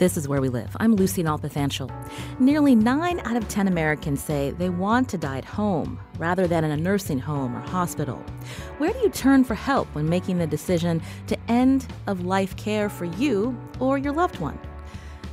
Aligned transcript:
This 0.00 0.16
is 0.16 0.26
Where 0.26 0.40
We 0.40 0.48
Live. 0.48 0.74
I'm 0.80 0.94
Lucy 0.94 1.22
Nalpathanchil. 1.22 1.92
Nearly 2.40 2.74
9 2.74 3.20
out 3.20 3.36
of 3.36 3.46
10 3.48 3.68
Americans 3.68 4.24
say 4.24 4.50
they 4.52 4.70
want 4.70 5.10
to 5.10 5.18
die 5.18 5.36
at 5.36 5.44
home 5.44 6.00
rather 6.16 6.46
than 6.46 6.64
in 6.64 6.70
a 6.70 6.76
nursing 6.78 7.18
home 7.18 7.54
or 7.54 7.60
hospital. 7.60 8.16
Where 8.78 8.94
do 8.94 8.98
you 9.00 9.10
turn 9.10 9.44
for 9.44 9.54
help 9.54 9.86
when 9.88 10.08
making 10.08 10.38
the 10.38 10.46
decision 10.46 11.02
to 11.26 11.38
end 11.48 11.86
of 12.06 12.24
life 12.24 12.56
care 12.56 12.88
for 12.88 13.04
you 13.04 13.54
or 13.78 13.98
your 13.98 14.14
loved 14.14 14.40
one? 14.40 14.58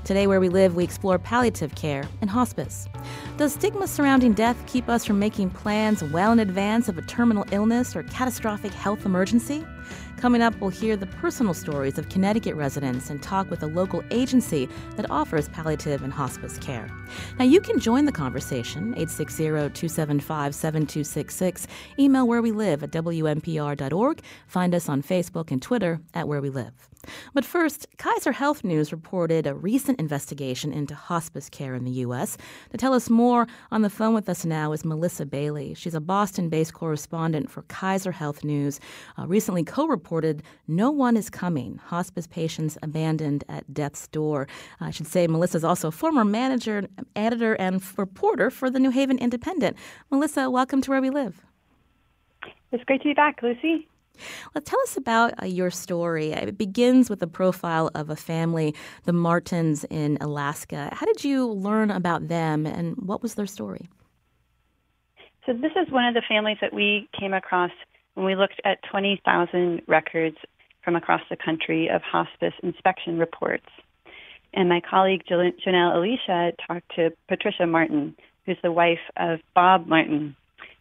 Today, 0.07 0.25
where 0.25 0.39
we 0.39 0.47
live, 0.47 0.73
we 0.73 0.85
explore 0.85 1.19
palliative 1.19 1.75
care 1.75 2.05
and 2.21 2.29
hospice. 2.29 2.87
Does 3.35 3.55
stigma 3.55 3.87
surrounding 3.89 4.31
death 4.31 4.55
keep 4.65 4.87
us 4.87 5.03
from 5.03 5.19
making 5.19 5.49
plans 5.49 6.01
well 6.01 6.31
in 6.31 6.39
advance 6.39 6.87
of 6.87 6.97
a 6.97 7.01
terminal 7.01 7.43
illness 7.51 7.93
or 7.93 8.03
catastrophic 8.03 8.71
health 8.71 9.05
emergency? 9.05 9.65
Coming 10.15 10.41
up, 10.41 10.57
we'll 10.61 10.69
hear 10.69 10.95
the 10.95 11.07
personal 11.07 11.53
stories 11.53 11.97
of 11.97 12.07
Connecticut 12.07 12.55
residents 12.55 13.09
and 13.09 13.21
talk 13.21 13.51
with 13.51 13.61
a 13.63 13.67
local 13.67 14.01
agency 14.09 14.69
that 14.95 15.11
offers 15.11 15.49
palliative 15.49 16.01
and 16.01 16.13
hospice 16.13 16.57
care. 16.57 16.89
Now, 17.37 17.43
you 17.43 17.59
can 17.59 17.77
join 17.77 18.05
the 18.05 18.13
conversation, 18.13 18.93
860 18.93 19.43
275 19.43 20.55
7266. 20.55 21.67
Email 21.99 22.25
where 22.25 22.41
we 22.41 22.53
live 22.53 22.81
at 22.81 22.91
WNPR.org. 22.91 24.21
Find 24.47 24.73
us 24.73 24.87
on 24.87 25.03
Facebook 25.03 25.51
and 25.51 25.61
Twitter 25.61 25.99
at 26.13 26.29
Where 26.29 26.39
We 26.39 26.49
Live. 26.49 26.87
But 27.33 27.45
first, 27.45 27.87
Kaiser 27.97 28.31
Health 28.31 28.63
News 28.63 28.91
reported 28.91 29.47
a 29.47 29.55
recent 29.55 29.99
investigation 29.99 30.73
into 30.73 30.95
hospice 30.95 31.49
care 31.49 31.75
in 31.75 31.83
the 31.83 31.91
U.S. 31.91 32.37
To 32.71 32.77
tell 32.77 32.93
us 32.93 33.09
more, 33.09 33.47
on 33.71 33.81
the 33.81 33.89
phone 33.89 34.13
with 34.13 34.29
us 34.29 34.45
now 34.45 34.71
is 34.71 34.85
Melissa 34.85 35.25
Bailey. 35.25 35.73
She's 35.73 35.95
a 35.95 36.01
Boston 36.01 36.49
based 36.49 36.73
correspondent 36.73 37.49
for 37.49 37.63
Kaiser 37.63 38.11
Health 38.11 38.43
News. 38.43 38.79
Uh, 39.17 39.27
recently 39.27 39.63
co 39.63 39.87
reported 39.87 40.43
No 40.67 40.91
One 40.91 41.17
is 41.17 41.29
Coming 41.29 41.77
Hospice 41.77 42.27
Patients 42.27 42.77
Abandoned 42.81 43.43
at 43.49 43.73
Death's 43.73 44.07
Door. 44.07 44.47
I 44.79 44.91
should 44.91 45.07
say 45.07 45.27
Melissa 45.27 45.57
is 45.57 45.63
also 45.63 45.89
a 45.89 45.91
former 45.91 46.25
manager, 46.25 46.87
editor, 47.15 47.53
and 47.55 47.81
reporter 47.97 48.49
for 48.49 48.69
the 48.69 48.79
New 48.79 48.91
Haven 48.91 49.17
Independent. 49.17 49.77
Melissa, 50.11 50.49
welcome 50.49 50.81
to 50.81 50.91
Where 50.91 51.01
We 51.01 51.09
Live. 51.09 51.45
It's 52.71 52.83
great 52.83 53.01
to 53.01 53.09
be 53.09 53.13
back, 53.13 53.41
Lucy. 53.41 53.87
Well, 54.53 54.61
tell 54.61 54.79
us 54.81 54.97
about 54.97 55.41
uh, 55.41 55.45
your 55.45 55.71
story. 55.71 56.31
It 56.31 56.57
begins 56.57 57.09
with 57.09 57.19
the 57.19 57.27
profile 57.27 57.89
of 57.95 58.09
a 58.09 58.15
family, 58.15 58.75
the 59.05 59.13
Martins 59.13 59.83
in 59.89 60.17
Alaska. 60.21 60.89
How 60.93 61.05
did 61.05 61.23
you 61.23 61.47
learn 61.47 61.91
about 61.91 62.27
them 62.27 62.65
and 62.65 62.95
what 62.97 63.21
was 63.21 63.35
their 63.35 63.47
story? 63.47 63.89
So, 65.45 65.53
this 65.53 65.71
is 65.81 65.91
one 65.91 66.05
of 66.05 66.13
the 66.13 66.23
families 66.27 66.57
that 66.61 66.73
we 66.73 67.07
came 67.17 67.33
across 67.33 67.71
when 68.15 68.25
we 68.25 68.35
looked 68.35 68.59
at 68.65 68.79
20,000 68.91 69.81
records 69.87 70.37
from 70.83 70.95
across 70.95 71.21
the 71.29 71.37
country 71.37 71.89
of 71.89 72.01
hospice 72.01 72.53
inspection 72.63 73.19
reports. 73.19 73.65
And 74.53 74.69
my 74.69 74.81
colleague 74.89 75.23
JoNel 75.29 75.53
Aleccia 75.67 76.53
talked 76.65 76.95
to 76.95 77.11
Patricia 77.27 77.67
Martin, 77.67 78.15
who's 78.45 78.57
the 78.63 78.71
wife 78.71 78.99
of 79.17 79.39
Bob 79.53 79.87
Martin, 79.87 80.35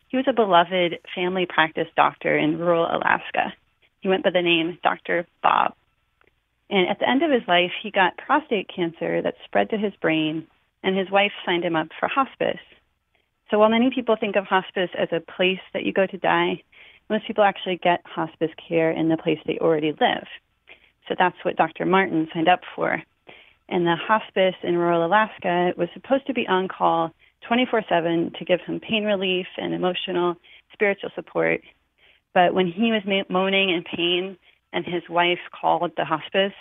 he 0.08 0.16
was 0.16 0.26
a 0.28 0.32
beloved 0.32 0.98
family 1.14 1.46
practice 1.46 1.88
doctor 1.96 2.36
in 2.36 2.58
rural 2.58 2.86
Alaska. 2.86 3.52
He 4.00 4.08
went 4.08 4.24
by 4.24 4.30
the 4.30 4.42
name 4.42 4.78
Dr. 4.82 5.26
Bob. 5.42 5.74
And 6.70 6.88
at 6.88 6.98
the 6.98 7.08
end 7.08 7.22
of 7.22 7.30
his 7.30 7.46
life, 7.46 7.72
he 7.82 7.90
got 7.90 8.16
prostate 8.16 8.68
cancer 8.74 9.22
that 9.22 9.34
spread 9.44 9.70
to 9.70 9.78
his 9.78 9.94
brain, 10.00 10.46
and 10.82 10.96
his 10.96 11.10
wife 11.10 11.32
signed 11.44 11.64
him 11.64 11.76
up 11.76 11.88
for 11.98 12.08
hospice. 12.08 12.60
So 13.50 13.58
while 13.58 13.68
many 13.68 13.90
people 13.90 14.16
think 14.18 14.36
of 14.36 14.44
hospice 14.44 14.90
as 14.98 15.08
a 15.12 15.20
place 15.20 15.60
that 15.72 15.84
you 15.84 15.92
go 15.92 16.06
to 16.06 16.18
die, 16.18 16.62
most 17.08 17.26
people 17.26 17.44
actually 17.44 17.76
get 17.76 18.00
hospice 18.04 18.50
care 18.68 18.90
in 18.90 19.08
the 19.08 19.16
place 19.16 19.38
they 19.46 19.58
already 19.58 19.92
live. 19.92 20.26
So 21.08 21.14
that's 21.16 21.36
what 21.44 21.56
Dr. 21.56 21.86
Martin 21.86 22.28
signed 22.34 22.48
up 22.48 22.60
for. 22.74 23.02
And 23.68 23.86
the 23.86 23.96
hospice 23.96 24.56
in 24.62 24.76
rural 24.76 25.06
Alaska 25.06 25.72
was 25.76 25.88
supposed 25.94 26.26
to 26.26 26.34
be 26.34 26.46
on 26.48 26.68
call 26.68 27.12
24 27.46 27.82
7 27.88 28.32
to 28.38 28.44
give 28.44 28.60
him 28.60 28.80
pain 28.80 29.04
relief 29.04 29.46
and 29.56 29.74
emotional, 29.74 30.36
spiritual 30.72 31.10
support. 31.14 31.60
But 32.34 32.54
when 32.54 32.66
he 32.66 32.92
was 32.92 33.02
moaning 33.28 33.70
in 33.70 33.82
pain 33.84 34.36
and 34.72 34.84
his 34.84 35.02
wife 35.08 35.38
called 35.58 35.92
the 35.96 36.04
hospice, 36.04 36.52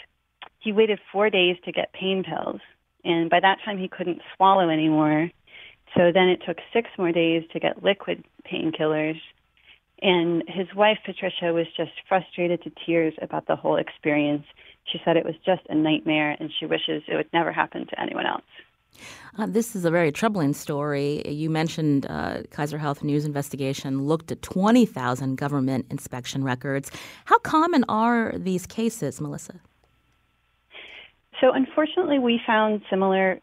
he 0.60 0.72
waited 0.72 1.00
four 1.12 1.30
days 1.30 1.58
to 1.66 1.72
get 1.72 1.94
pain 1.94 2.24
pills. 2.24 2.62
And 3.04 3.30
by 3.30 3.40
that 3.40 3.60
time, 3.64 3.78
he 3.78 3.88
couldn't 3.88 4.22
swallow 4.36 4.70
anymore. 4.70 5.30
So 5.96 6.12
then 6.14 6.30
it 6.30 6.42
took 6.46 6.58
six 6.74 6.90
more 6.98 7.12
days 7.12 7.44
to 7.54 7.60
get 7.60 7.84
liquid 7.84 8.24
painkillers. 8.52 9.20
And 10.02 10.44
his 10.48 10.68
wife, 10.76 10.98
Patricia, 11.06 11.54
was 11.54 11.68
just 11.78 11.92
frustrated 12.08 12.64
to 12.64 12.72
tears 12.86 13.14
about 13.22 13.48
the 13.48 13.56
whole 13.56 13.78
experience. 13.78 14.44
She 14.92 15.00
said 15.06 15.18
it 15.18 15.26
was 15.26 15.36
just 15.46 15.62
a 15.70 15.76
nightmare 15.76 16.36
and 16.40 16.52
she 16.60 16.66
wishes 16.66 17.04
it 17.08 17.16
would 17.16 17.32
never 17.34 17.52
happen 17.52 17.88
to 17.88 18.02
anyone 18.02 18.26
else. 18.26 18.44
Uh, 19.38 19.46
this 19.46 19.76
is 19.76 19.86
a 19.86 19.92
very 19.92 20.12
troubling 20.12 20.54
story. 20.54 21.28
You 21.28 21.50
mentioned 21.50 22.06
uh, 22.10 22.44
Kaiser 22.52 22.78
Health 22.78 23.04
News 23.04 23.26
investigation 23.26 24.04
looked 24.04 24.32
at 24.32 24.42
20,000 24.42 25.36
government 25.36 25.86
inspection 25.90 26.44
records. 26.44 26.92
How 27.26 27.40
common 27.40 27.84
are 27.90 28.34
these 28.38 28.66
cases, 28.66 29.20
Melissa? 29.20 29.60
So, 31.42 31.52
unfortunately, 31.52 32.20
we 32.20 32.40
found 32.46 32.82
similar 32.90 33.40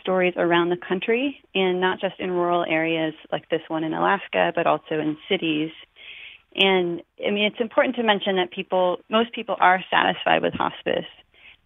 stories 0.00 0.34
around 0.36 0.70
the 0.70 0.76
country, 0.76 1.40
and 1.54 1.80
not 1.80 2.00
just 2.00 2.18
in 2.18 2.30
rural 2.30 2.64
areas 2.68 3.14
like 3.30 3.48
this 3.50 3.62
one 3.68 3.84
in 3.84 3.94
Alaska, 3.94 4.52
but 4.54 4.66
also 4.66 4.98
in 5.00 5.16
cities. 5.28 5.70
And 6.54 7.02
I 7.24 7.30
mean, 7.30 7.44
it's 7.44 7.60
important 7.60 7.96
to 7.96 8.02
mention 8.02 8.36
that 8.36 8.50
people, 8.50 8.98
most 9.10 9.32
people 9.32 9.56
are 9.60 9.82
satisfied 9.90 10.42
with 10.42 10.54
hospice. 10.54 11.06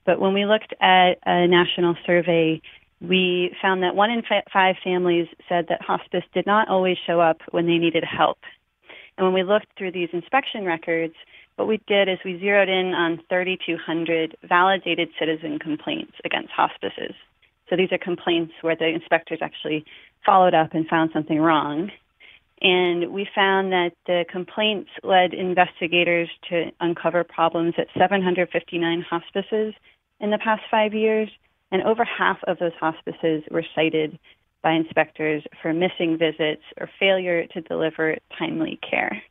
But 0.05 0.21
when 0.21 0.35
we 0.35 0.45
looked 0.47 0.75
at 0.81 1.19
a 1.25 1.47
national 1.47 1.97
survey, 2.07 2.61
we 3.01 3.55
found 3.63 3.83
that 3.83 3.95
one 3.95 4.11
in 4.11 4.23
five 4.53 4.77
families 4.85 5.27
said 5.49 5.67
that 5.69 5.81
hospice 5.83 6.25
did 6.35 6.47
not 6.47 6.69
always 6.69 6.97
show 7.07 7.21
up 7.21 7.39
when 7.51 7.67
they 7.67 7.79
needed 7.79 8.05
help. 8.05 8.39
And 9.17 9.27
when 9.27 9.35
we 9.35 9.43
looked 9.43 9.67
through 9.77 9.93
these 9.93 10.11
inspection 10.13 10.65
records, 10.65 11.15
what 11.57 11.69
we 11.69 11.81
did 11.87 12.09
is 12.09 12.19
we 12.25 12.39
zeroed 12.39 12.69
in 12.69 12.95
on 12.95 13.21
3,200 13.29 14.37
validated 14.49 15.09
citizen 15.19 15.59
complaints 15.59 16.13
against 16.25 16.51
hospices. 16.51 17.15
So 17.69 17.77
these 17.77 17.93
are 17.93 17.99
complaints 17.99 18.53
where 18.63 18.77
the 18.77 18.89
inspectors 18.89 19.41
actually 19.43 19.85
followed 20.25 20.55
up 20.55 20.75
and 20.75 20.87
found 20.87 21.11
something 21.13 21.39
wrong. 21.39 21.91
And 22.63 23.13
we 23.13 23.27
found 23.35 23.73
that 23.73 23.93
the 24.07 24.25
complaints 24.31 24.91
led 25.03 25.33
investigators 25.33 26.29
to 26.51 26.71
uncover 26.81 27.25
problems 27.25 27.75
at 27.79 27.87
759 27.97 29.03
hospices 29.09 29.75
in 30.19 30.31
the 30.31 30.39
past 30.39 30.63
five 30.71 30.93
years 30.93 31.31
and 31.73 31.83
over 31.83 32.05
half 32.05 32.39
of 32.47 32.59
those 32.59 32.73
hospices 32.81 33.43
were 33.51 33.65
cited 33.75 34.19
by 34.63 34.73
inspectors 34.73 35.43
for 35.63 35.73
missing 35.73 36.19
visits 36.19 36.63
or 36.79 36.89
failure 36.99 37.47
to 37.47 37.61
deliver 37.63 38.17
timely 38.39 38.79
care. 38.89 39.23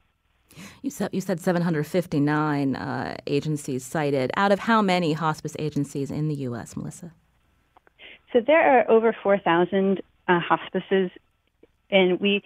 You 0.82 0.90
said 0.90 1.10
you 1.14 1.22
said 1.22 1.40
759 1.40 2.76
uh, 2.76 3.18
agencies 3.28 3.86
cited. 3.86 4.32
Out 4.36 4.52
of 4.52 4.60
how 4.60 4.82
many 4.82 5.14
hospice 5.14 5.56
agencies 5.60 6.10
in 6.10 6.28
the 6.28 6.36
U.S., 6.36 6.76
Melissa? 6.76 7.14
So 8.34 8.42
there 8.46 8.80
are 8.80 8.90
over 8.90 9.16
4,000 9.24 10.02
uh, 10.28 10.40
hospices, 10.40 11.12
and 11.90 12.20
we 12.20 12.44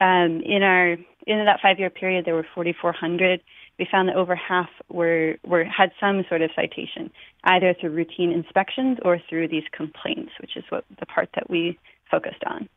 um, 0.00 0.42
in 0.44 0.62
our 0.62 0.92
in 1.26 1.44
that 1.44 1.60
five 1.60 1.78
year 1.78 1.90
period 1.90 2.24
there 2.24 2.34
were 2.34 2.46
4,400 2.54 3.40
we 3.78 3.86
found 3.90 4.08
that 4.08 4.16
over 4.16 4.34
half 4.34 4.68
were, 4.88 5.36
were 5.46 5.64
had 5.64 5.92
some 6.00 6.24
sort 6.28 6.42
of 6.42 6.50
citation, 6.54 7.10
either 7.44 7.74
through 7.80 7.90
routine 7.90 8.32
inspections 8.32 8.98
or 9.04 9.20
through 9.28 9.48
these 9.48 9.64
complaints, 9.72 10.32
which 10.40 10.56
is 10.56 10.64
what 10.68 10.84
the 10.98 11.06
part 11.06 11.28
that 11.34 11.48
we 11.48 11.78
focused 12.10 12.42
on. 12.46 12.68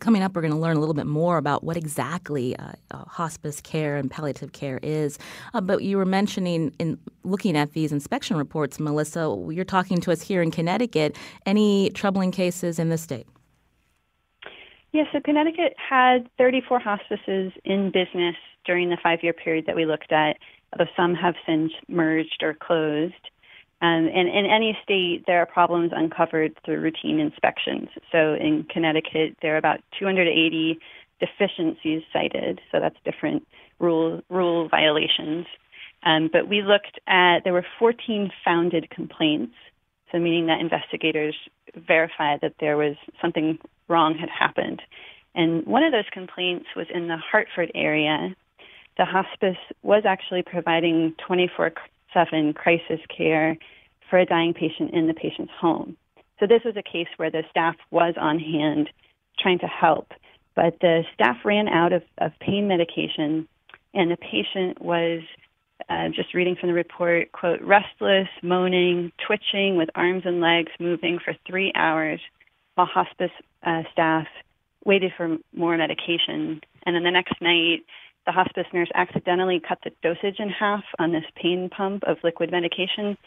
Coming 0.00 0.22
up, 0.22 0.34
we're 0.34 0.40
going 0.40 0.52
to 0.52 0.58
learn 0.58 0.76
a 0.76 0.80
little 0.80 0.94
bit 0.94 1.06
more 1.06 1.36
about 1.36 1.62
what 1.62 1.76
exactly 1.76 2.56
uh, 2.56 2.72
uh, 2.90 3.04
hospice 3.04 3.60
care 3.60 3.96
and 3.96 4.10
palliative 4.10 4.52
care 4.52 4.80
is. 4.82 5.18
Uh, 5.52 5.60
but 5.60 5.82
you 5.82 5.96
were 5.96 6.06
mentioning 6.06 6.74
in 6.78 6.98
looking 7.24 7.56
at 7.56 7.72
these 7.72 7.92
inspection 7.92 8.36
reports, 8.36 8.80
Melissa, 8.80 9.36
you're 9.50 9.64
talking 9.64 10.00
to 10.00 10.12
us 10.12 10.22
here 10.22 10.42
in 10.42 10.50
Connecticut. 10.50 11.16
Any 11.44 11.90
troubling 11.90 12.30
cases 12.30 12.78
in 12.78 12.88
the 12.88 12.98
state? 12.98 13.26
Yes, 14.92 15.06
yeah, 15.12 15.20
so 15.20 15.20
Connecticut 15.22 15.74
had 15.76 16.28
34 16.36 16.80
hospices 16.80 17.52
in 17.64 17.92
business 17.92 18.36
during 18.64 18.90
the 18.90 18.98
five 19.02 19.20
year 19.22 19.32
period 19.32 19.66
that 19.66 19.76
we 19.76 19.86
looked 19.86 20.12
at, 20.12 20.36
although 20.72 20.90
some 20.96 21.14
have 21.14 21.34
since 21.46 21.72
merged 21.88 22.42
or 22.42 22.54
closed. 22.54 23.14
Um, 23.82 24.10
and 24.12 24.28
in 24.28 24.44
any 24.44 24.76
state, 24.82 25.24
there 25.26 25.40
are 25.40 25.46
problems 25.46 25.92
uncovered 25.94 26.54
through 26.64 26.80
routine 26.80 27.18
inspections. 27.18 27.88
So 28.12 28.34
in 28.34 28.66
Connecticut, 28.70 29.36
there 29.40 29.54
are 29.54 29.58
about 29.58 29.80
280 29.98 30.78
deficiencies 31.18 32.02
cited. 32.12 32.60
So 32.70 32.80
that's 32.80 32.96
different 33.04 33.46
rule 33.78 34.22
rule 34.28 34.68
violations. 34.68 35.46
Um, 36.02 36.30
but 36.32 36.48
we 36.48 36.62
looked 36.62 36.98
at 37.06 37.40
there 37.44 37.52
were 37.52 37.66
14 37.78 38.30
founded 38.44 38.90
complaints. 38.90 39.54
So 40.12 40.18
meaning 40.18 40.46
that 40.46 40.60
investigators 40.60 41.36
verified 41.74 42.40
that 42.42 42.54
there 42.58 42.76
was 42.76 42.96
something 43.20 43.58
wrong 43.88 44.16
had 44.18 44.28
happened. 44.28 44.82
And 45.34 45.64
one 45.66 45.84
of 45.84 45.92
those 45.92 46.08
complaints 46.12 46.66
was 46.74 46.86
in 46.92 47.08
the 47.08 47.16
Hartford 47.16 47.70
area. 47.74 48.34
The 48.96 49.04
hospice 49.04 49.58
was 49.82 50.02
actually 50.06 50.42
providing 50.42 51.14
24 51.26 51.72
7 52.12 52.52
crisis 52.54 53.00
care 53.16 53.56
for 54.08 54.18
a 54.18 54.26
dying 54.26 54.52
patient 54.52 54.92
in 54.92 55.06
the 55.06 55.14
patient's 55.14 55.52
home. 55.58 55.96
So 56.40 56.46
this 56.46 56.62
was 56.64 56.76
a 56.76 56.82
case 56.82 57.08
where 57.16 57.30
the 57.30 57.44
staff 57.50 57.76
was 57.90 58.14
on 58.20 58.38
hand 58.38 58.90
trying 59.38 59.60
to 59.60 59.66
help, 59.66 60.12
but 60.56 60.78
the 60.80 61.04
staff 61.14 61.36
ran 61.44 61.68
out 61.68 61.92
of, 61.92 62.02
of 62.18 62.32
pain 62.40 62.66
medication, 62.66 63.46
and 63.94 64.10
the 64.10 64.16
patient 64.16 64.80
was 64.80 65.20
uh, 65.88 66.08
just 66.08 66.34
reading 66.34 66.56
from 66.56 66.68
the 66.68 66.74
report, 66.74 67.32
quote, 67.32 67.60
restless, 67.60 68.28
moaning, 68.42 69.12
twitching 69.26 69.76
with 69.76 69.88
arms 69.94 70.22
and 70.24 70.40
legs 70.40 70.72
moving 70.78 71.18
for 71.24 71.34
three 71.46 71.72
hours 71.74 72.20
while 72.74 72.86
hospice 72.86 73.30
uh, 73.62 73.82
staff 73.92 74.26
waited 74.84 75.12
for 75.16 75.36
more 75.54 75.76
medication. 75.76 76.60
And 76.84 76.96
then 76.96 77.02
the 77.02 77.10
next 77.10 77.34
night, 77.40 77.84
the 78.30 78.34
hospice 78.34 78.66
nurse 78.72 78.90
accidentally 78.94 79.58
cut 79.58 79.78
the 79.82 79.90
dosage 80.04 80.38
in 80.38 80.50
half 80.50 80.84
on 81.00 81.10
this 81.10 81.24
pain 81.34 81.68
pump 81.68 82.04
of 82.04 82.16
liquid 82.22 82.52
medication, 82.52 83.18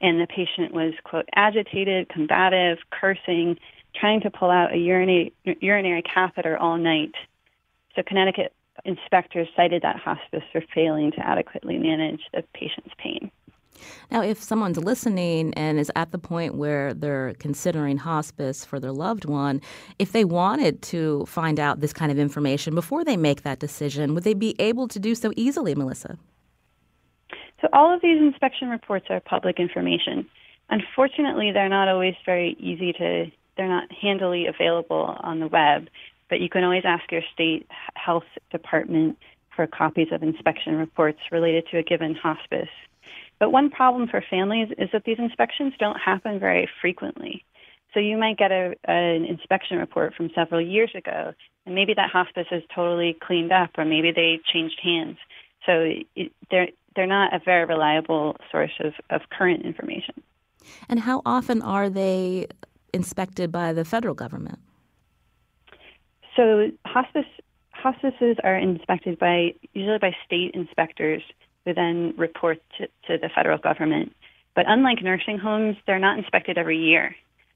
and 0.00 0.20
the 0.20 0.28
patient 0.28 0.72
was, 0.72 0.94
quote, 1.02 1.28
agitated, 1.34 2.08
combative, 2.08 2.78
cursing, 2.90 3.58
trying 3.96 4.20
to 4.20 4.30
pull 4.30 4.52
out 4.52 4.72
a 4.72 4.76
urinary, 4.76 5.32
urinary 5.60 6.02
catheter 6.02 6.56
all 6.56 6.76
night. 6.76 7.14
So 7.96 8.04
Connecticut 8.06 8.52
inspectors 8.84 9.48
cited 9.56 9.82
that 9.82 9.96
hospice 9.96 10.44
for 10.52 10.62
failing 10.72 11.10
to 11.12 11.26
adequately 11.26 11.76
manage 11.76 12.20
the 12.32 12.44
patient's 12.54 12.94
pain. 12.96 13.32
Now, 14.10 14.22
if 14.22 14.42
someone's 14.42 14.78
listening 14.78 15.54
and 15.54 15.78
is 15.78 15.90
at 15.96 16.12
the 16.12 16.18
point 16.18 16.54
where 16.54 16.94
they're 16.94 17.34
considering 17.38 17.96
hospice 17.96 18.64
for 18.64 18.78
their 18.78 18.92
loved 18.92 19.24
one, 19.24 19.60
if 19.98 20.12
they 20.12 20.24
wanted 20.24 20.82
to 20.82 21.24
find 21.26 21.58
out 21.58 21.80
this 21.80 21.92
kind 21.92 22.12
of 22.12 22.18
information 22.18 22.74
before 22.74 23.04
they 23.04 23.16
make 23.16 23.42
that 23.42 23.58
decision, 23.58 24.14
would 24.14 24.24
they 24.24 24.34
be 24.34 24.54
able 24.58 24.88
to 24.88 24.98
do 24.98 25.14
so 25.14 25.32
easily, 25.36 25.74
Melissa? 25.74 26.18
So, 27.60 27.68
all 27.72 27.94
of 27.94 28.02
these 28.02 28.20
inspection 28.20 28.68
reports 28.68 29.06
are 29.10 29.20
public 29.20 29.58
information. 29.58 30.28
Unfortunately, 30.70 31.50
they're 31.52 31.68
not 31.68 31.88
always 31.88 32.14
very 32.26 32.56
easy 32.58 32.92
to, 32.94 33.26
they're 33.56 33.68
not 33.68 33.90
handily 33.92 34.46
available 34.46 35.16
on 35.20 35.40
the 35.40 35.46
web, 35.46 35.88
but 36.28 36.40
you 36.40 36.48
can 36.48 36.64
always 36.64 36.82
ask 36.84 37.10
your 37.12 37.22
state 37.32 37.66
health 37.94 38.24
department 38.50 39.18
for 39.54 39.66
copies 39.66 40.08
of 40.10 40.22
inspection 40.22 40.76
reports 40.76 41.20
related 41.30 41.66
to 41.70 41.78
a 41.78 41.82
given 41.82 42.14
hospice. 42.14 42.68
But 43.44 43.52
one 43.52 43.68
problem 43.68 44.08
for 44.08 44.24
families 44.30 44.68
is 44.78 44.88
that 44.94 45.04
these 45.04 45.18
inspections 45.18 45.74
don't 45.78 45.98
happen 45.98 46.40
very 46.40 46.66
frequently. 46.80 47.44
So 47.92 48.00
you 48.00 48.16
might 48.16 48.38
get 48.38 48.50
a, 48.50 48.74
an 48.84 49.26
inspection 49.26 49.76
report 49.76 50.14
from 50.14 50.30
several 50.34 50.62
years 50.62 50.90
ago, 50.94 51.34
and 51.66 51.74
maybe 51.74 51.92
that 51.92 52.08
hospice 52.08 52.46
is 52.50 52.62
totally 52.74 53.14
cleaned 53.22 53.52
up, 53.52 53.68
or 53.76 53.84
maybe 53.84 54.12
they 54.12 54.40
changed 54.50 54.80
hands. 54.82 55.18
So 55.66 55.92
it, 56.16 56.32
they're 56.50 56.68
they're 56.96 57.06
not 57.06 57.34
a 57.34 57.38
very 57.38 57.66
reliable 57.66 58.38
source 58.50 58.72
of, 58.80 58.94
of 59.10 59.20
current 59.28 59.62
information. 59.62 60.22
And 60.88 61.00
how 61.00 61.20
often 61.26 61.60
are 61.60 61.90
they 61.90 62.46
inspected 62.94 63.52
by 63.52 63.74
the 63.74 63.84
federal 63.84 64.14
government? 64.14 64.58
So 66.34 66.70
hospice 66.86 67.26
hospices 67.72 68.38
are 68.42 68.56
inspected 68.56 69.18
by 69.18 69.52
usually 69.74 69.98
by 69.98 70.16
state 70.24 70.52
inspectors 70.54 71.22
who 71.64 71.74
then 71.74 72.14
report 72.16 72.58
to, 72.78 72.86
to 73.06 73.18
the 73.18 73.28
federal 73.34 73.58
government. 73.58 74.14
But 74.54 74.66
unlike 74.68 75.02
nursing 75.02 75.38
homes, 75.38 75.76
they're 75.86 75.98
not 75.98 76.18
inspected 76.18 76.58
every 76.58 76.78
year. 76.78 77.14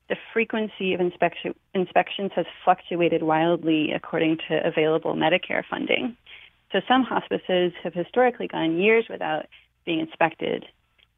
The 0.08 0.16
frequency 0.32 0.94
of 0.94 1.00
inspection, 1.00 1.54
inspections 1.74 2.32
has 2.34 2.46
fluctuated 2.64 3.22
wildly 3.22 3.92
according 3.92 4.38
to 4.48 4.66
available 4.66 5.14
Medicare 5.14 5.62
funding. 5.68 6.16
So 6.72 6.80
some 6.88 7.02
hospices 7.02 7.72
have 7.82 7.94
historically 7.94 8.48
gone 8.48 8.78
years 8.78 9.06
without 9.08 9.46
being 9.84 10.00
inspected, 10.00 10.64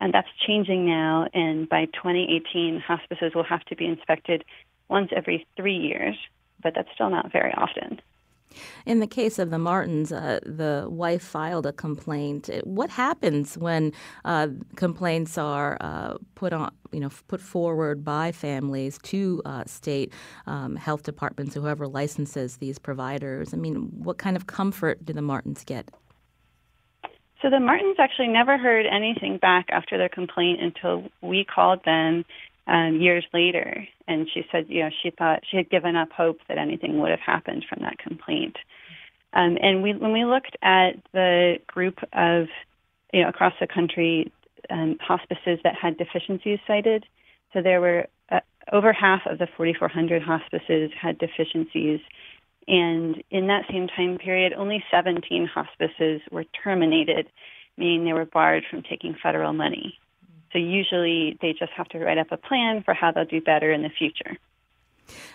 and 0.00 0.12
that's 0.12 0.28
changing 0.46 0.86
now. 0.86 1.26
And 1.32 1.68
by 1.68 1.86
2018, 1.86 2.80
hospices 2.80 3.32
will 3.34 3.44
have 3.44 3.64
to 3.66 3.76
be 3.76 3.86
inspected 3.86 4.44
once 4.88 5.10
every 5.14 5.46
three 5.56 5.76
years, 5.76 6.16
but 6.62 6.74
that's 6.74 6.88
still 6.94 7.10
not 7.10 7.32
very 7.32 7.52
often. 7.52 8.00
In 8.86 9.00
the 9.00 9.06
case 9.06 9.38
of 9.38 9.50
the 9.50 9.58
Martins, 9.58 10.12
uh, 10.12 10.40
the 10.44 10.86
wife 10.88 11.22
filed 11.22 11.66
a 11.66 11.72
complaint. 11.72 12.50
What 12.64 12.90
happens 12.90 13.56
when 13.56 13.92
uh, 14.24 14.48
complaints 14.76 15.38
are 15.38 15.76
uh, 15.80 16.14
put 16.34 16.52
on, 16.52 16.72
you 16.92 17.00
know, 17.00 17.10
put 17.28 17.40
forward 17.40 18.04
by 18.04 18.32
families 18.32 18.98
to 19.04 19.42
uh, 19.44 19.64
state 19.66 20.12
um, 20.46 20.76
health 20.76 21.02
departments, 21.02 21.54
whoever 21.54 21.86
licenses 21.86 22.56
these 22.56 22.78
providers? 22.78 23.54
I 23.54 23.56
mean, 23.56 23.90
what 23.92 24.18
kind 24.18 24.36
of 24.36 24.46
comfort 24.46 25.04
do 25.04 25.12
the 25.12 25.22
Martins 25.22 25.64
get? 25.64 25.90
So 27.42 27.48
the 27.48 27.60
Martins 27.60 27.96
actually 27.98 28.28
never 28.28 28.58
heard 28.58 28.84
anything 28.84 29.38
back 29.38 29.66
after 29.70 29.96
their 29.96 30.10
complaint 30.10 30.60
until 30.60 31.08
we 31.22 31.44
called 31.44 31.80
them 31.84 32.24
um, 32.70 33.00
years 33.00 33.24
later, 33.34 33.84
and 34.06 34.28
she 34.32 34.42
said, 34.52 34.66
you 34.68 34.84
know, 34.84 34.90
she 35.02 35.10
thought 35.10 35.42
she 35.50 35.56
had 35.56 35.68
given 35.68 35.96
up 35.96 36.10
hope 36.12 36.38
that 36.48 36.56
anything 36.56 37.00
would 37.00 37.10
have 37.10 37.20
happened 37.20 37.64
from 37.68 37.82
that 37.82 37.98
complaint. 37.98 38.56
Um, 39.32 39.58
and 39.60 39.82
we, 39.82 39.92
when 39.94 40.12
we 40.12 40.24
looked 40.24 40.56
at 40.62 40.92
the 41.12 41.56
group 41.66 41.98
of, 42.12 42.46
you 43.12 43.22
know, 43.22 43.28
across 43.28 43.54
the 43.60 43.66
country, 43.66 44.32
um, 44.70 44.98
hospices 45.00 45.58
that 45.64 45.74
had 45.74 45.98
deficiencies 45.98 46.60
cited, 46.66 47.04
so 47.52 47.60
there 47.60 47.80
were 47.80 48.06
uh, 48.30 48.40
over 48.72 48.92
half 48.92 49.22
of 49.26 49.38
the 49.38 49.48
4,400 49.56 50.22
hospices 50.22 50.92
had 51.00 51.18
deficiencies. 51.18 51.98
And 52.68 53.20
in 53.30 53.48
that 53.48 53.64
same 53.68 53.88
time 53.88 54.18
period, 54.18 54.52
only 54.52 54.84
17 54.92 55.48
hospices 55.52 56.20
were 56.30 56.44
terminated, 56.62 57.26
meaning 57.76 58.04
they 58.04 58.12
were 58.12 58.26
barred 58.26 58.62
from 58.70 58.82
taking 58.82 59.16
federal 59.20 59.52
money. 59.52 59.98
So 60.52 60.58
usually 60.58 61.38
they 61.40 61.52
just 61.52 61.72
have 61.72 61.88
to 61.88 61.98
write 61.98 62.18
up 62.18 62.32
a 62.32 62.36
plan 62.36 62.82
for 62.82 62.94
how 62.94 63.12
they'll 63.12 63.24
do 63.24 63.40
better 63.40 63.72
in 63.72 63.82
the 63.82 63.90
future. 63.90 64.36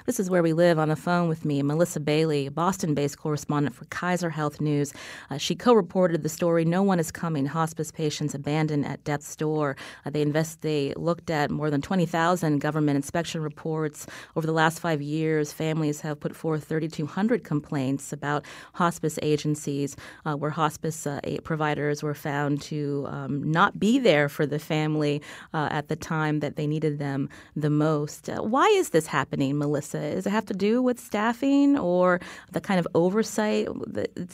This 0.06 0.20
is 0.20 0.30
where 0.30 0.44
we 0.44 0.54
live 0.54 0.80
on 0.80 0.90
the 0.90 0.96
phone 0.96 1.28
with 1.28 1.46
me, 1.46 1.62
Melissa 1.64 2.00
Bailey, 2.00 2.50
Boston 2.50 2.94
based 2.94 3.18
correspondent 3.18 3.76
for 3.76 3.86
Kaiser 3.86 4.30
Health 4.30 4.62
News. 4.62 4.94
Uh, 5.30 5.38
she 5.38 5.56
co 5.56 5.74
reported 5.74 6.24
the 6.24 6.30
story 6.30 6.66
No 6.66 6.84
One 6.84 7.00
is 7.00 7.12
Coming 7.12 7.46
Hospice 7.46 7.92
Patients 7.92 8.36
Abandoned 8.36 8.86
at 8.86 9.04
Death's 9.04 9.36
Door. 9.36 9.78
Uh, 10.06 10.10
they, 10.10 10.22
invest, 10.22 10.62
they 10.62 10.94
looked 10.96 11.30
at 11.30 11.52
more 11.52 11.70
than 11.70 11.82
20,000 11.82 12.60
government 12.60 12.96
inspection 12.96 13.42
reports. 13.42 14.08
Over 14.36 14.48
the 14.48 14.54
last 14.54 14.80
five 14.80 15.02
years, 15.02 15.52
families 15.52 16.02
have 16.02 16.20
put 16.20 16.36
forth 16.36 16.64
3,200 16.66 17.44
complaints 17.44 18.14
about 18.14 18.46
hospice 18.74 19.20
agencies 19.22 19.96
uh, 20.26 20.36
where 20.36 20.52
hospice 20.52 21.06
uh, 21.08 21.20
providers 21.44 22.04
were 22.04 22.14
found 22.14 22.62
to 22.62 23.06
um, 23.10 23.52
not 23.52 23.80
be 23.80 24.00
there 24.00 24.30
for 24.30 24.46
the 24.46 24.60
family 24.60 25.22
uh, 25.54 25.68
at 25.72 25.88
the 25.88 25.96
time 25.96 26.40
that 26.40 26.56
they 26.56 26.68
needed 26.68 27.00
them 27.00 27.30
the 27.56 27.70
most. 27.70 28.30
Uh, 28.30 28.42
why 28.42 28.68
is 28.68 28.90
this 28.90 29.08
happening, 29.08 29.58
Melissa? 29.66 30.02
Does 30.16 30.26
it 30.28 30.30
have 30.30 30.46
to 30.46 30.54
do 30.54 30.82
with 30.88 31.00
staffing 31.00 31.78
or 31.78 32.22
the 32.52 32.62
kind 32.62 32.80
of 32.80 32.88
oversight? 32.94 33.68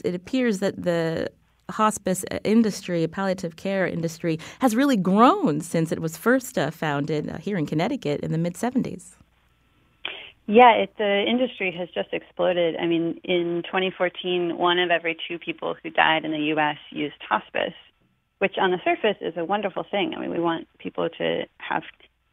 It 0.10 0.16
appears 0.16 0.60
that 0.60 0.84
the 0.90 1.30
hospice 1.70 2.24
industry, 2.44 3.08
palliative 3.08 3.56
care 3.56 3.88
industry, 3.88 4.40
has 4.60 4.76
really 4.76 4.98
grown 4.98 5.62
since 5.62 5.92
it 5.92 6.00
was 6.00 6.18
first 6.18 6.58
uh, 6.58 6.70
founded 6.70 7.30
uh, 7.30 7.38
here 7.38 7.58
in 7.58 7.66
Connecticut 7.66 8.20
in 8.22 8.32
the 8.32 8.38
mid 8.38 8.56
70s. 8.56 9.16
Yeah, 10.48 10.74
it, 10.74 10.90
the 10.98 11.24
industry 11.28 11.74
has 11.80 11.88
just 11.94 12.10
exploded. 12.12 12.76
I 12.76 12.86
mean, 12.86 13.22
in 13.24 13.64
2014, 13.66 14.58
one 14.58 14.80
of 14.80 14.92
every 14.92 15.16
two 15.28 15.40
people 15.40 15.76
who 15.82 15.90
died 15.90 16.26
in 16.26 16.32
the 16.32 16.46
U.S. 16.56 16.78
used 16.90 17.16
hospice, 17.28 17.78
which 18.40 18.56
on 18.60 18.72
the 18.72 18.80
surface 18.84 19.18
is 19.22 19.34
a 19.38 19.46
wonderful 19.46 19.86
thing. 19.90 20.14
I 20.16 20.20
mean, 20.20 20.32
we 20.32 20.42
want 20.42 20.68
people 20.78 21.08
to 21.18 21.44
have 21.58 21.84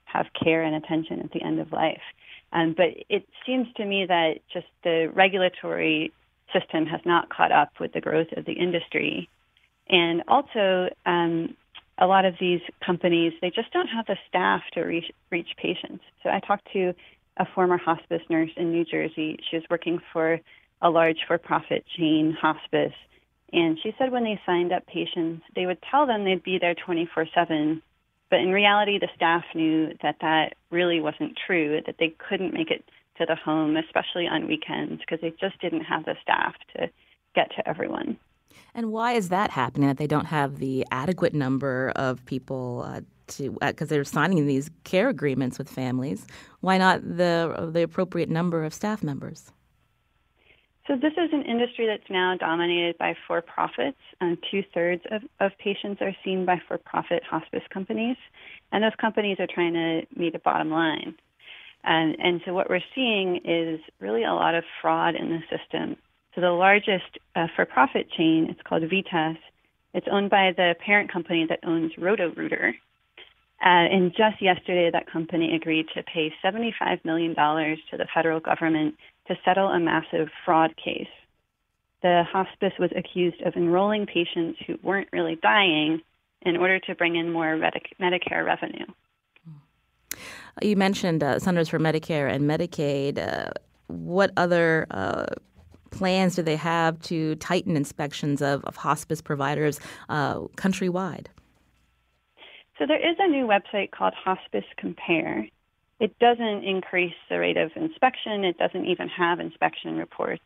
have 0.07 0.27
care 0.43 0.63
and 0.63 0.75
attention 0.75 1.21
at 1.21 1.33
the 1.33 1.43
end 1.43 1.61
of 1.61 1.71
life. 1.71 2.01
Um, 2.53 2.75
but 2.77 2.89
it 3.09 3.27
seems 3.45 3.67
to 3.77 3.85
me 3.85 4.07
that 4.07 4.41
just 4.53 4.67
the 4.83 5.11
regulatory 5.13 6.13
system 6.53 6.87
has 6.87 7.01
not 7.05 7.29
caught 7.29 7.53
up 7.53 7.71
with 7.79 7.93
the 7.93 8.01
growth 8.01 8.29
of 8.37 8.45
the 8.45 8.53
industry. 8.53 9.29
And 9.89 10.23
also, 10.29 10.89
um, 11.05 11.55
a 11.99 12.07
lot 12.07 12.25
of 12.25 12.35
these 12.41 12.61
companies, 12.85 13.33
they 13.41 13.51
just 13.51 13.73
don't 13.73 13.89
have 13.89 14.07
the 14.07 14.17
staff 14.29 14.63
to 14.73 14.83
reach, 14.83 15.11
reach 15.31 15.49
patients. 15.57 16.05
So 16.23 16.31
I 16.31 16.41
talked 16.41 16.73
to 16.73 16.95
a 17.37 17.47
former 17.55 17.77
hospice 17.77 18.23
nurse 18.31 18.51
in 18.57 18.73
New 18.73 18.85
Jersey. 18.85 19.39
She 19.51 19.57
was 19.57 19.65
working 19.69 20.01
for 20.13 20.41
a 20.81 20.91
large 20.91 21.19
for 21.27 21.39
profit 21.39 21.85
chain 21.97 22.37
hospice. 22.41 22.95
And 23.53 23.79
she 23.83 23.95
said 23.99 24.13
when 24.13 24.25
they 24.25 24.41
signed 24.45 24.73
up 24.73 24.87
patients, 24.87 25.43
they 25.55 25.67
would 25.67 25.79
tell 25.91 26.07
them 26.07 26.25
they'd 26.25 26.43
be 26.43 26.59
there 26.59 26.75
24 26.75 27.27
7 27.35 27.83
But 28.31 28.41
in 28.41 28.51
reality, 28.51 28.99
the 28.99 29.09
staff 29.15 29.45
knew 29.55 29.93
that 30.03 30.17
that 30.21 30.55
really 30.71 31.01
wasn't 31.01 31.39
true, 31.47 31.81
that 31.87 31.97
they 31.99 32.15
couldn't 32.29 32.53
make 32.53 32.71
it 32.71 32.85
to 33.19 33.27
the 33.27 33.35
home, 33.35 33.77
especially 33.77 34.27
on 34.27 34.47
weekends, 34.47 35.01
because 35.01 35.21
they 35.21 35.33
just 35.41 35.61
didn't 35.61 35.85
have 35.85 36.05
the 36.05 36.15
staff 36.23 36.55
to 36.77 36.89
get 37.35 37.51
to 37.57 37.69
everyone. 37.69 38.17
And 38.75 38.93
why 38.93 39.13
is 39.13 39.29
that 39.31 39.51
happening? 39.51 39.89
That 39.89 39.97
they 39.97 40.07
don't 40.07 40.27
have 40.27 40.59
the 40.59 40.87
adequate 40.91 41.35
number 41.35 41.93
of 41.97 42.25
people 42.27 42.85
uh, 42.87 43.01
to 43.29 43.57
because 43.61 43.89
uh, 43.89 43.95
they're 43.95 44.05
signing 44.05 44.47
these 44.47 44.71
care 44.85 45.09
agreements 45.09 45.59
with 45.59 45.69
families. 45.69 46.27
Why 46.61 46.79
not 46.79 47.03
the 47.03 47.71
the 47.73 47.83
appropriate 47.83 48.29
number 48.29 48.65
of 48.65 48.73
staff 48.73 49.03
members? 49.03 49.53
So 50.89 50.97
this 50.97 51.13
is 51.19 51.29
an 51.35 51.43
industry 51.43 51.87
that's 51.87 52.09
now 52.09 52.35
dominated 52.41 52.97
by 52.97 53.15
for-profits. 53.27 53.99
and 54.23 54.39
Two 54.51 54.63
thirds 54.73 55.03
of, 55.11 55.21
of 55.39 55.53
patients 55.59 56.01
are 56.01 56.17
seen 56.25 56.47
by 56.47 56.63
for-profit 56.67 57.23
hospice 57.25 57.63
companies, 57.71 58.17
and 58.73 58.83
those 58.83 58.97
companies 58.99 59.37
are 59.39 59.47
trying 59.47 59.75
to 59.75 60.07
meet 60.19 60.35
a 60.35 60.39
bottom 60.39 60.71
line. 60.71 61.15
And, 61.85 62.17
and 62.19 62.41
so 62.47 62.55
what 62.55 62.71
we're 62.71 62.81
seeing 62.95 63.37
is 63.45 63.81
really 64.01 64.25
a 64.25 64.33
lot 64.33 64.55
of 64.55 64.65
fraud 64.81 65.15
in 65.15 65.29
the 65.29 65.41
system. 65.55 65.97
So 66.35 66.41
the 66.41 66.51
largest 66.51 67.19
uh, 67.37 67.49
for-profit 67.55 68.11
chain, 68.11 68.47
it's 68.49 68.61
called 68.67 68.83
Vitas. 68.85 69.37
It's 69.93 70.09
owned 70.11 70.31
by 70.31 70.53
the 70.57 70.75
parent 70.85 71.13
company 71.13 71.45
that 71.51 71.61
owns 71.65 71.93
Roto-Rooter. 71.99 72.75
Uh, 73.61 73.67
and 73.67 74.13
just 74.13 74.41
yesterday, 74.41 74.89
that 74.91 75.11
company 75.11 75.55
agreed 75.55 75.87
to 75.95 76.03
pay 76.03 76.33
$75 76.43 77.05
million 77.05 77.35
to 77.35 77.97
the 77.97 78.07
federal 78.15 78.41
government 78.41 78.95
to 79.29 79.37
settle 79.45 79.69
a 79.69 79.79
massive 79.79 80.29
fraud 80.45 80.75
case. 80.77 81.09
The 82.03 82.23
hospice 82.31 82.73
was 82.79 82.91
accused 82.97 83.41
of 83.43 83.55
enrolling 83.55 84.07
patients 84.07 84.59
who 84.67 84.79
weren't 84.83 85.09
really 85.13 85.37
dying 85.37 86.01
in 86.43 86.57
order 86.57 86.79
to 86.81 86.95
bring 86.95 87.17
in 87.17 87.33
more 87.33 87.59
Medicare 88.01 88.45
revenue. 88.45 88.87
You 90.63 90.77
mentioned 90.77 91.23
uh, 91.23 91.39
Centers 91.39 91.69
for 91.69 91.79
Medicare 91.79 92.33
and 92.33 92.49
Medicaid. 92.49 93.19
Uh, 93.19 93.51
what 93.89 94.33
other 94.37 94.87
uh, 94.91 95.27
plans 95.91 96.37
do 96.37 96.43
they 96.43 96.57
have 96.57 97.01
to 97.03 97.35
tighten 97.37 97.77
inspections 97.77 98.43
of, 98.43 98.65
of 98.65 98.77
hospice 98.77 99.21
providers 99.21 99.81
uh, 100.09 100.41
countrywide? 100.57 101.27
So 102.79 102.87
there 102.87 102.99
is 102.99 103.17
a 103.19 103.29
new 103.29 103.47
website 103.47 103.91
called 103.91 104.15
Hospice 104.15 104.65
Compare. 104.77 105.49
It 106.01 106.19
doesn't 106.19 106.65
increase 106.65 107.15
the 107.29 107.39
rate 107.39 107.57
of 107.57 107.73
inspection. 107.75 108.45
It 108.45 108.59
doesn't 108.59 108.87
even 108.87 109.09
have 109.09 109.41
inspection 109.41 109.97
reports. 109.97 110.45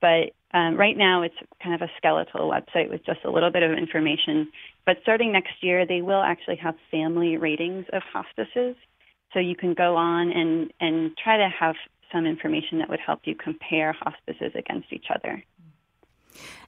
But 0.00 0.32
um, 0.52 0.76
right 0.76 0.96
now, 0.96 1.22
it's 1.22 1.34
kind 1.62 1.74
of 1.74 1.82
a 1.82 1.90
skeletal 1.96 2.50
website 2.50 2.90
with 2.90 3.04
just 3.04 3.20
a 3.24 3.30
little 3.30 3.50
bit 3.50 3.62
of 3.62 3.72
information. 3.72 4.50
But 4.86 4.98
starting 5.02 5.32
next 5.32 5.62
year, 5.62 5.86
they 5.86 6.02
will 6.02 6.22
actually 6.22 6.56
have 6.56 6.74
family 6.90 7.36
ratings 7.36 7.86
of 7.92 8.02
hospices. 8.12 8.76
So 9.32 9.38
you 9.38 9.54
can 9.54 9.74
go 9.74 9.96
on 9.96 10.32
and, 10.32 10.72
and 10.80 11.12
try 11.22 11.36
to 11.36 11.48
have 11.48 11.76
some 12.12 12.26
information 12.26 12.78
that 12.78 12.88
would 12.88 13.00
help 13.00 13.20
you 13.24 13.34
compare 13.36 13.92
hospices 13.92 14.52
against 14.54 14.92
each 14.92 15.06
other. 15.14 15.42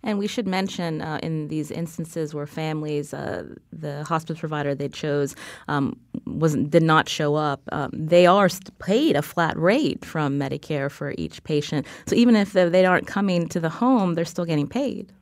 And 0.03 0.19
we 0.19 0.27
should 0.27 0.47
mention 0.47 1.01
uh, 1.01 1.19
in 1.23 1.49
these 1.49 1.71
instances 1.71 2.35
where 2.35 2.47
families, 2.47 3.15
uh, 3.15 3.45
the 3.73 4.05
hospice 4.05 4.41
provider 4.41 4.75
they 4.75 4.89
chose 4.89 5.37
um, 5.69 5.99
was 6.27 6.55
did 6.57 6.83
not 6.83 7.09
show 7.09 7.35
up, 7.37 7.61
um, 7.73 7.91
they 7.93 8.27
are 8.27 8.49
paid 8.79 9.17
a 9.17 9.23
flat 9.23 9.57
rate 9.57 10.05
from 10.05 10.39
Medicare 10.39 10.91
for 10.91 11.15
each 11.19 11.43
patient. 11.45 11.87
So 12.07 12.17
even 12.17 12.37
if 12.37 12.53
they 12.53 12.85
aren't 12.85 13.07
coming 13.07 13.49
to 13.49 13.61
the 13.61 13.69
home, 13.69 14.15
they're 14.15 14.25
still 14.25 14.45
getting 14.45 14.67
paid. 14.67 15.13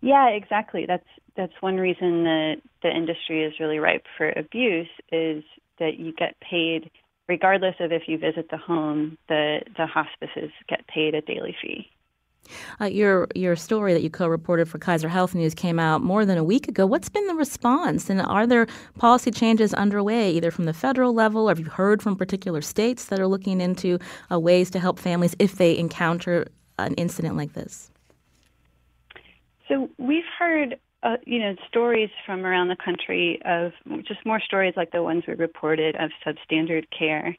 Yeah, 0.00 0.28
exactly. 0.28 0.86
That's 0.86 1.06
that's 1.36 1.52
one 1.60 1.76
reason 1.76 2.24
that 2.24 2.56
the 2.82 2.90
industry 2.90 3.44
is 3.44 3.54
really 3.60 3.78
ripe 3.78 4.06
for 4.16 4.30
abuse 4.30 4.88
is 5.12 5.44
that 5.78 5.98
you 5.98 6.12
get 6.12 6.38
paid 6.40 6.90
regardless 7.28 7.76
of 7.78 7.92
if 7.92 8.02
you 8.08 8.18
visit 8.18 8.50
the 8.50 8.56
home. 8.56 9.18
The 9.28 9.60
the 9.76 9.86
hospices 9.86 10.50
get 10.68 10.86
paid 10.86 11.14
a 11.14 11.20
daily 11.20 11.56
fee. 11.60 11.90
Uh, 12.80 12.86
your 12.86 13.28
your 13.34 13.56
story 13.56 13.92
that 13.92 14.02
you 14.02 14.10
co-reported 14.10 14.68
for 14.68 14.78
Kaiser 14.78 15.08
Health 15.08 15.34
News 15.34 15.54
came 15.54 15.78
out 15.78 16.02
more 16.02 16.24
than 16.24 16.38
a 16.38 16.44
week 16.44 16.68
ago. 16.68 16.86
What's 16.86 17.08
been 17.08 17.26
the 17.26 17.34
response, 17.34 18.10
and 18.10 18.20
are 18.20 18.46
there 18.46 18.66
policy 18.98 19.30
changes 19.30 19.74
underway, 19.74 20.32
either 20.32 20.50
from 20.50 20.64
the 20.64 20.72
federal 20.74 21.12
level, 21.12 21.48
or 21.48 21.50
have 21.50 21.58
you 21.58 21.66
heard 21.66 22.02
from 22.02 22.16
particular 22.16 22.62
states 22.62 23.06
that 23.06 23.20
are 23.20 23.26
looking 23.26 23.60
into 23.60 23.98
uh, 24.30 24.38
ways 24.38 24.70
to 24.70 24.78
help 24.78 24.98
families 24.98 25.34
if 25.38 25.56
they 25.56 25.76
encounter 25.76 26.46
an 26.78 26.94
incident 26.94 27.36
like 27.36 27.54
this? 27.54 27.90
So 29.68 29.90
we've 29.98 30.24
heard, 30.38 30.78
uh, 31.02 31.16
you 31.26 31.38
know, 31.38 31.54
stories 31.68 32.10
from 32.24 32.46
around 32.46 32.68
the 32.68 32.76
country 32.76 33.40
of 33.44 33.72
just 34.06 34.24
more 34.24 34.40
stories 34.40 34.74
like 34.76 34.92
the 34.92 35.02
ones 35.02 35.24
we 35.28 35.34
reported 35.34 35.94
of 35.96 36.10
substandard 36.26 36.86
care. 36.96 37.36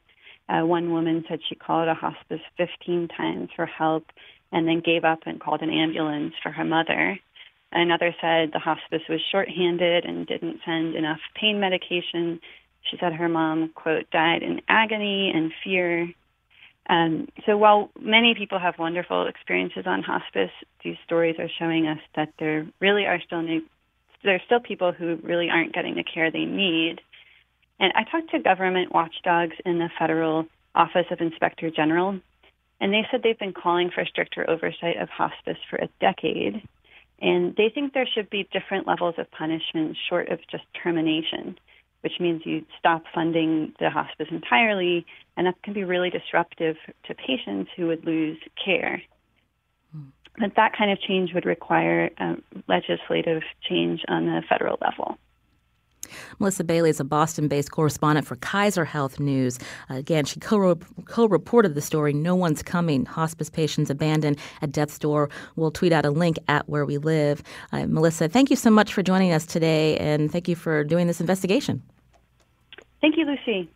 Uh, 0.48 0.66
one 0.66 0.92
woman 0.92 1.24
said 1.28 1.40
she 1.48 1.54
called 1.54 1.88
a 1.88 1.94
hospice 1.94 2.40
15 2.56 3.08
times 3.08 3.48
for 3.54 3.66
help 3.66 4.04
and 4.52 4.66
then 4.66 4.80
gave 4.80 5.04
up 5.04 5.20
and 5.26 5.40
called 5.40 5.62
an 5.62 5.70
ambulance 5.70 6.34
for 6.42 6.50
her 6.50 6.64
mother. 6.64 7.18
Another 7.72 8.14
said 8.20 8.50
the 8.52 8.58
hospice 8.58 9.02
was 9.08 9.20
shorthanded 9.30 10.04
and 10.04 10.26
didn't 10.26 10.60
send 10.64 10.96
enough 10.96 11.20
pain 11.34 11.60
medication. 11.60 12.40
She 12.82 12.96
said 12.98 13.12
her 13.12 13.28
mom, 13.28 13.70
quote, 13.74 14.10
died 14.10 14.42
in 14.42 14.60
agony 14.68 15.30
and 15.32 15.52
fear. 15.62 16.12
Um, 16.88 17.28
so 17.46 17.56
while 17.56 17.90
many 18.00 18.34
people 18.34 18.58
have 18.58 18.78
wonderful 18.78 19.28
experiences 19.28 19.84
on 19.86 20.02
hospice, 20.02 20.50
these 20.82 20.96
stories 21.04 21.36
are 21.38 21.48
showing 21.58 21.86
us 21.86 22.00
that 22.16 22.32
there 22.40 22.66
really 22.80 23.06
are 23.06 23.20
still 23.24 23.42
new, 23.42 23.62
there 24.24 24.34
are 24.34 24.42
still 24.46 24.58
people 24.58 24.90
who 24.90 25.18
really 25.22 25.48
aren't 25.48 25.72
getting 25.72 25.94
the 25.94 26.02
care 26.02 26.32
they 26.32 26.46
need. 26.46 27.00
And 27.78 27.92
I 27.94 28.02
talked 28.02 28.30
to 28.32 28.40
government 28.40 28.92
watchdogs 28.92 29.54
in 29.64 29.78
the 29.78 29.90
Federal 29.96 30.46
Office 30.74 31.06
of 31.12 31.20
Inspector 31.20 31.70
General, 31.70 32.18
and 32.80 32.92
they 32.92 33.06
said 33.10 33.22
they've 33.22 33.38
been 33.38 33.52
calling 33.52 33.90
for 33.90 34.04
stricter 34.06 34.48
oversight 34.48 34.96
of 34.96 35.08
hospice 35.08 35.58
for 35.68 35.76
a 35.76 35.88
decade. 36.00 36.66
And 37.20 37.54
they 37.56 37.68
think 37.68 37.92
there 37.92 38.08
should 38.12 38.30
be 38.30 38.48
different 38.50 38.86
levels 38.86 39.16
of 39.18 39.30
punishment 39.30 39.96
short 40.08 40.30
of 40.30 40.38
just 40.50 40.64
termination, 40.82 41.58
which 42.00 42.14
means 42.18 42.42
you 42.46 42.64
stop 42.78 43.04
funding 43.14 43.74
the 43.78 43.90
hospice 43.90 44.28
entirely, 44.30 45.04
and 45.36 45.46
that 45.46 45.62
can 45.62 45.74
be 45.74 45.84
really 45.84 46.08
disruptive 46.08 46.76
to 47.06 47.14
patients 47.14 47.70
who 47.76 47.88
would 47.88 48.06
lose 48.06 48.38
care. 48.62 49.02
Hmm. 49.92 50.08
But 50.38 50.52
that 50.56 50.72
kind 50.76 50.90
of 50.90 51.00
change 51.00 51.34
would 51.34 51.44
require 51.44 52.08
um, 52.18 52.42
legislative 52.66 53.42
change 53.68 54.00
on 54.08 54.24
the 54.24 54.42
federal 54.48 54.78
level. 54.80 55.18
Melissa 56.38 56.64
Bailey 56.64 56.90
is 56.90 57.00
a 57.00 57.04
Boston 57.04 57.48
based 57.48 57.70
correspondent 57.70 58.26
for 58.26 58.36
Kaiser 58.36 58.84
Health 58.84 59.20
News. 59.20 59.58
Uh, 59.90 59.94
again, 59.94 60.24
she 60.24 60.40
co 60.40 60.78
reported 61.28 61.74
the 61.74 61.80
story 61.80 62.12
No 62.12 62.34
One's 62.34 62.62
Coming 62.62 63.06
Hospice 63.06 63.50
Patients 63.50 63.90
Abandoned 63.90 64.38
at 64.62 64.72
Death's 64.72 64.98
Door. 64.98 65.30
We'll 65.56 65.70
tweet 65.70 65.92
out 65.92 66.04
a 66.04 66.10
link 66.10 66.38
at 66.48 66.68
Where 66.68 66.84
We 66.84 66.98
Live. 66.98 67.42
Uh, 67.72 67.86
Melissa, 67.86 68.28
thank 68.28 68.50
you 68.50 68.56
so 68.56 68.70
much 68.70 68.92
for 68.92 69.02
joining 69.02 69.32
us 69.32 69.46
today, 69.46 69.96
and 69.98 70.30
thank 70.30 70.48
you 70.48 70.56
for 70.56 70.84
doing 70.84 71.06
this 71.06 71.20
investigation. 71.20 71.82
Thank 73.00 73.16
you, 73.16 73.24
Lucy. 73.24 73.68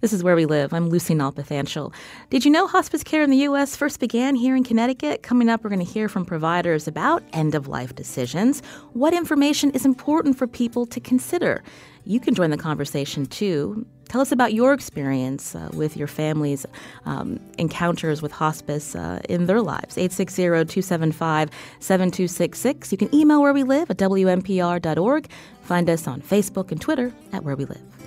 This 0.00 0.12
is 0.12 0.22
Where 0.22 0.36
We 0.36 0.46
Live. 0.46 0.72
I'm 0.72 0.88
Lucy 0.88 1.14
Nalpathanchil. 1.14 1.92
Did 2.30 2.44
you 2.44 2.50
know 2.50 2.66
hospice 2.66 3.02
care 3.02 3.22
in 3.22 3.30
the 3.30 3.38
U.S. 3.38 3.76
first 3.76 4.00
began 4.00 4.34
here 4.34 4.56
in 4.56 4.64
Connecticut? 4.64 5.22
Coming 5.22 5.48
up, 5.48 5.64
we're 5.64 5.70
going 5.70 5.84
to 5.84 5.92
hear 5.92 6.08
from 6.08 6.24
providers 6.24 6.86
about 6.86 7.22
end 7.32 7.54
of 7.54 7.68
life 7.68 7.94
decisions. 7.94 8.62
What 8.92 9.12
information 9.12 9.70
is 9.72 9.84
important 9.84 10.38
for 10.38 10.46
people 10.46 10.86
to 10.86 11.00
consider? 11.00 11.62
You 12.04 12.20
can 12.20 12.34
join 12.34 12.50
the 12.50 12.56
conversation 12.56 13.26
too. 13.26 13.86
Tell 14.08 14.22
us 14.22 14.32
about 14.32 14.54
your 14.54 14.72
experience 14.72 15.54
uh, 15.54 15.68
with 15.74 15.96
your 15.96 16.06
family's 16.06 16.64
um, 17.04 17.38
encounters 17.58 18.22
with 18.22 18.32
hospice 18.32 18.94
uh, 18.94 19.20
in 19.28 19.44
their 19.44 19.60
lives. 19.60 19.98
860 19.98 20.42
275 20.42 21.50
7266. 21.80 22.92
You 22.92 22.98
can 22.98 23.14
email 23.14 23.42
where 23.42 23.52
we 23.52 23.64
live 23.64 23.90
at 23.90 23.98
WNPR.org. 23.98 25.30
Find 25.60 25.90
us 25.90 26.06
on 26.06 26.22
Facebook 26.22 26.72
and 26.72 26.80
Twitter 26.80 27.12
at 27.32 27.44
Where 27.44 27.56
We 27.56 27.66
Live. 27.66 27.97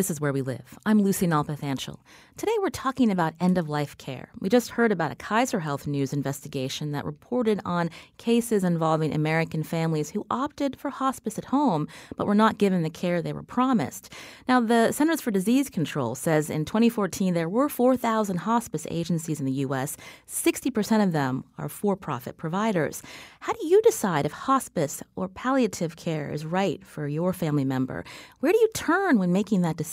This 0.00 0.08
is 0.08 0.18
Where 0.18 0.32
We 0.32 0.40
Live. 0.40 0.78
I'm 0.86 1.02
Lucy 1.02 1.26
Nalpathanchil. 1.26 1.98
Today 2.38 2.54
we're 2.62 2.70
talking 2.70 3.10
about 3.10 3.34
end 3.38 3.58
of 3.58 3.68
life 3.68 3.98
care. 3.98 4.30
We 4.40 4.48
just 4.48 4.70
heard 4.70 4.92
about 4.92 5.12
a 5.12 5.14
Kaiser 5.14 5.60
Health 5.60 5.86
News 5.86 6.14
investigation 6.14 6.92
that 6.92 7.04
reported 7.04 7.60
on 7.66 7.90
cases 8.16 8.64
involving 8.64 9.12
American 9.12 9.62
families 9.62 10.08
who 10.08 10.24
opted 10.30 10.74
for 10.80 10.88
hospice 10.88 11.36
at 11.36 11.44
home 11.44 11.86
but 12.16 12.26
were 12.26 12.34
not 12.34 12.56
given 12.56 12.82
the 12.82 12.88
care 12.88 13.20
they 13.20 13.34
were 13.34 13.42
promised. 13.42 14.10
Now, 14.48 14.58
the 14.58 14.90
Centers 14.92 15.20
for 15.20 15.30
Disease 15.30 15.68
Control 15.68 16.14
says 16.14 16.48
in 16.48 16.64
2014 16.64 17.34
there 17.34 17.46
were 17.46 17.68
4,000 17.68 18.38
hospice 18.38 18.86
agencies 18.90 19.38
in 19.38 19.44
the 19.44 19.52
U.S., 19.52 19.98
60% 20.26 21.02
of 21.02 21.12
them 21.12 21.44
are 21.58 21.68
for 21.68 21.94
profit 21.94 22.38
providers. 22.38 23.02
How 23.40 23.52
do 23.52 23.66
you 23.66 23.82
decide 23.82 24.24
if 24.24 24.32
hospice 24.32 25.02
or 25.14 25.28
palliative 25.28 25.96
care 25.96 26.30
is 26.30 26.46
right 26.46 26.82
for 26.86 27.06
your 27.06 27.34
family 27.34 27.66
member? 27.66 28.02
Where 28.38 28.52
do 28.52 28.58
you 28.58 28.68
turn 28.72 29.18
when 29.18 29.30
making 29.30 29.60
that 29.60 29.76
decision? 29.76 29.89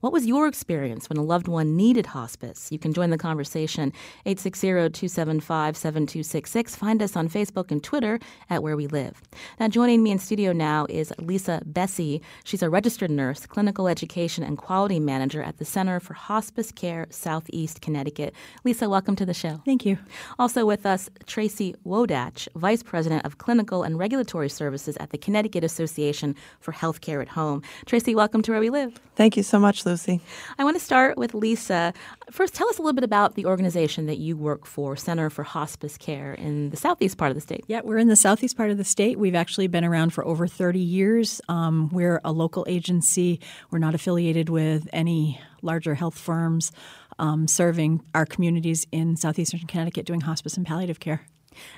What 0.00 0.12
was 0.12 0.26
your 0.26 0.48
experience 0.48 1.08
when 1.08 1.16
a 1.16 1.22
loved 1.22 1.46
one 1.46 1.76
needed 1.76 2.06
hospice? 2.06 2.72
You 2.72 2.78
can 2.78 2.92
join 2.92 3.10
the 3.10 3.18
conversation 3.18 3.92
860-275-7266. 4.26 6.76
Find 6.76 7.02
us 7.02 7.16
on 7.16 7.28
Facebook 7.28 7.70
and 7.70 7.84
Twitter 7.84 8.18
at 8.50 8.62
Where 8.62 8.76
We 8.76 8.88
Live. 8.88 9.22
Now 9.60 9.68
joining 9.68 10.02
me 10.02 10.10
in 10.10 10.18
studio 10.18 10.52
now 10.52 10.86
is 10.88 11.12
Lisa 11.18 11.62
Bessie. 11.64 12.20
She's 12.44 12.62
a 12.62 12.70
registered 12.70 13.10
nurse, 13.10 13.46
clinical 13.46 13.86
education 13.86 14.42
and 14.42 14.58
quality 14.58 14.98
manager 14.98 15.42
at 15.42 15.58
the 15.58 15.64
Center 15.64 16.00
for 16.00 16.14
Hospice 16.14 16.72
Care 16.72 17.06
Southeast 17.10 17.80
Connecticut. 17.80 18.34
Lisa, 18.64 18.88
welcome 18.88 19.14
to 19.16 19.24
the 19.24 19.34
show. 19.34 19.60
Thank 19.64 19.86
you. 19.86 19.98
Also 20.38 20.66
with 20.66 20.84
us 20.84 21.08
Tracy 21.26 21.76
Wodatch, 21.86 22.48
Vice 22.56 22.82
President 22.82 23.24
of 23.24 23.38
Clinical 23.38 23.84
and 23.84 23.98
Regulatory 23.98 24.48
Services 24.48 24.96
at 24.96 25.10
the 25.10 25.18
Connecticut 25.18 25.62
Association 25.62 26.34
for 26.60 26.72
Healthcare 26.72 27.22
at 27.22 27.28
Home. 27.28 27.62
Tracy, 27.86 28.14
welcome 28.14 28.42
to 28.42 28.50
Where 28.50 28.60
We 28.60 28.70
Live. 28.70 29.00
Thank 29.14 29.36
you 29.36 29.42
so 29.42 29.58
much, 29.58 29.84
Lucy. 29.84 30.22
I 30.58 30.64
want 30.64 30.76
to 30.78 30.82
start 30.82 31.18
with 31.18 31.34
Lisa. 31.34 31.92
First, 32.30 32.54
tell 32.54 32.68
us 32.68 32.78
a 32.78 32.82
little 32.82 32.94
bit 32.94 33.04
about 33.04 33.34
the 33.34 33.44
organization 33.44 34.06
that 34.06 34.16
you 34.16 34.38
work 34.38 34.64
for, 34.64 34.96
Center 34.96 35.28
for 35.28 35.42
Hospice 35.42 35.98
Care 35.98 36.32
in 36.32 36.70
the 36.70 36.78
southeast 36.78 37.18
part 37.18 37.30
of 37.30 37.34
the 37.34 37.42
state. 37.42 37.62
Yeah, 37.66 37.82
we're 37.84 37.98
in 37.98 38.08
the 38.08 38.16
southeast 38.16 38.56
part 38.56 38.70
of 38.70 38.78
the 38.78 38.84
state. 38.84 39.18
We've 39.18 39.34
actually 39.34 39.66
been 39.66 39.84
around 39.84 40.14
for 40.14 40.24
over 40.24 40.46
30 40.46 40.78
years. 40.78 41.42
Um, 41.48 41.90
we're 41.90 42.22
a 42.24 42.32
local 42.32 42.64
agency. 42.66 43.38
We're 43.70 43.80
not 43.80 43.94
affiliated 43.94 44.48
with 44.48 44.88
any 44.94 45.38
larger 45.60 45.94
health 45.94 46.18
firms, 46.18 46.72
um, 47.18 47.46
serving 47.46 48.02
our 48.14 48.24
communities 48.24 48.86
in 48.92 49.16
southeastern 49.16 49.60
Connecticut 49.66 50.06
doing 50.06 50.22
hospice 50.22 50.56
and 50.56 50.66
palliative 50.66 51.00
care. 51.00 51.26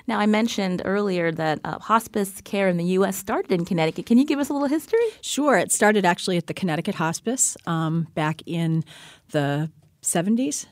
Now, 0.07 0.19
I 0.19 0.25
mentioned 0.25 0.81
earlier 0.85 1.31
that 1.31 1.59
uh, 1.63 1.79
hospice 1.79 2.41
care 2.41 2.67
in 2.67 2.77
the 2.77 2.85
U.S. 2.85 3.17
started 3.17 3.51
in 3.51 3.65
Connecticut. 3.65 4.05
Can 4.05 4.17
you 4.17 4.25
give 4.25 4.39
us 4.39 4.49
a 4.49 4.53
little 4.53 4.67
history? 4.67 4.99
Sure. 5.21 5.57
It 5.57 5.71
started 5.71 6.05
actually 6.05 6.37
at 6.37 6.47
the 6.47 6.53
Connecticut 6.53 6.95
Hospice 6.95 7.57
um, 7.65 8.07
back 8.13 8.41
in 8.45 8.83
the 9.31 9.71
70s 10.01 10.65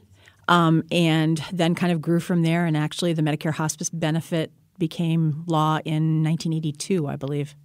um, 0.48 0.84
and 0.92 1.44
then 1.52 1.76
kind 1.76 1.92
of 1.92 2.02
grew 2.02 2.20
from 2.20 2.44
there. 2.44 2.66
And 2.66 2.78
actually, 2.78 3.14
the 3.14 3.22
Medicare 3.22 3.54
hospice 3.54 3.90
benefit 3.90 4.52
became 4.78 5.44
law 5.48 5.80
in 5.86 6.24
1982, 6.24 7.08
I 7.08 7.16
believe. 7.16 7.56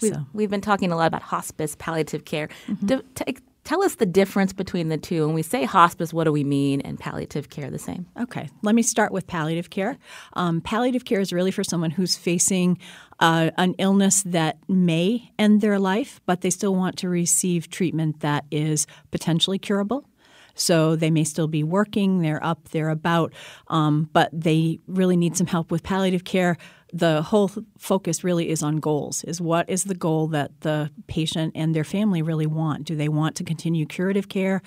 We've, 0.00 0.14
so. 0.14 0.26
we've 0.32 0.50
been 0.50 0.60
talking 0.60 0.92
a 0.92 0.96
lot 0.96 1.06
about 1.06 1.22
hospice, 1.22 1.74
palliative 1.78 2.24
care. 2.24 2.48
Mm-hmm. 2.68 3.00
t- 3.14 3.36
Tell 3.68 3.82
us 3.82 3.96
the 3.96 4.06
difference 4.06 4.54
between 4.54 4.88
the 4.88 4.96
two. 4.96 5.26
When 5.26 5.34
we 5.34 5.42
say 5.42 5.64
hospice, 5.64 6.10
what 6.10 6.24
do 6.24 6.32
we 6.32 6.42
mean, 6.42 6.80
and 6.80 6.98
palliative 6.98 7.50
care 7.50 7.70
the 7.70 7.78
same? 7.78 8.06
Okay, 8.18 8.48
let 8.62 8.74
me 8.74 8.80
start 8.80 9.12
with 9.12 9.26
palliative 9.26 9.68
care. 9.68 9.98
Um, 10.32 10.62
palliative 10.62 11.04
care 11.04 11.20
is 11.20 11.34
really 11.34 11.50
for 11.50 11.62
someone 11.62 11.90
who's 11.90 12.16
facing 12.16 12.78
uh, 13.20 13.50
an 13.58 13.74
illness 13.76 14.22
that 14.22 14.56
may 14.68 15.30
end 15.38 15.60
their 15.60 15.78
life, 15.78 16.18
but 16.24 16.40
they 16.40 16.48
still 16.48 16.74
want 16.74 16.96
to 16.96 17.10
receive 17.10 17.68
treatment 17.68 18.20
that 18.20 18.46
is 18.50 18.86
potentially 19.10 19.58
curable. 19.58 20.06
So 20.58 20.96
they 20.96 21.10
may 21.10 21.24
still 21.24 21.48
be 21.48 21.62
working, 21.62 22.20
they're 22.20 22.44
up, 22.44 22.68
they're 22.70 22.90
about, 22.90 23.32
um, 23.68 24.08
but 24.12 24.28
they 24.32 24.80
really 24.86 25.16
need 25.16 25.36
some 25.36 25.46
help 25.46 25.70
with 25.70 25.82
palliative 25.82 26.24
care. 26.24 26.56
The 26.92 27.22
whole 27.22 27.50
focus 27.76 28.24
really 28.24 28.48
is 28.48 28.62
on 28.62 28.76
goals 28.78 29.22
is 29.24 29.40
what 29.40 29.68
is 29.68 29.84
the 29.84 29.94
goal 29.94 30.26
that 30.28 30.62
the 30.62 30.90
patient 31.06 31.52
and 31.54 31.74
their 31.74 31.84
family 31.84 32.22
really 32.22 32.46
want? 32.46 32.84
Do 32.84 32.96
they 32.96 33.08
want 33.08 33.36
to 33.36 33.44
continue 33.44 33.84
curative 33.84 34.28
care? 34.28 34.62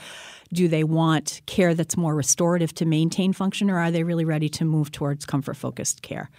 Do 0.53 0.67
they 0.67 0.83
want 0.83 1.41
care 1.48 1.74
that's 1.74 1.98
more 1.98 2.15
restorative 2.15 2.74
to 2.75 2.86
maintain 2.86 3.33
function 3.33 3.71
or 3.71 3.79
are 3.79 3.91
they 3.91 4.03
really 4.03 4.25
ready 4.25 4.50
to 4.50 4.65
move 4.65 4.91
towards 4.91 5.25
comfort 5.25 5.55
focused 5.55 6.03
care? 6.03 6.29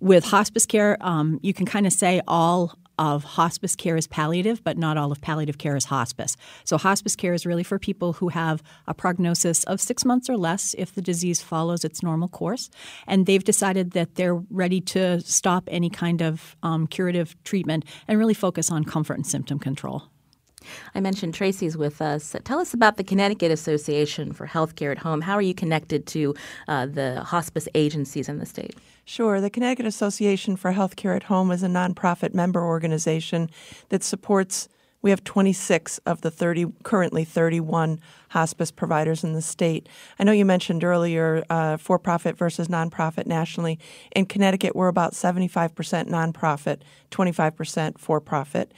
With 0.00 0.24
hospice 0.24 0.64
care 0.64 0.96
um, 1.00 1.38
you 1.42 1.52
can 1.52 1.66
kind 1.66 1.86
of 1.86 1.92
say 1.92 2.22
all 2.26 2.74
of 2.98 3.24
hospice 3.24 3.76
care 3.76 3.96
is 3.96 4.06
palliative, 4.06 4.62
but 4.64 4.76
not 4.76 4.96
all 4.96 5.12
of 5.12 5.20
palliative 5.20 5.58
care 5.58 5.76
is 5.76 5.86
hospice. 5.86 6.36
So, 6.64 6.78
hospice 6.78 7.16
care 7.16 7.34
is 7.34 7.46
really 7.46 7.62
for 7.62 7.78
people 7.78 8.14
who 8.14 8.28
have 8.28 8.62
a 8.86 8.94
prognosis 8.94 9.64
of 9.64 9.80
six 9.80 10.04
months 10.04 10.28
or 10.28 10.36
less 10.36 10.74
if 10.78 10.94
the 10.94 11.02
disease 11.02 11.40
follows 11.40 11.84
its 11.84 12.02
normal 12.02 12.28
course. 12.28 12.70
And 13.06 13.26
they've 13.26 13.44
decided 13.44 13.92
that 13.92 14.16
they're 14.16 14.36
ready 14.50 14.80
to 14.82 15.20
stop 15.20 15.64
any 15.68 15.90
kind 15.90 16.22
of 16.22 16.56
um, 16.62 16.86
curative 16.86 17.36
treatment 17.44 17.84
and 18.06 18.18
really 18.18 18.34
focus 18.34 18.70
on 18.70 18.84
comfort 18.84 19.14
and 19.14 19.26
symptom 19.26 19.58
control. 19.58 20.04
I 20.94 21.00
mentioned 21.00 21.34
Tracy's 21.34 21.76
with 21.76 22.02
us. 22.02 22.34
Tell 22.44 22.58
us 22.58 22.74
about 22.74 22.96
the 22.96 23.04
Connecticut 23.04 23.50
Association 23.50 24.32
for 24.32 24.46
Healthcare 24.46 24.90
at 24.90 24.98
Home. 24.98 25.20
How 25.20 25.34
are 25.34 25.42
you 25.42 25.54
connected 25.54 26.06
to 26.08 26.34
uh, 26.66 26.86
the 26.86 27.22
hospice 27.22 27.68
agencies 27.74 28.28
in 28.28 28.38
the 28.38 28.46
state? 28.46 28.74
Sure. 29.08 29.40
The 29.40 29.48
Connecticut 29.48 29.86
Association 29.86 30.54
for 30.54 30.74
Healthcare 30.74 31.16
at 31.16 31.22
Home 31.24 31.50
is 31.50 31.62
a 31.62 31.66
nonprofit 31.66 32.34
member 32.34 32.62
organization 32.62 33.48
that 33.88 34.02
supports. 34.02 34.68
We 35.00 35.08
have 35.08 35.24
26 35.24 35.96
of 36.04 36.20
the 36.20 36.30
30 36.30 36.66
currently 36.82 37.24
31 37.24 38.00
hospice 38.28 38.70
providers 38.70 39.24
in 39.24 39.32
the 39.32 39.40
state. 39.40 39.88
I 40.18 40.24
know 40.24 40.32
you 40.32 40.44
mentioned 40.44 40.84
earlier 40.84 41.42
uh, 41.48 41.78
for-profit 41.78 42.36
versus 42.36 42.68
nonprofit 42.68 43.26
nationally. 43.26 43.78
In 44.14 44.26
Connecticut, 44.26 44.76
we're 44.76 44.88
about 44.88 45.14
75% 45.14 45.72
nonprofit, 46.10 46.82
25% 47.10 47.98
for-profit. 47.98 48.74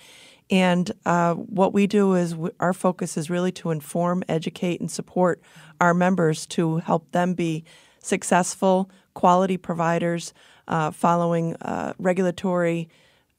And 0.48 0.92
uh, 1.06 1.34
what 1.34 1.72
we 1.72 1.88
do 1.88 2.14
is 2.14 2.34
w- 2.34 2.54
our 2.60 2.72
focus 2.72 3.16
is 3.16 3.30
really 3.30 3.50
to 3.52 3.72
inform, 3.72 4.22
educate, 4.28 4.78
and 4.80 4.88
support 4.88 5.42
our 5.80 5.92
members 5.92 6.46
to 6.46 6.76
help 6.76 7.10
them 7.10 7.34
be 7.34 7.64
successful, 7.98 8.90
quality 9.14 9.56
providers 9.56 10.32
uh, 10.68 10.90
following 10.90 11.56
uh, 11.56 11.92
regulatory 11.98 12.88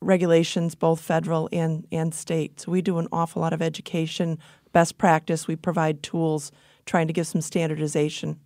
regulations, 0.02 0.76
both 0.76 1.00
federal 1.00 1.48
and, 1.52 1.88
and 1.92 2.14
state. 2.14 2.60
So 2.60 2.72
we 2.72 2.82
do 2.82 2.98
an 2.98 3.08
awful 3.12 3.42
lot 3.42 3.54
of 3.54 3.62
education, 3.62 4.40
best 4.74 4.98
practice. 4.98 5.48
We 5.48 5.56
provide 5.56 6.04
tools 6.04 6.52
trying 6.86 7.08
to 7.08 7.14
give 7.14 7.28
some 7.28 7.42
standardization. 7.42 8.40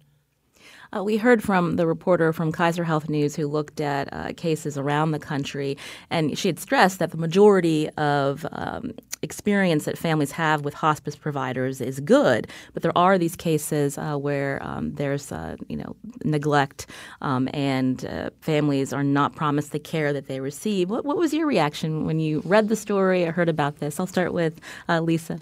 Uh, 0.95 1.03
we 1.03 1.17
heard 1.17 1.43
from 1.43 1.75
the 1.75 1.87
reporter 1.87 2.33
from 2.33 2.51
Kaiser 2.51 2.83
Health 2.83 3.09
News 3.09 3.35
who 3.35 3.47
looked 3.47 3.79
at 3.81 4.11
uh, 4.11 4.33
cases 4.35 4.77
around 4.77 5.11
the 5.11 5.19
country, 5.19 5.77
and 6.09 6.37
she 6.37 6.47
had 6.47 6.59
stressed 6.59 6.99
that 6.99 7.11
the 7.11 7.17
majority 7.17 7.89
of 7.91 8.45
um, 8.51 8.93
experience 9.21 9.85
that 9.85 9.97
families 9.97 10.31
have 10.31 10.63
with 10.63 10.73
hospice 10.73 11.15
providers 11.15 11.81
is 11.81 11.99
good, 11.99 12.47
but 12.73 12.83
there 12.83 12.97
are 12.97 13.17
these 13.17 13.35
cases 13.35 13.97
uh, 13.97 14.15
where 14.15 14.61
um, 14.61 14.93
there's 14.93 15.31
uh, 15.31 15.55
you 15.67 15.77
know 15.77 15.95
neglect 16.23 16.87
um, 17.21 17.49
and 17.53 18.05
uh, 18.05 18.29
families 18.41 18.93
are 18.93 19.03
not 19.03 19.35
promised 19.35 19.71
the 19.71 19.79
care 19.79 20.13
that 20.13 20.27
they 20.27 20.39
receive. 20.39 20.89
What, 20.89 21.05
what, 21.05 21.17
was 21.17 21.33
your 21.33 21.47
reaction 21.47 22.05
when 22.05 22.19
you 22.19 22.41
read 22.45 22.69
the 22.69 22.75
story 22.75 23.25
or 23.25 23.31
heard 23.31 23.49
about 23.49 23.79
this? 23.79 23.99
I'll 23.99 24.07
start 24.07 24.31
with 24.33 24.61
uh, 24.87 24.99
Lisa. 25.01 25.39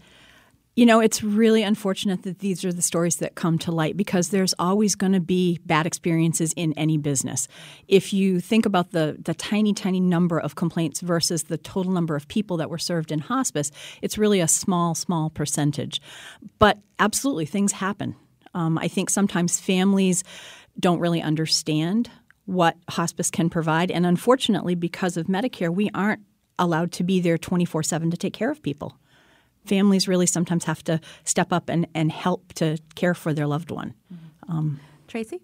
You 0.75 0.87
know, 0.87 1.01
it's 1.01 1.21
really 1.21 1.61
unfortunate 1.61 2.23
that 2.23 2.39
these 2.39 2.65
are 2.65 2.73
the 2.73 2.81
stories 2.81 3.17
that 3.17 3.35
come 3.35 3.59
to 3.59 3.71
light 3.71 3.95
because 3.95 4.29
there's 4.29 4.55
always 4.57 4.95
going 4.95 5.13
to 5.13 5.19
be 5.19 5.59
bad 5.67 5.85
experiences 5.85 6.51
in 6.55 6.73
any 6.73 6.97
business. 6.97 7.47
If 7.87 8.11
you 8.11 8.39
think 8.39 8.65
about 8.65 8.89
the, 8.89 9.17
the 9.23 9.35
tiny, 9.35 9.75
tiny 9.75 9.99
number 9.99 10.39
of 10.39 10.55
complaints 10.55 10.99
versus 11.01 11.43
the 11.43 11.59
total 11.59 11.91
number 11.91 12.15
of 12.15 12.27
people 12.27 12.57
that 12.57 12.71
were 12.71 12.79
served 12.79 13.11
in 13.11 13.19
hospice, 13.19 13.69
it's 14.01 14.17
really 14.17 14.39
a 14.39 14.47
small, 14.47 14.95
small 14.95 15.29
percentage. 15.29 16.01
But 16.57 16.79
absolutely, 16.97 17.45
things 17.45 17.73
happen. 17.73 18.15
Um, 18.55 18.79
I 18.79 18.87
think 18.87 19.11
sometimes 19.11 19.59
families 19.59 20.23
don't 20.79 20.99
really 20.99 21.21
understand 21.21 22.09
what 22.45 22.77
hospice 22.89 23.29
can 23.29 23.47
provide. 23.47 23.91
And 23.91 24.07
unfortunately, 24.07 24.73
because 24.73 25.17
of 25.17 25.27
Medicare, 25.27 25.71
we 25.71 25.91
aren't 25.93 26.23
allowed 26.57 26.91
to 26.93 27.03
be 27.03 27.19
there 27.19 27.37
24 27.37 27.83
7 27.83 28.09
to 28.09 28.17
take 28.17 28.33
care 28.33 28.49
of 28.49 28.63
people 28.63 28.97
families 29.65 30.07
really 30.07 30.25
sometimes 30.25 30.65
have 30.65 30.83
to 30.85 30.99
step 31.23 31.51
up 31.51 31.69
and, 31.69 31.87
and 31.93 32.11
help 32.11 32.53
to 32.53 32.77
care 32.95 33.13
for 33.13 33.33
their 33.33 33.47
loved 33.47 33.71
one. 33.71 33.93
Mm-hmm. 34.13 34.51
Um, 34.51 34.79
Tracy? 35.07 35.41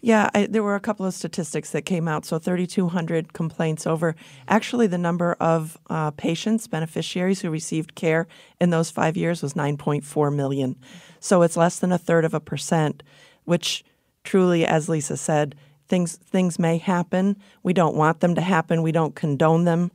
Yeah, 0.00 0.30
I, 0.32 0.46
there 0.46 0.62
were 0.62 0.76
a 0.76 0.80
couple 0.80 1.04
of 1.06 1.14
statistics 1.14 1.70
that 1.70 1.82
came 1.82 2.06
out. 2.06 2.24
So 2.24 2.38
3,200 2.38 3.32
complaints 3.32 3.86
over 3.86 4.14
actually 4.46 4.86
the 4.86 4.98
number 4.98 5.36
of 5.40 5.76
uh, 5.90 6.12
patients, 6.12 6.68
beneficiaries 6.68 7.40
who 7.40 7.50
received 7.50 7.96
care 7.96 8.28
in 8.60 8.70
those 8.70 8.90
five 8.90 9.16
years 9.16 9.42
was 9.42 9.54
9.4 9.54 10.34
million. 10.34 10.76
So 11.18 11.42
it's 11.42 11.56
less 11.56 11.80
than 11.80 11.90
a 11.90 11.98
third 11.98 12.24
of 12.24 12.32
a 12.32 12.40
percent, 12.40 13.02
which 13.44 13.84
truly, 14.22 14.64
as 14.64 14.88
Lisa 14.88 15.16
said, 15.16 15.56
things 15.88 16.16
things 16.16 16.58
may 16.58 16.78
happen. 16.78 17.36
We 17.62 17.72
don't 17.72 17.96
want 17.96 18.20
them 18.20 18.34
to 18.34 18.40
happen. 18.40 18.82
We 18.82 18.92
don't 18.92 19.14
condone 19.14 19.64
them. 19.64 19.90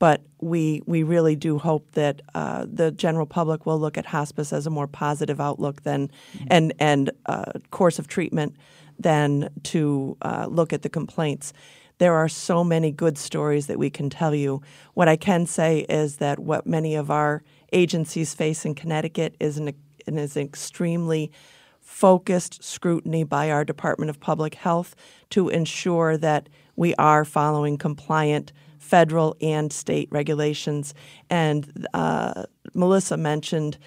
But 0.00 0.22
we 0.40 0.82
we 0.86 1.04
really 1.04 1.36
do 1.36 1.58
hope 1.58 1.92
that 1.92 2.22
uh, 2.34 2.66
the 2.66 2.90
general 2.90 3.26
public 3.26 3.66
will 3.66 3.78
look 3.78 3.96
at 3.96 4.06
hospice 4.06 4.52
as 4.52 4.66
a 4.66 4.70
more 4.70 4.88
positive 4.88 5.40
outlook 5.40 5.82
than 5.82 6.08
mm-hmm. 6.08 6.46
and 6.50 6.72
and 6.80 7.10
uh, 7.26 7.52
course 7.70 8.00
of 8.00 8.08
treatment 8.08 8.56
than 8.98 9.48
to 9.62 10.16
uh, 10.22 10.46
look 10.50 10.72
at 10.72 10.82
the 10.82 10.88
complaints. 10.88 11.52
There 11.98 12.14
are 12.14 12.28
so 12.28 12.64
many 12.64 12.90
good 12.90 13.18
stories 13.18 13.66
that 13.66 13.78
we 13.78 13.90
can 13.90 14.08
tell 14.08 14.34
you. 14.34 14.62
What 14.94 15.08
I 15.08 15.16
can 15.16 15.46
say 15.46 15.80
is 15.80 16.16
that 16.16 16.38
what 16.38 16.66
many 16.66 16.94
of 16.94 17.10
our 17.10 17.42
agencies 17.72 18.34
face 18.34 18.64
in 18.64 18.74
Connecticut 18.74 19.36
is 19.38 19.58
an, 19.58 19.74
is 20.06 20.36
an 20.36 20.42
extremely 20.42 21.30
focused 21.78 22.64
scrutiny 22.64 23.22
by 23.24 23.50
our 23.50 23.64
Department 23.64 24.08
of 24.08 24.18
Public 24.18 24.54
Health 24.54 24.96
to 25.30 25.50
ensure 25.50 26.16
that 26.16 26.48
we 26.74 26.94
are 26.94 27.24
following 27.26 27.76
compliant 27.76 28.52
federal 28.90 29.36
and 29.40 29.72
state 29.72 30.08
regulations. 30.10 30.94
And 31.30 31.86
uh, 31.94 32.44
Melissa 32.74 33.16
mentioned 33.16 33.78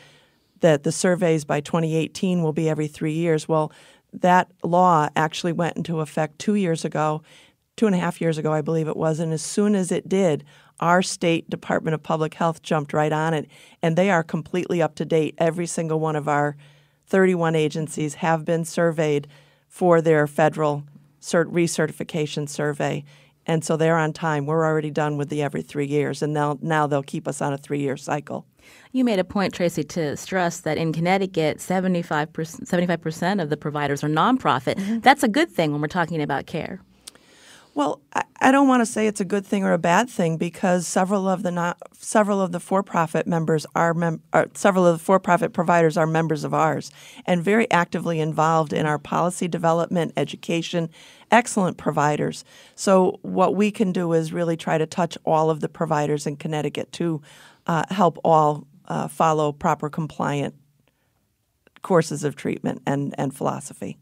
that 0.61 0.83
the 0.83 0.93
surveys 0.93 1.43
by 1.43 1.59
2018 1.59 2.41
will 2.41 2.53
be 2.53 2.69
every 2.69 2.87
three 2.87 3.11
years. 3.11 3.45
Well, 3.45 3.73
that 4.13 4.49
law 4.63 5.09
actually 5.17 5.51
went 5.51 5.75
into 5.75 5.99
effect 5.99 6.39
two 6.39 6.55
years 6.55 6.85
ago, 6.85 7.21
two 7.75 7.85
and 7.85 7.93
a 7.93 7.99
half 7.99 8.21
years 8.21 8.37
ago, 8.37 8.53
I 8.53 8.61
believe 8.61 8.87
it 8.87 8.95
was. 8.95 9.19
And 9.19 9.33
as 9.33 9.41
soon 9.41 9.75
as 9.75 9.91
it 9.91 10.07
did, 10.07 10.45
our 10.79 11.01
state 11.01 11.49
Department 11.49 11.95
of 11.95 12.01
Public 12.01 12.35
Health 12.35 12.61
jumped 12.61 12.93
right 12.93 13.11
on 13.11 13.33
it, 13.33 13.49
and 13.81 13.97
they 13.97 14.09
are 14.09 14.23
completely 14.23 14.81
up 14.81 14.95
to 14.95 15.05
date. 15.05 15.35
Every 15.37 15.65
single 15.65 15.99
one 15.99 16.15
of 16.15 16.29
our 16.29 16.55
31 17.07 17.55
agencies 17.55 18.15
have 18.15 18.45
been 18.45 18.63
surveyed 18.63 19.27
for 19.67 20.01
their 20.01 20.27
federal 20.27 20.85
cert- 21.19 21.51
recertification 21.51 22.47
survey. 22.47 23.03
And 23.45 23.63
so 23.63 23.75
they're 23.75 23.97
on 23.97 24.13
time. 24.13 24.45
We're 24.45 24.65
already 24.65 24.89
done 24.89 25.17
with 25.17 25.29
the 25.29 25.41
every 25.41 25.61
three 25.61 25.85
years, 25.85 26.21
and 26.21 26.33
now, 26.33 26.57
now 26.61 26.87
they'll 26.87 27.03
keep 27.03 27.27
us 27.27 27.41
on 27.41 27.53
a 27.53 27.57
three 27.57 27.79
year 27.79 27.97
cycle. 27.97 28.45
You 28.91 29.03
made 29.03 29.19
a 29.19 29.23
point, 29.23 29.53
Tracy, 29.53 29.83
to 29.83 30.15
stress 30.15 30.61
that 30.61 30.77
in 30.77 30.93
Connecticut, 30.93 31.57
75%, 31.57 32.27
75% 32.29 33.41
of 33.41 33.49
the 33.49 33.57
providers 33.57 34.03
are 34.03 34.07
nonprofit. 34.07 34.75
Mm-hmm. 34.75 34.99
That's 34.99 35.23
a 35.23 35.27
good 35.27 35.51
thing 35.51 35.71
when 35.71 35.81
we're 35.81 35.87
talking 35.87 36.21
about 36.21 36.45
care. 36.45 36.79
Well, 37.75 38.01
I, 38.13 38.23
I 38.39 38.51
don't 38.51 38.67
want 38.67 38.81
to 38.81 38.85
say 38.85 39.07
it's 39.07 39.21
a 39.21 39.25
good 39.25 39.45
thing 39.45 39.63
or 39.63 39.73
a 39.73 39.77
bad 39.77 40.09
thing 40.09 40.37
because 40.37 40.87
several 40.87 41.27
of 41.27 41.43
the 41.43 41.51
not, 41.51 41.77
several 41.93 42.41
of 42.41 42.51
the 42.51 42.59
for-profit 42.59 43.25
members 43.25 43.65
are, 43.73 43.93
mem- 43.93 44.21
are 44.31 44.47
several 44.53 44.85
of 44.85 44.99
the 44.99 45.03
for-profit 45.03 45.53
providers 45.53 45.97
are 45.97 46.05
members 46.05 46.43
of 46.43 46.53
ours 46.53 46.91
and 47.25 47.43
very 47.43 47.69
actively 47.71 48.19
involved 48.19 48.73
in 48.73 48.85
our 48.85 48.99
policy 48.99 49.47
development, 49.47 50.13
education, 50.17 50.89
excellent 51.31 51.77
providers. 51.77 52.43
So 52.75 53.19
what 53.21 53.55
we 53.55 53.71
can 53.71 53.91
do 53.91 54.13
is 54.13 54.33
really 54.33 54.57
try 54.57 54.77
to 54.77 54.85
touch 54.85 55.17
all 55.25 55.49
of 55.49 55.61
the 55.61 55.69
providers 55.69 56.27
in 56.27 56.35
Connecticut 56.35 56.91
to 56.93 57.21
uh, 57.65 57.85
help 57.89 58.19
all 58.23 58.67
uh, 58.87 59.07
follow 59.07 59.51
proper 59.51 59.89
compliant 59.89 60.53
courses 61.81 62.23
of 62.23 62.35
treatment 62.35 62.81
and, 62.85 63.15
and 63.17 63.33
philosophy. 63.33 63.97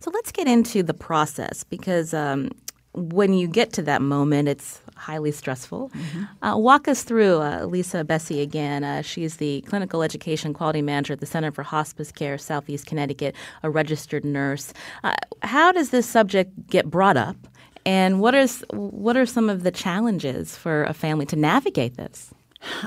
So 0.00 0.10
let's 0.12 0.32
get 0.32 0.46
into 0.46 0.82
the 0.82 0.94
process 0.94 1.64
because 1.64 2.14
um, 2.14 2.50
when 2.96 3.34
you 3.34 3.46
get 3.46 3.72
to 3.74 3.82
that 3.82 4.02
moment, 4.02 4.48
it's 4.48 4.80
highly 4.96 5.30
stressful. 5.30 5.90
Mm-hmm. 5.90 6.44
Uh, 6.44 6.56
walk 6.56 6.88
us 6.88 7.04
through 7.04 7.42
uh, 7.42 7.66
Lisa 7.66 8.02
Bessie 8.02 8.40
again. 8.40 8.82
Uh, 8.82 9.02
she's 9.02 9.36
the 9.36 9.60
clinical 9.62 10.02
education 10.02 10.54
quality 10.54 10.82
manager 10.82 11.12
at 11.12 11.20
the 11.20 11.26
Center 11.26 11.52
for 11.52 11.62
Hospice 11.62 12.10
Care, 12.10 12.38
Southeast 12.38 12.86
Connecticut, 12.86 13.34
a 13.62 13.70
registered 13.70 14.24
nurse. 14.24 14.72
Uh, 15.04 15.14
how 15.42 15.70
does 15.70 15.90
this 15.90 16.08
subject 16.08 16.50
get 16.68 16.90
brought 16.90 17.16
up, 17.16 17.36
and 17.84 18.20
what 18.20 18.34
is 18.34 18.64
what 18.70 19.16
are 19.16 19.26
some 19.26 19.50
of 19.50 19.62
the 19.62 19.70
challenges 19.70 20.56
for 20.56 20.84
a 20.84 20.94
family 20.94 21.26
to 21.26 21.36
navigate 21.36 21.96
this? 21.96 22.32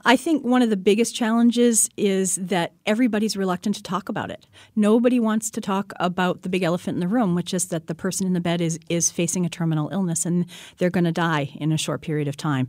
I 0.04 0.16
think 0.16 0.44
one 0.44 0.62
of 0.62 0.70
the 0.70 0.78
biggest 0.78 1.16
challenges 1.16 1.90
is 1.96 2.36
that 2.36 2.74
everybody's 2.86 3.38
reluctant 3.38 3.76
to 3.76 3.84
talk 3.84 4.10
about 4.10 4.32
it. 4.32 4.48
Nobody 4.76 5.20
wants 5.20 5.50
to 5.52 5.62
talk 5.62 5.94
about 6.00 6.42
the 6.42 6.50
big 6.50 6.64
elephant 6.64 6.96
in 6.96 7.00
the 7.00 7.08
room, 7.08 7.36
which 7.36 7.54
is 7.54 7.68
that 7.68 7.88
the 7.88 7.96
person 7.96 8.26
in 8.26 8.34
the 8.34 8.40
bed 8.40 8.62
is 8.62 8.80
is 8.90 9.12
facing 9.12 9.46
a 9.46 9.50
terminal 9.50 9.90
illness 9.90 10.26
and 10.26 10.46
they're 10.78 10.90
going 10.90 11.04
to 11.04 11.12
die 11.12 11.52
in 11.56 11.72
a 11.72 11.78
short 11.78 12.02
period 12.02 12.28
of 12.28 12.36
time. 12.36 12.68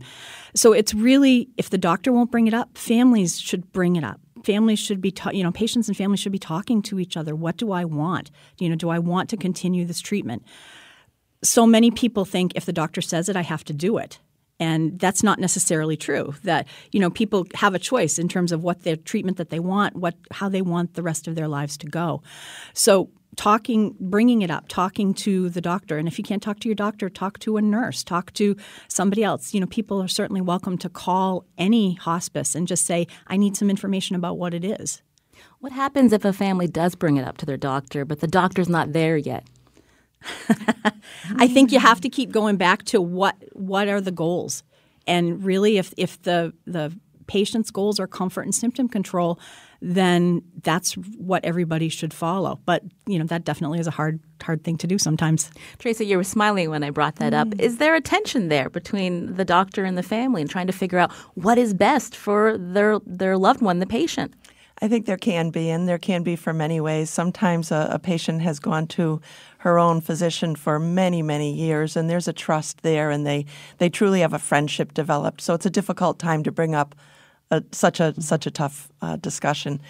So 0.55 0.73
it's 0.73 0.93
really 0.93 1.49
if 1.57 1.69
the 1.69 1.77
doctor 1.77 2.11
won't 2.11 2.31
bring 2.31 2.47
it 2.47 2.53
up, 2.53 2.77
families 2.77 3.39
should 3.39 3.71
bring 3.71 3.95
it 3.95 4.03
up. 4.03 4.19
Families 4.43 4.79
should 4.79 5.01
be 5.01 5.11
ta- 5.11 5.31
you 5.31 5.43
know 5.43 5.51
patients 5.51 5.87
and 5.87 5.97
families 5.97 6.19
should 6.19 6.31
be 6.31 6.39
talking 6.39 6.81
to 6.83 6.99
each 6.99 7.17
other. 7.17 7.35
What 7.35 7.57
do 7.57 7.71
i 7.71 7.83
want? 7.83 8.31
You 8.59 8.69
know 8.69 8.75
do 8.75 8.89
i 8.89 8.99
want 8.99 9.29
to 9.29 9.37
continue 9.37 9.85
this 9.85 10.01
treatment? 10.01 10.43
So 11.43 11.65
many 11.65 11.89
people 11.89 12.25
think 12.25 12.51
if 12.55 12.65
the 12.65 12.73
doctor 12.73 13.01
says 13.01 13.27
it 13.27 13.35
i 13.35 13.41
have 13.41 13.63
to 13.65 13.73
do 13.73 13.97
it 13.97 14.19
and 14.61 14.99
that's 14.99 15.23
not 15.23 15.39
necessarily 15.39 15.97
true 15.97 16.35
that 16.43 16.67
you 16.91 16.99
know 16.99 17.09
people 17.09 17.45
have 17.55 17.73
a 17.73 17.79
choice 17.79 18.17
in 18.19 18.29
terms 18.29 18.53
of 18.53 18.63
what 18.63 18.83
their 18.83 18.95
treatment 18.95 19.37
that 19.37 19.49
they 19.49 19.59
want 19.59 19.95
what 19.95 20.15
how 20.31 20.47
they 20.47 20.61
want 20.61 20.93
the 20.93 21.03
rest 21.03 21.27
of 21.27 21.35
their 21.35 21.49
lives 21.49 21.75
to 21.77 21.87
go. 21.87 22.21
So 22.73 23.09
talking 23.37 23.95
bringing 23.99 24.41
it 24.41 24.51
up 24.51 24.67
talking 24.67 25.13
to 25.13 25.49
the 25.49 25.61
doctor 25.61 25.97
and 25.97 26.07
if 26.07 26.17
you 26.17 26.23
can't 26.23 26.43
talk 26.43 26.59
to 26.59 26.67
your 26.67 26.75
doctor 26.75 27.09
talk 27.09 27.39
to 27.39 27.55
a 27.57 27.61
nurse 27.61 28.03
talk 28.03 28.31
to 28.33 28.55
somebody 28.87 29.23
else. 29.23 29.53
You 29.53 29.59
know 29.59 29.67
people 29.67 30.01
are 30.01 30.07
certainly 30.07 30.41
welcome 30.41 30.77
to 30.77 30.89
call 30.89 31.45
any 31.57 31.95
hospice 31.95 32.55
and 32.55 32.67
just 32.67 32.85
say 32.85 33.07
i 33.27 33.35
need 33.35 33.57
some 33.57 33.69
information 33.69 34.15
about 34.15 34.37
what 34.37 34.53
it 34.53 34.63
is. 34.63 35.01
What 35.59 35.71
happens 35.71 36.13
if 36.13 36.23
a 36.23 36.33
family 36.33 36.67
does 36.67 36.93
bring 36.93 37.17
it 37.17 37.27
up 37.27 37.37
to 37.37 37.45
their 37.47 37.57
doctor 37.57 38.05
but 38.05 38.19
the 38.19 38.27
doctor's 38.27 38.69
not 38.69 38.93
there 38.93 39.17
yet 39.17 39.43
I 41.37 41.47
think 41.47 41.71
you 41.71 41.79
have 41.79 42.01
to 42.01 42.09
keep 42.09 42.31
going 42.31 42.57
back 42.57 42.83
to 42.85 43.01
what 43.01 43.35
what 43.53 43.87
are 43.87 44.01
the 44.01 44.11
goals, 44.11 44.63
and 45.07 45.43
really, 45.43 45.77
if 45.77 45.93
if 45.97 46.21
the 46.21 46.53
the 46.65 46.95
patient's 47.27 47.71
goals 47.71 47.99
are 47.99 48.07
comfort 48.07 48.41
and 48.41 48.53
symptom 48.53 48.89
control, 48.89 49.39
then 49.81 50.41
that's 50.63 50.93
what 50.95 51.43
everybody 51.45 51.87
should 51.87 52.13
follow. 52.13 52.59
But 52.65 52.83
you 53.07 53.17
know 53.17 53.25
that 53.25 53.45
definitely 53.45 53.79
is 53.79 53.87
a 53.87 53.91
hard 53.91 54.19
hard 54.41 54.63
thing 54.63 54.77
to 54.77 54.87
do 54.87 54.97
sometimes. 54.97 55.49
Tracy, 55.79 56.05
you 56.05 56.17
were 56.17 56.23
smiling 56.23 56.69
when 56.69 56.83
I 56.83 56.89
brought 56.89 57.15
that 57.15 57.33
mm. 57.33 57.39
up. 57.39 57.59
Is 57.59 57.77
there 57.77 57.95
a 57.95 58.01
tension 58.01 58.49
there 58.49 58.69
between 58.69 59.35
the 59.35 59.45
doctor 59.45 59.85
and 59.85 59.97
the 59.97 60.03
family 60.03 60.41
and 60.41 60.49
trying 60.49 60.67
to 60.67 60.73
figure 60.73 60.99
out 60.99 61.11
what 61.35 61.57
is 61.57 61.73
best 61.73 62.15
for 62.15 62.57
their 62.57 62.99
their 63.05 63.37
loved 63.37 63.61
one, 63.61 63.79
the 63.79 63.87
patient? 63.87 64.33
I 64.83 64.87
think 64.87 65.05
there 65.05 65.17
can 65.17 65.51
be, 65.51 65.69
and 65.69 65.87
there 65.87 65.99
can 65.99 66.23
be 66.23 66.35
for 66.35 66.53
many 66.53 66.81
ways. 66.81 67.11
Sometimes 67.11 67.71
a, 67.71 67.89
a, 67.91 67.99
patient 67.99 68.41
has 68.41 68.59
gone 68.59 68.87
to 68.87 69.21
her 69.59 69.77
own 69.77 70.01
physician 70.01 70.55
for 70.55 70.79
many, 70.79 71.21
many 71.21 71.53
years, 71.53 71.95
and 71.95 72.09
there's 72.09 72.27
a 72.27 72.33
trust 72.33 72.81
there, 72.81 73.11
and 73.11 73.25
they, 73.25 73.45
they 73.77 73.89
truly 73.89 74.21
have 74.21 74.33
a 74.33 74.39
friendship 74.39 74.95
developed. 74.95 75.39
So 75.41 75.53
it's 75.53 75.67
a 75.67 75.69
difficult 75.69 76.17
time 76.17 76.41
to 76.43 76.51
bring 76.51 76.73
up 76.73 76.95
a, 77.51 77.63
such 77.71 77.99
a 77.99 78.19
such 78.19 78.47
a 78.47 78.51
tough 78.51 78.89
uh, 79.01 79.17
discussion. 79.17 79.81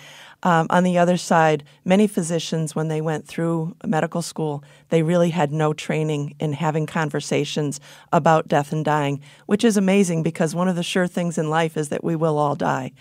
Um, 0.44 0.66
on 0.72 0.84
the 0.84 0.98
other 0.98 1.18
side, 1.18 1.64
many 1.86 2.08
physicians, 2.08 2.76
when 2.76 2.88
they 2.88 3.00
went 3.00 3.28
through 3.28 3.76
medical 3.86 4.24
school, 4.24 4.64
they 4.90 5.04
really 5.04 5.30
had 5.30 5.52
no 5.52 5.72
training 5.72 6.36
in 6.40 6.54
having 6.54 6.88
conversations 6.88 7.80
about 8.12 8.48
death 8.48 8.72
and 8.72 8.84
dying, 8.84 9.22
which 9.46 9.64
is 9.64 9.78
amazing 9.78 10.24
because 10.24 10.56
one 10.56 10.68
of 10.68 10.76
the 10.76 10.84
sure 10.84 11.08
things 11.08 11.38
in 11.38 11.50
life 11.50 11.78
is 11.78 11.90
that 11.90 12.04
we 12.04 12.16
will 12.16 12.40
all 12.40 12.56
die. 12.56 12.92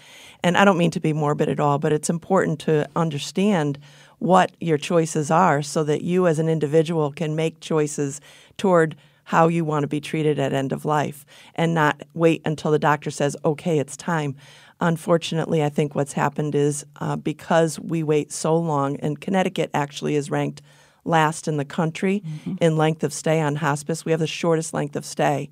And 0.42 0.57
I 0.57 0.64
don't 0.66 0.79
mean 0.79 0.90
to 0.90 1.00
be 1.00 1.14
morbid 1.14 1.48
at 1.48 1.61
all, 1.61 1.79
but 1.79 1.92
it's 1.92 2.11
important 2.11 2.59
to 2.61 2.88
understand 2.94 3.79
what 4.18 4.53
your 4.61 4.76
choices 4.76 5.31
are 5.31 5.62
so 5.62 5.83
that 5.85 6.03
you 6.03 6.26
as 6.26 6.38
an 6.38 6.48
individual 6.48 7.11
can 7.11 7.35
make 7.35 7.61
choices 7.61 8.20
toward 8.59 8.96
how 9.31 9.47
you 9.47 9.64
want 9.64 9.85
to 9.85 9.87
be 9.87 10.01
treated 10.01 10.40
at 10.40 10.53
end 10.53 10.73
of 10.73 10.85
life 10.85 11.25
and 11.55 11.73
not 11.73 12.03
wait 12.14 12.43
until 12.45 12.73
the 12.73 12.81
doctor 12.81 13.12
says, 13.12 13.37
okay, 13.45 13.79
it's 13.79 13.97
time. 13.97 14.35
Unfortunately, 14.81 15.62
I 15.62 15.69
think 15.69 15.95
what's 15.95 16.14
happened 16.14 16.57
is 16.57 16.85
uh, 16.97 17.14
because 17.14 17.79
we 17.79 18.03
wait 18.03 18.33
so 18.33 18.57
long, 18.57 18.97
and 18.97 19.21
Connecticut 19.21 19.71
actually 19.73 20.16
is 20.16 20.33
ranked 20.33 20.62
last 21.05 21.47
in 21.47 21.59
the 21.59 21.64
country 21.64 22.25
mm-hmm. 22.27 22.55
in 22.61 22.77
length 22.77 23.05
of 23.05 23.12
stay 23.12 23.40
on 23.40 23.55
hospice. 23.55 24.05
We 24.05 24.11
have 24.11 24.19
the 24.19 24.27
shortest 24.27 24.75
length 24.75 24.97
of 24.97 25.05
stay 25.05 25.49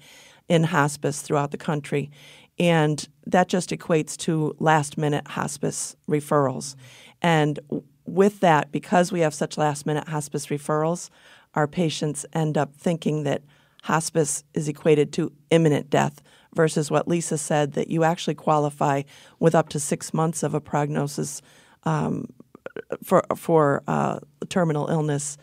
in 0.49 0.65
hospice 0.65 1.23
throughout 1.23 1.53
the 1.53 1.57
country. 1.57 2.11
And 2.59 3.09
that 3.29 3.47
just 3.47 3.71
equates 3.71 4.17
to 4.17 4.57
last 4.59 4.99
minute 4.99 5.29
hospice 5.29 5.95
referrals. 6.11 6.75
And 7.23 7.61
with 8.07 8.41
that, 8.41 8.73
because 8.73 9.13
we 9.13 9.21
have 9.21 9.35
such 9.35 9.57
last 9.57 9.87
minute 9.87 10.09
hospice 10.09 10.47
referrals, 10.47 11.11
our 11.55 11.69
patients 11.69 12.27
end 12.33 12.59
up 12.59 12.75
thinking 12.75 13.23
that 13.23 13.43
hospice 13.83 14.45
is 14.55 14.69
equated 14.69 15.13
to 15.15 15.33
imminent 15.51 15.91
death 15.91 16.23
versus 16.55 16.91
what 16.91 17.07
Lisa 17.07 17.39
said 17.39 17.73
that 17.73 17.89
you 17.89 18.05
actually 18.05 18.35
qualify 18.35 19.03
with 19.39 19.55
up 19.55 19.69
to 19.71 19.81
six 19.81 20.13
months 20.13 20.43
of 20.43 20.55
a 20.55 20.61
prognosis 20.61 21.43
um, 21.85 22.27
for 23.03 23.25
for 23.37 23.83
uh, 23.87 24.19
terminal 24.49 24.89
illness, 24.89 25.37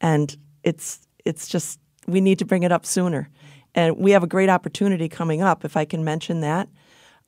and 0.00 0.36
it's 0.62 1.06
it's 1.24 1.48
just 1.48 1.80
we 2.06 2.20
need 2.20 2.38
to 2.38 2.44
bring 2.44 2.62
it 2.62 2.72
up 2.72 2.86
sooner, 2.86 3.28
and 3.74 3.96
we 3.96 4.12
have 4.12 4.22
a 4.22 4.28
great 4.28 4.48
opportunity 4.48 5.08
coming 5.08 5.42
up. 5.42 5.64
If 5.64 5.76
I 5.76 5.84
can 5.84 6.04
mention 6.04 6.40
that, 6.40 6.68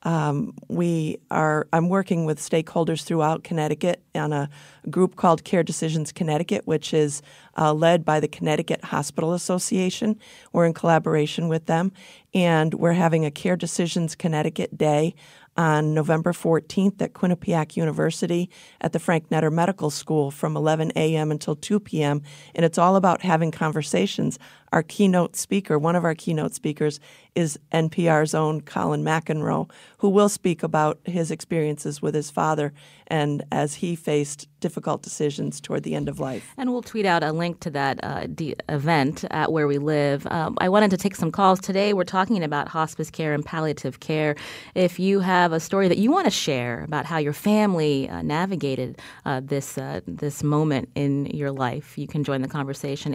Um, 0.03 0.53
we 0.67 1.19
are. 1.29 1.67
I'm 1.71 1.87
working 1.89 2.25
with 2.25 2.39
stakeholders 2.39 3.03
throughout 3.03 3.43
Connecticut 3.43 4.01
on 4.15 4.33
a 4.33 4.49
group 4.89 5.15
called 5.15 5.43
Care 5.43 5.63
Decisions 5.63 6.11
Connecticut, 6.11 6.65
which 6.65 6.93
is 6.93 7.21
uh, 7.57 7.73
led 7.73 8.03
by 8.03 8.19
the 8.19 8.27
Connecticut 8.27 8.83
Hospital 8.85 9.33
Association. 9.33 10.17
We're 10.53 10.65
in 10.65 10.73
collaboration 10.73 11.49
with 11.49 11.67
them, 11.67 11.91
and 12.33 12.73
we're 12.73 12.93
having 12.93 13.25
a 13.25 13.31
Care 13.31 13.55
Decisions 13.55 14.15
Connecticut 14.15 14.75
Day 14.75 15.13
on 15.57 15.93
November 15.93 16.31
14th 16.31 17.01
at 17.01 17.13
Quinnipiac 17.13 17.75
University 17.75 18.49
at 18.79 18.93
the 18.93 18.99
Frank 18.99 19.29
Netter 19.29 19.51
Medical 19.51 19.89
School 19.89 20.31
from 20.31 20.55
11 20.55 20.93
a.m. 20.95 21.29
until 21.29 21.55
2 21.55 21.79
p.m. 21.79 22.21
And 22.55 22.65
it's 22.65 22.77
all 22.77 22.95
about 22.95 23.21
having 23.21 23.51
conversations. 23.51 24.39
Our 24.71 24.83
keynote 24.83 25.35
speaker, 25.35 25.77
one 25.77 25.97
of 25.97 26.05
our 26.05 26.15
keynote 26.15 26.53
speakers, 26.53 26.99
is 27.35 27.59
NPR's 27.71 28.33
own 28.33 28.61
Colin 28.61 29.03
McEnroe, 29.03 29.69
who 29.97 30.09
will 30.09 30.29
speak 30.29 30.63
about 30.63 30.99
his 31.05 31.31
experiences 31.31 32.01
with 32.01 32.13
his 32.13 32.29
father 32.29 32.73
and 33.07 33.43
as 33.51 33.75
he 33.75 33.95
faced 33.95 34.47
difficult 34.59 35.01
decisions 35.01 35.59
toward 35.59 35.83
the 35.83 35.95
end 35.95 36.07
of 36.07 36.19
life. 36.19 36.53
And 36.57 36.71
we'll 36.71 36.81
tweet 36.81 37.05
out 37.05 37.23
a 37.23 37.31
link 37.31 37.59
to 37.61 37.69
that 37.71 37.99
uh, 38.03 38.27
d- 38.27 38.55
event 38.69 39.25
at 39.31 39.51
Where 39.51 39.67
We 39.67 39.77
Live. 39.77 40.25
Um, 40.27 40.57
I 40.59 40.69
wanted 40.69 40.91
to 40.91 40.97
take 40.97 41.15
some 41.15 41.31
calls 41.31 41.59
today. 41.59 41.93
We're 41.93 42.03
talking 42.03 42.43
about 42.43 42.67
hospice 42.67 43.09
care 43.09 43.33
and 43.33 43.45
palliative 43.45 43.99
care. 43.99 44.35
If 44.75 44.99
you 44.99 45.19
have 45.19 45.51
a 45.51 45.59
story 45.59 45.87
that 45.87 45.97
you 45.97 46.11
want 46.11 46.25
to 46.25 46.31
share 46.31 46.83
about 46.83 47.05
how 47.05 47.17
your 47.17 47.33
family 47.33 48.09
uh, 48.09 48.21
navigated 48.21 48.99
uh, 49.25 49.41
this 49.43 49.77
uh, 49.77 50.01
this 50.05 50.43
moment 50.43 50.89
in 50.95 51.25
your 51.27 51.51
life, 51.51 51.97
you 51.97 52.07
can 52.07 52.23
join 52.23 52.41
the 52.41 52.47
conversation 52.47 53.13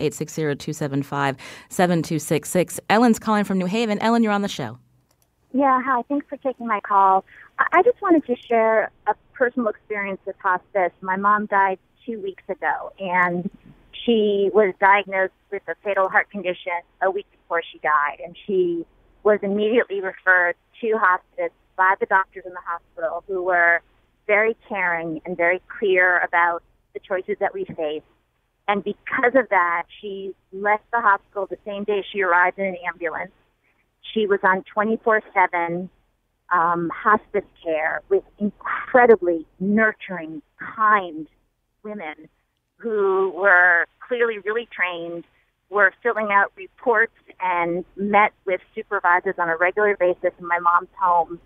860-275-7266. 1.71 2.81
Ellen's 2.89 3.19
calling 3.19 3.45
from 3.45 3.59
New 3.59 3.67
Haven. 3.67 3.99
Ellen, 4.01 4.23
you're 4.23 4.33
on 4.33 4.43
the 4.43 4.49
show. 4.49 4.79
Yeah, 5.53 5.81
hi. 5.85 6.03
Thanks 6.09 6.27
for 6.29 6.37
taking 6.39 6.67
my 6.67 6.81
call. 6.81 7.25
I 7.59 7.83
just 7.83 8.01
wanted 8.03 8.27
to 8.27 8.37
share 8.37 8.91
a 9.07 9.15
personal 9.33 9.69
experience 9.69 10.21
with 10.27 10.37
hospice. 10.43 10.93
My 11.01 11.17
mom 11.17 11.47
died 11.47 11.79
two 12.05 12.21
weeks 12.21 12.43
ago, 12.49 12.93
and 12.99 13.51
she 14.05 14.51
was 14.53 14.75
diagnosed 14.81 15.33
with 15.51 15.63
a 15.69 15.75
fatal 15.83 16.09
heart 16.09 16.31
condition 16.31 16.73
a 17.03 17.11
week 17.11 17.27
before 17.31 17.63
she 17.73 17.79
died, 17.79 18.19
and 18.25 18.37
she 18.47 18.85
was 19.23 19.39
immediately 19.43 20.01
referred 20.01 20.55
to 20.81 20.99
hospice 20.99 21.53
by 21.77 21.95
the 22.01 22.07
doctors 22.07 22.45
in 22.47 22.53
the 22.53 22.61
hospital 22.65 23.25
who 23.27 23.43
were 23.43 23.81
very 24.27 24.57
caring 24.69 25.21
and 25.25 25.37
very 25.37 25.61
clear 25.79 26.19
about 26.21 26.63
the 26.95 27.01
choices 27.01 27.37
that 27.41 27.55
we 27.55 27.65
face. 27.65 28.03
And 28.69 28.83
because 28.83 29.35
of 29.35 29.49
that, 29.51 29.85
she 30.01 30.35
left 30.53 30.85
the 30.93 31.01
hospital 31.01 31.47
the 31.47 31.59
same 31.65 31.85
day 31.85 32.05
she 32.13 32.23
arrived 32.23 32.59
in 32.59 32.67
an 32.67 32.77
ambulance 32.87 33.33
she 34.13 34.27
was 34.27 34.41
on 34.43 34.65
24 34.73 35.23
7 35.35 35.91
um, 36.53 36.91
hospice 36.95 37.45
care 37.63 38.03
with 38.09 38.23
incredibly 38.39 39.47
nurturing, 39.59 40.43
kind 40.59 41.27
women 41.83 42.29
who 42.77 43.33
were 43.35 43.87
clearly 44.07 44.39
really 44.39 44.69
trained, 44.73 45.25
were 45.71 45.93
filling 46.03 46.29
out 46.31 46.53
reports 46.57 47.13
and 47.41 47.85
met 47.97 48.33
with 48.47 48.61
supervisors 48.75 49.35
on 49.39 49.49
a 49.49 49.57
regular 49.57 49.97
basis 49.97 50.31
in 50.39 50.47
my 50.47 50.59
mom's 50.59 50.89
home. 51.01 51.41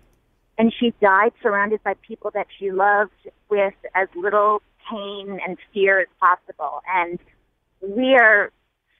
And 0.57 0.71
she 0.77 0.93
died 1.01 1.31
surrounded 1.41 1.81
by 1.83 1.95
people 2.07 2.29
that 2.35 2.47
she 2.59 2.71
loved 2.71 3.11
with 3.49 3.73
as 3.95 4.07
little 4.15 4.61
pain 4.89 5.39
and 5.45 5.57
fear 5.73 6.01
as 6.01 6.07
possible. 6.19 6.81
And 6.87 7.19
we 7.81 8.15
are 8.15 8.51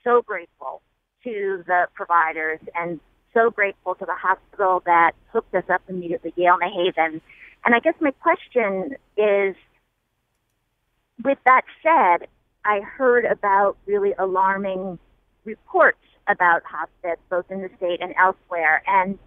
so 0.04 0.22
grateful 0.22 0.82
to 1.24 1.63
the 1.67 1.88
providers 1.94 2.60
and 2.76 3.00
so 3.34 3.50
grateful 3.50 3.96
to 3.96 4.06
the 4.06 4.15
hospital 4.15 4.82
that 4.86 5.12
hooked 5.32 5.54
us 5.56 5.63
up 5.70 5.82
immediately, 5.88 6.34
Yale 6.36 6.58
New 6.58 6.70
Haven. 6.70 7.22
And 7.63 7.76
I 7.76 7.80
guess 7.80 7.94
my 8.00 8.12
question 8.12 8.96
is, 9.15 9.56
with 11.24 11.38
that 11.46 11.62
said, 11.84 12.28
I 12.65 12.82
heard 12.82 13.26
about 13.26 13.78
really 13.86 14.13
alarming 14.17 15.00
reports 15.46 16.00
about 16.28 16.63
hospice, 16.63 17.20
both 17.30 17.50
in 17.50 17.62
the 17.62 17.70
state 17.78 18.02
and 18.02 18.13
elsewhere. 18.20 18.84
And 18.88 19.17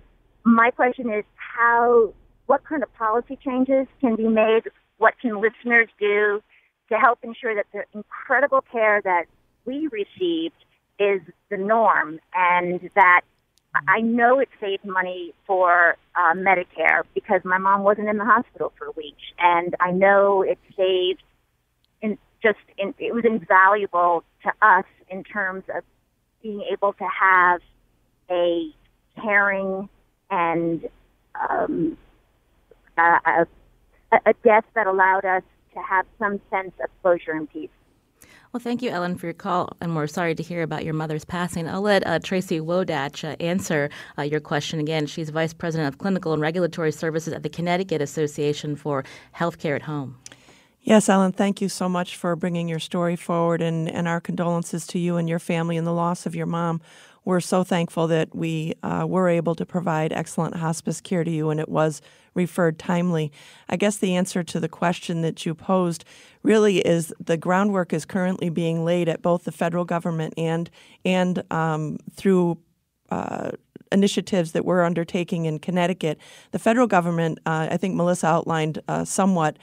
my 0.45 0.71
question 0.71 1.11
is, 1.13 1.25
how, 1.35 2.13
what 2.47 2.65
kind 2.65 2.83
of 2.83 2.93
policy 2.95 3.39
changes 3.43 3.87
can 4.01 4.17
be 4.17 4.29
made? 4.29 4.63
What 4.99 5.15
can 5.21 5.41
listeners 5.41 5.89
do 5.99 6.43
to 6.89 6.95
help 6.97 7.19
ensure 7.23 7.55
that 7.55 7.67
the 7.73 7.85
incredible 7.95 8.63
care 8.73 9.01
that 9.03 9.25
we 9.65 9.89
received 9.89 10.55
is 10.99 11.21
the 11.51 11.57
norm 11.57 12.21
and 12.35 12.91
that 12.95 13.23
I 13.89 14.01
know 14.01 14.39
it 14.39 14.49
saved 14.61 14.85
money 14.85 15.33
for 15.47 15.97
uh, 16.15 16.35
Medicare 16.35 17.03
because 17.15 17.41
my 17.45 17.59
mom 17.59 17.83
wasn't 17.83 18.09
in 18.09 18.19
the 18.19 18.25
hospital 18.25 18.73
for 18.79 18.93
weeks, 18.93 19.23
and 19.39 19.75
I 19.81 19.91
know 19.91 20.43
it 20.43 20.59
saved. 20.77 21.23
In 22.01 22.19
just 22.43 22.59
in, 22.79 22.95
it 22.99 23.13
was 23.13 23.25
invaluable 23.25 24.23
to 24.45 24.53
us 24.63 24.85
in 25.09 25.25
terms 25.25 25.65
of 25.75 25.83
being 26.43 26.65
able 26.71 26.93
to 26.93 27.05
have 27.05 27.61
a 28.31 28.71
caring 29.21 29.89
and 30.31 30.89
um, 31.51 31.97
a, 32.97 33.19
a 33.27 33.47
death 34.43 34.65
that 34.75 34.87
allowed 34.87 35.25
us 35.25 35.43
to 35.75 35.81
have 35.81 36.07
some 36.19 36.41
sense 36.51 36.73
of 36.83 36.91
closure 37.03 37.33
and 37.33 37.51
peace. 37.51 37.71
Well, 38.53 38.61
thank 38.61 38.83
you, 38.83 38.91
Ellen, 38.91 39.17
for 39.17 39.27
your 39.27 39.35
call, 39.35 39.77
and 39.81 39.97
we're 39.97 40.07
sorry 40.07 40.37
to 40.37 40.43
hear 40.43 40.63
about 40.63 40.85
your 40.85 40.95
mother's 40.95 41.25
passing. 41.25 41.69
I'll 41.69 41.81
let 41.81 42.07
uh, 42.07 42.21
Tracy 42.21 42.61
Wodatch 42.61 43.29
uh, 43.29 43.35
answer 43.41 43.91
uh, 44.17 44.23
your 44.23 44.39
question 44.39 44.79
again. 44.79 45.07
She's 45.07 45.31
Vice 45.31 45.53
President 45.53 45.89
of 45.89 45.99
Clinical 45.99 46.33
and 46.33 46.41
Regulatory 46.41 46.93
Services 46.93 47.35
at 47.35 47.43
the 47.43 47.49
Connecticut 47.49 48.01
Association 48.01 48.77
for 48.77 49.05
Healthcare 49.37 49.75
at 49.75 49.83
Home. 49.83 50.19
Yes, 50.83 51.09
Ellen, 51.09 51.33
thank 51.33 51.61
you 51.61 51.69
so 51.69 51.89
much 51.89 52.15
for 52.17 52.37
bringing 52.37 52.69
your 52.69 52.79
story 52.79 53.17
forward, 53.17 53.61
and, 53.61 53.91
and 53.91 54.07
our 54.07 54.21
condolences 54.21 54.87
to 54.89 55.01
you 55.01 55.17
and 55.17 55.29
your 55.29 55.41
family 55.41 55.77
in 55.77 55.83
the 55.83 55.93
loss 55.93 56.25
of 56.25 56.37
your 56.37 56.47
mom 56.47 56.81
we're 57.25 57.41
so 57.41 57.65
thankful 57.65 58.07
that 58.09 58.35
we 58.35 58.75
uh, 58.83 59.07
were 59.09 59.29
able 59.29 59.55
to 59.55 59.65
provide 59.65 60.13
excellent 60.13 60.57
hospice 60.57 61.01
care 61.01 61.25
to 61.25 61.31
you 61.31 61.51
and 61.51 61.59
it 61.59 61.69
was 61.69 62.03
referred 62.35 62.79
timely. 62.79 63.33
I 63.69 63.77
guess 63.77 63.97
the 63.97 64.15
answer 64.17 64.43
to 64.43 64.61
the 64.61 64.69
question 64.69 65.23
that 65.23 65.47
you 65.47 65.55
posed 65.55 66.05
really 66.43 66.79
is 66.79 67.13
the 67.19 67.37
groundwork 67.37 67.93
is 67.93 68.05
currently 68.05 68.51
being 68.51 68.85
laid 68.85 69.09
at 69.09 69.23
both 69.23 69.45
the 69.45 69.53
federal 69.53 69.85
government 69.85 70.35
and 70.37 70.71
and 71.05 71.43
um, 71.53 71.99
through. 72.13 72.59
Uh, 73.11 73.51
initiatives 73.93 74.53
that 74.53 74.65
we're 74.65 74.83
undertaking 74.83 75.45
in 75.45 75.59
Connecticut, 75.61 76.19
the 76.51 76.59
federal 76.59 76.89
government, 76.89 77.39
uh, 77.47 77.69
I 77.71 77.77
think 77.77 77.95
Melissa 77.95 78.27
outlined 78.27 78.81
uh, 78.89 79.05
somewhat 79.05 79.57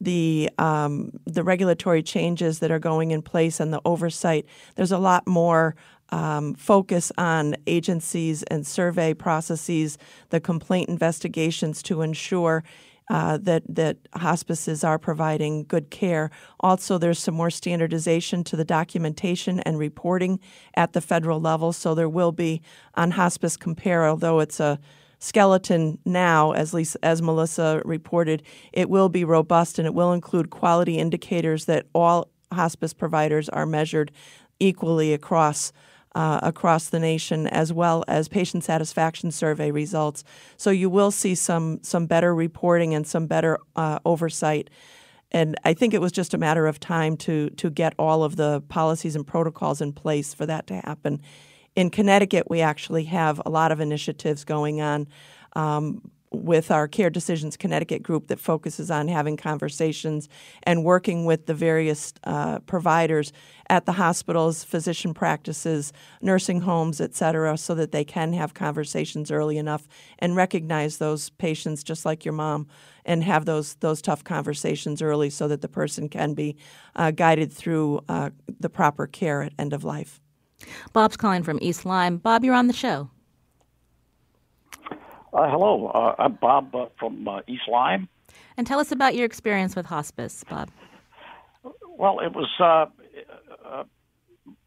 the 0.00 0.50
um, 0.58 1.12
the 1.26 1.44
regulatory 1.44 2.02
changes 2.02 2.60
that 2.60 2.70
are 2.70 2.78
going 2.78 3.10
in 3.10 3.22
place 3.22 3.60
and 3.60 3.72
the 3.72 3.80
oversight. 3.84 4.46
There's 4.76 4.92
a 4.92 4.98
lot 4.98 5.26
more 5.26 5.76
um, 6.10 6.54
focus 6.54 7.12
on 7.18 7.56
agencies 7.66 8.42
and 8.44 8.66
survey 8.66 9.14
processes, 9.14 9.98
the 10.30 10.40
complaint 10.40 10.88
investigations 10.88 11.82
to 11.84 12.02
ensure 12.02 12.64
uh, 13.10 13.36
that 13.38 13.64
that 13.68 13.96
hospices 14.14 14.84
are 14.84 14.98
providing 14.98 15.64
good 15.64 15.90
care. 15.90 16.30
Also, 16.60 16.96
there's 16.96 17.18
some 17.18 17.34
more 17.34 17.50
standardization 17.50 18.44
to 18.44 18.56
the 18.56 18.64
documentation 18.64 19.58
and 19.60 19.78
reporting 19.78 20.38
at 20.74 20.92
the 20.92 21.00
federal 21.00 21.40
level. 21.40 21.72
So 21.72 21.94
there 21.94 22.08
will 22.08 22.30
be 22.30 22.62
on 22.94 23.10
Hospice 23.10 23.56
Compare, 23.56 24.08
although 24.08 24.38
it's 24.38 24.60
a 24.60 24.78
skeleton 25.18 25.98
now, 26.04 26.52
as 26.52 26.72
Lisa, 26.72 26.98
as 27.04 27.20
Melissa 27.20 27.82
reported, 27.84 28.44
it 28.72 28.88
will 28.88 29.08
be 29.08 29.24
robust 29.24 29.78
and 29.78 29.86
it 29.86 29.94
will 29.94 30.12
include 30.12 30.50
quality 30.50 30.96
indicators 30.98 31.64
that 31.64 31.86
all 31.92 32.28
hospice 32.52 32.94
providers 32.94 33.48
are 33.48 33.66
measured 33.66 34.12
equally 34.60 35.12
across 35.12 35.72
uh, 36.14 36.40
across 36.42 36.88
the 36.88 36.98
nation, 36.98 37.46
as 37.46 37.72
well 37.72 38.04
as 38.08 38.28
patient 38.28 38.64
satisfaction 38.64 39.30
survey 39.30 39.70
results. 39.70 40.24
So 40.56 40.70
you 40.70 40.90
will 40.90 41.10
see 41.10 41.34
some 41.34 41.78
some 41.82 42.06
better 42.06 42.34
reporting 42.34 42.94
and 42.94 43.06
some 43.06 43.26
better 43.26 43.58
uh, 43.76 43.98
oversight. 44.04 44.70
And 45.32 45.56
I 45.64 45.74
think 45.74 45.94
it 45.94 46.00
was 46.00 46.12
just 46.12 46.34
a 46.34 46.38
matter 46.38 46.66
of 46.66 46.80
time 46.80 47.16
to 47.18 47.50
to 47.50 47.70
get 47.70 47.94
all 47.98 48.24
of 48.24 48.36
the 48.36 48.62
policies 48.68 49.16
and 49.16 49.26
protocols 49.26 49.80
in 49.80 49.92
place 49.92 50.34
for 50.34 50.46
that 50.46 50.66
to 50.66 50.74
happen. 50.74 51.20
In 51.76 51.90
Connecticut, 51.90 52.50
we 52.50 52.60
actually 52.60 53.04
have 53.04 53.40
a 53.46 53.50
lot 53.50 53.70
of 53.70 53.80
initiatives 53.80 54.44
going 54.44 54.80
on. 54.80 55.06
Um, 55.54 56.10
with 56.32 56.70
our 56.70 56.86
Care 56.86 57.10
Decisions 57.10 57.56
Connecticut 57.56 58.02
group 58.02 58.28
that 58.28 58.38
focuses 58.38 58.90
on 58.90 59.08
having 59.08 59.36
conversations 59.36 60.28
and 60.62 60.84
working 60.84 61.24
with 61.24 61.46
the 61.46 61.54
various 61.54 62.12
uh, 62.24 62.60
providers 62.60 63.32
at 63.68 63.84
the 63.84 63.92
hospitals, 63.92 64.62
physician 64.62 65.12
practices, 65.12 65.92
nursing 66.22 66.60
homes, 66.60 67.00
et 67.00 67.14
cetera, 67.14 67.56
so 67.56 67.74
that 67.74 67.90
they 67.90 68.04
can 68.04 68.32
have 68.32 68.54
conversations 68.54 69.30
early 69.30 69.58
enough 69.58 69.88
and 70.20 70.36
recognize 70.36 70.98
those 70.98 71.30
patients 71.30 71.82
just 71.82 72.04
like 72.04 72.24
your 72.24 72.34
mom 72.34 72.66
and 73.04 73.24
have 73.24 73.44
those 73.44 73.74
those 73.76 74.00
tough 74.00 74.22
conversations 74.22 75.02
early 75.02 75.30
so 75.30 75.48
that 75.48 75.62
the 75.62 75.68
person 75.68 76.08
can 76.08 76.34
be 76.34 76.56
uh, 76.96 77.10
guided 77.10 77.52
through 77.52 78.00
uh, 78.08 78.30
the 78.60 78.68
proper 78.68 79.06
care 79.06 79.42
at 79.42 79.52
end 79.58 79.72
of 79.72 79.82
life. 79.82 80.20
Bob's 80.92 81.16
calling 81.16 81.42
from 81.42 81.58
East 81.62 81.84
Lyme. 81.84 82.18
Bob, 82.18 82.44
you're 82.44 82.54
on 82.54 82.66
the 82.66 82.72
show. 82.72 83.10
Uh, 85.32 85.48
hello, 85.48 85.86
uh, 85.88 86.14
I'm 86.18 86.34
Bob 86.34 86.74
uh, 86.74 86.86
from 86.98 87.28
uh, 87.28 87.40
East 87.46 87.62
Lyme. 87.70 88.08
And 88.56 88.66
tell 88.66 88.80
us 88.80 88.90
about 88.90 89.14
your 89.14 89.24
experience 89.24 89.76
with 89.76 89.86
hospice, 89.86 90.44
Bob. 90.48 90.70
Well, 91.86 92.18
it 92.18 92.32
was 92.32 92.48
uh, 92.58 92.86
uh, 93.64 93.84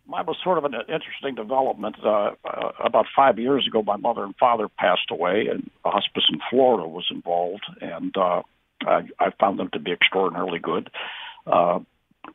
mine 0.08 0.26
was 0.26 0.38
sort 0.42 0.58
of 0.58 0.64
an 0.64 0.74
interesting 0.88 1.36
development. 1.36 1.98
Uh, 2.04 2.32
uh, 2.46 2.72
about 2.84 3.08
five 3.14 3.40
years 3.40 3.68
ago, 3.68 3.84
my 3.84 3.98
mother 3.98 4.24
and 4.24 4.36
father 4.38 4.70
passed 4.70 5.12
away, 5.12 5.48
and 5.52 5.70
hospice 5.84 6.24
in 6.32 6.40
Florida 6.50 6.88
was 6.88 7.08
involved, 7.12 7.66
and 7.82 8.16
uh, 8.16 8.42
I, 8.82 9.02
I 9.20 9.32
found 9.40 9.60
them 9.60 9.70
to 9.74 9.80
be 9.80 9.92
extraordinarily 9.92 10.60
good. 10.60 10.90
Uh, 11.46 11.80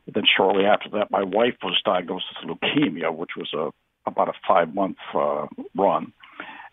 then 0.05 0.23
shortly 0.37 0.65
after 0.65 0.89
that, 0.89 1.09
my 1.09 1.23
wife 1.23 1.55
was 1.63 1.81
diagnosed 1.83 2.25
with 2.43 2.57
leukemia, 2.57 3.15
which 3.15 3.31
was 3.35 3.51
a 3.55 3.71
about 4.05 4.29
a 4.29 4.33
five 4.47 4.73
month 4.73 4.97
uh, 5.15 5.47
run, 5.75 6.13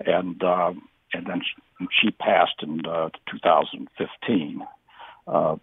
and 0.01 0.43
uh, 0.43 0.73
and 1.13 1.27
then 1.27 1.43
she 1.91 2.11
passed 2.11 2.63
in 2.63 2.85
uh, 2.87 3.11
2015. 3.31 4.63
Uh, 5.27 5.57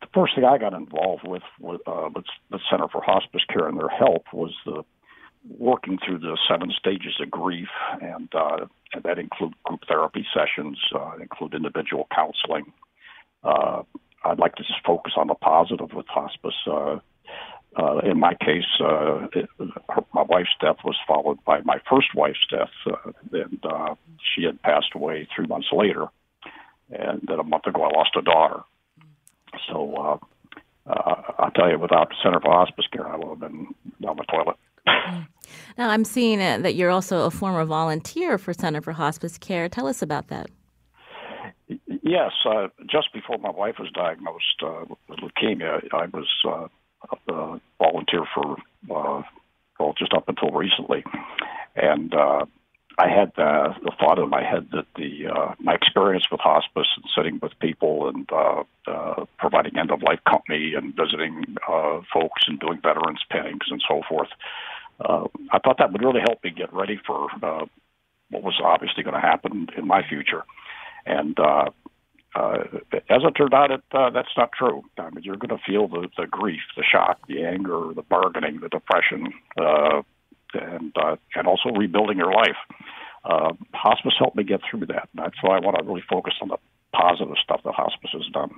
the 0.00 0.06
first 0.14 0.34
thing 0.34 0.44
I 0.44 0.58
got 0.58 0.74
involved 0.74 1.26
with 1.26 1.42
with, 1.60 1.80
uh, 1.86 2.08
the 2.50 2.58
Center 2.70 2.88
for 2.88 3.02
Hospice 3.02 3.44
Care 3.48 3.68
and 3.68 3.78
their 3.78 3.88
help 3.88 4.24
was 4.32 4.54
the 4.64 4.84
working 5.58 5.98
through 6.04 6.18
the 6.18 6.36
seven 6.48 6.72
stages 6.76 7.14
of 7.20 7.30
grief, 7.30 7.68
and 8.00 8.28
uh, 8.34 8.66
and 8.92 9.02
that 9.04 9.18
include 9.18 9.54
group 9.64 9.80
therapy 9.88 10.26
sessions, 10.34 10.78
uh, 10.94 11.12
include 11.20 11.54
individual 11.54 12.06
counseling. 12.14 12.72
Uh, 13.42 13.82
I'd 14.24 14.38
like 14.38 14.56
to 14.56 14.62
just 14.62 14.84
focus 14.84 15.14
on 15.16 15.28
the 15.28 15.34
positive 15.34 15.92
with 15.92 16.06
hospice. 16.08 16.54
Uh, 16.66 16.98
uh, 17.76 17.98
in 17.98 18.18
my 18.18 18.34
case, 18.34 18.64
uh, 18.80 19.26
it, 19.34 19.48
her, 19.90 20.02
my 20.14 20.22
wife's 20.22 20.54
death 20.60 20.76
was 20.84 20.96
followed 21.06 21.42
by 21.44 21.60
my 21.62 21.78
first 21.88 22.08
wife's 22.14 22.46
death, 22.50 22.70
uh, 22.86 23.12
and 23.32 23.60
uh, 23.64 23.94
she 24.34 24.44
had 24.44 24.60
passed 24.62 24.94
away 24.94 25.28
three 25.34 25.46
months 25.46 25.68
later. 25.72 26.06
And 26.90 27.20
then 27.26 27.38
a 27.38 27.44
month 27.44 27.66
ago, 27.66 27.82
I 27.82 27.96
lost 27.96 28.10
a 28.16 28.22
daughter. 28.22 28.60
So 29.68 29.94
uh, 29.94 30.90
uh, 30.90 31.22
I'll 31.38 31.50
tell 31.50 31.70
you, 31.70 31.78
without 31.78 32.08
the 32.08 32.14
Center 32.22 32.40
for 32.40 32.52
Hospice 32.52 32.86
Care, 32.92 33.06
I 33.06 33.16
would 33.16 33.28
have 33.28 33.40
been 33.40 33.74
down 34.00 34.16
the 34.16 34.24
toilet. 34.24 34.56
Now, 35.78 35.90
I'm 35.90 36.04
seeing 36.04 36.40
uh, 36.40 36.58
that 36.58 36.74
you're 36.74 36.90
also 36.90 37.26
a 37.26 37.30
former 37.30 37.64
volunteer 37.64 38.38
for 38.38 38.52
Center 38.52 38.80
for 38.80 38.92
Hospice 38.92 39.36
Care. 39.38 39.68
Tell 39.68 39.86
us 39.86 40.00
about 40.00 40.28
that. 40.28 40.48
Yes, 42.02 42.32
uh, 42.48 42.68
just 42.88 43.12
before 43.12 43.38
my 43.38 43.50
wife 43.50 43.76
was 43.78 43.90
diagnosed 43.92 44.62
uh, 44.64 44.84
with 45.08 45.18
leukemia, 45.18 45.82
I 45.92 46.06
was 46.06 46.28
uh, 46.48 46.68
a 47.28 47.60
volunteer 47.78 48.24
for 48.34 48.56
uh, 48.94 49.22
well, 49.78 49.94
just 49.98 50.14
up 50.14 50.28
until 50.28 50.50
recently, 50.50 51.04
and 51.74 52.14
uh, 52.14 52.46
I 52.98 53.08
had 53.08 53.32
the, 53.36 53.74
the 53.82 53.92
thought 54.00 54.18
in 54.18 54.30
my 54.30 54.42
head 54.42 54.68
that 54.72 54.86
the 54.96 55.26
uh, 55.26 55.54
my 55.58 55.74
experience 55.74 56.30
with 56.30 56.40
hospice 56.40 56.86
and 56.96 57.04
sitting 57.14 57.38
with 57.42 57.52
people 57.60 58.08
and 58.08 58.28
uh, 58.32 58.64
uh, 58.86 59.24
providing 59.38 59.76
end 59.76 59.90
of 59.90 60.02
life 60.02 60.20
company 60.28 60.72
and 60.74 60.96
visiting 60.96 61.56
uh, 61.68 62.00
folks 62.12 62.44
and 62.46 62.58
doing 62.58 62.80
veterans 62.82 63.22
pinnings 63.30 63.66
and 63.70 63.82
so 63.86 64.00
forth. 64.08 64.28
Uh, 64.98 65.26
I 65.52 65.58
thought 65.58 65.76
that 65.78 65.92
would 65.92 66.02
really 66.02 66.22
help 66.26 66.42
me 66.42 66.50
get 66.50 66.72
ready 66.72 66.98
for 67.06 67.28
uh, 67.42 67.66
what 68.30 68.42
was 68.42 68.58
obviously 68.64 69.02
going 69.02 69.14
to 69.14 69.20
happen 69.20 69.68
in 69.76 69.86
my 69.86 70.02
future. 70.08 70.44
And 71.04 71.38
uh, 71.38 71.66
uh, 72.36 72.58
as 73.08 73.22
it 73.24 73.30
turned 73.32 73.54
out, 73.54 73.70
it, 73.70 73.82
uh, 73.92 74.10
that's 74.10 74.28
not 74.36 74.50
true. 74.52 74.82
I 74.98 75.08
mean, 75.10 75.24
you're 75.24 75.36
going 75.36 75.56
to 75.56 75.64
feel 75.66 75.88
the, 75.88 76.08
the 76.18 76.26
grief, 76.26 76.60
the 76.76 76.84
shock, 76.84 77.18
the 77.28 77.44
anger, 77.44 77.92
the 77.94 78.02
bargaining, 78.02 78.60
the 78.60 78.68
depression, 78.68 79.32
uh, 79.58 80.02
and 80.52 80.92
uh, 80.96 81.16
and 81.34 81.46
also 81.46 81.70
rebuilding 81.70 82.18
your 82.18 82.32
life. 82.32 82.56
Uh, 83.24 83.52
hospice 83.72 84.14
helped 84.18 84.36
me 84.36 84.44
get 84.44 84.60
through 84.70 84.86
that. 84.86 85.08
That's 85.14 85.36
why 85.40 85.56
I 85.56 85.60
want 85.60 85.78
to 85.78 85.84
really 85.84 86.04
focus 86.08 86.34
on 86.42 86.48
the 86.48 86.58
positive 86.92 87.36
stuff 87.42 87.60
that 87.64 87.74
hospice 87.74 88.10
has 88.12 88.26
done. 88.32 88.50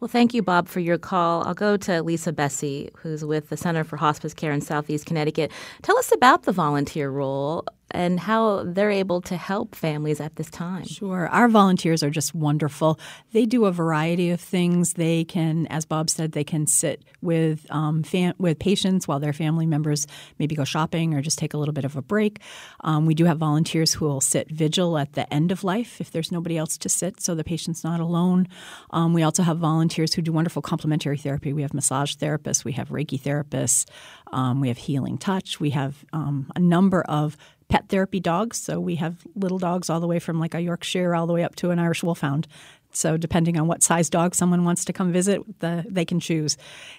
Well, 0.00 0.08
thank 0.08 0.34
you, 0.34 0.42
Bob, 0.42 0.66
for 0.66 0.80
your 0.80 0.98
call. 0.98 1.44
I'll 1.44 1.54
go 1.54 1.76
to 1.76 2.02
Lisa 2.02 2.32
Bessie, 2.32 2.90
who's 2.96 3.24
with 3.24 3.50
the 3.50 3.56
Center 3.56 3.84
for 3.84 3.96
Hospice 3.96 4.34
Care 4.34 4.52
in 4.52 4.60
Southeast 4.60 5.06
Connecticut. 5.06 5.52
Tell 5.82 5.96
us 5.96 6.12
about 6.12 6.42
the 6.42 6.52
volunteer 6.52 7.08
role 7.08 7.64
and 7.92 8.18
how 8.18 8.64
they're 8.64 8.90
able 8.90 9.20
to 9.22 9.36
help 9.36 9.74
families 9.74 10.20
at 10.20 10.36
this 10.36 10.50
time. 10.50 10.84
Sure. 10.84 11.28
Our 11.28 11.48
volunteers 11.48 12.02
are 12.02 12.10
just 12.10 12.34
wonderful. 12.34 12.98
They 13.32 13.46
do 13.46 13.66
a 13.66 13.72
variety 13.72 14.30
of 14.30 14.40
things. 14.40 14.94
They 14.94 15.24
can, 15.24 15.66
as 15.68 15.84
Bob 15.84 16.10
said, 16.10 16.32
they 16.32 16.44
can 16.44 16.66
sit 16.66 17.04
with 17.20 17.66
um, 17.70 18.02
fam- 18.02 18.34
with 18.38 18.58
patients 18.58 19.06
while 19.06 19.20
their 19.20 19.32
family 19.32 19.66
members 19.66 20.06
maybe 20.38 20.54
go 20.54 20.64
shopping 20.64 21.14
or 21.14 21.22
just 21.22 21.38
take 21.38 21.54
a 21.54 21.58
little 21.58 21.74
bit 21.74 21.84
of 21.84 21.96
a 21.96 22.02
break. 22.02 22.40
Um, 22.80 23.06
we 23.06 23.14
do 23.14 23.24
have 23.26 23.38
volunteers 23.38 23.94
who 23.94 24.06
will 24.06 24.20
sit 24.20 24.50
vigil 24.50 24.98
at 24.98 25.12
the 25.12 25.32
end 25.32 25.52
of 25.52 25.62
life 25.64 26.00
if 26.00 26.10
there's 26.10 26.32
nobody 26.32 26.56
else 26.56 26.76
to 26.78 26.88
sit, 26.88 27.20
so 27.20 27.34
the 27.34 27.44
patient's 27.44 27.84
not 27.84 28.00
alone. 28.00 28.48
Um, 28.90 29.12
we 29.14 29.22
also 29.22 29.42
have 29.42 29.58
volunteers 29.58 30.14
who 30.14 30.22
do 30.22 30.32
wonderful 30.32 30.62
complementary 30.62 31.18
therapy. 31.18 31.52
We 31.52 31.62
have 31.62 31.74
massage 31.74 32.14
therapists, 32.16 32.64
we 32.64 32.72
have 32.72 32.88
Reiki 32.88 33.20
therapists, 33.20 33.88
um, 34.32 34.60
we 34.60 34.68
have 34.68 34.78
healing 34.78 35.18
touch, 35.18 35.60
we 35.60 35.70
have 35.70 36.04
um, 36.12 36.50
a 36.56 36.60
number 36.60 37.02
of 37.02 37.36
pet 37.72 37.88
therapy 37.88 38.20
dogs. 38.20 38.58
So 38.58 38.78
we 38.78 38.96
have 38.96 39.16
little 39.34 39.58
dogs 39.58 39.88
all 39.88 39.98
the 39.98 40.06
way 40.06 40.18
from 40.18 40.38
like 40.38 40.52
a 40.54 40.60
Yorkshire 40.60 41.14
all 41.14 41.26
the 41.26 41.32
way 41.32 41.42
up 41.42 41.54
to 41.56 41.70
an 41.70 41.78
Irish 41.78 42.02
Wolfhound. 42.02 42.46
So 42.90 43.16
depending 43.16 43.58
on 43.58 43.66
what 43.66 43.82
size 43.82 44.10
dog 44.10 44.34
someone 44.34 44.66
wants 44.66 44.84
to 44.84 44.92
come 44.92 45.10
visit, 45.10 45.40
the, 45.60 45.82
they 45.88 46.04
can 46.04 46.20
choose. 46.20 46.58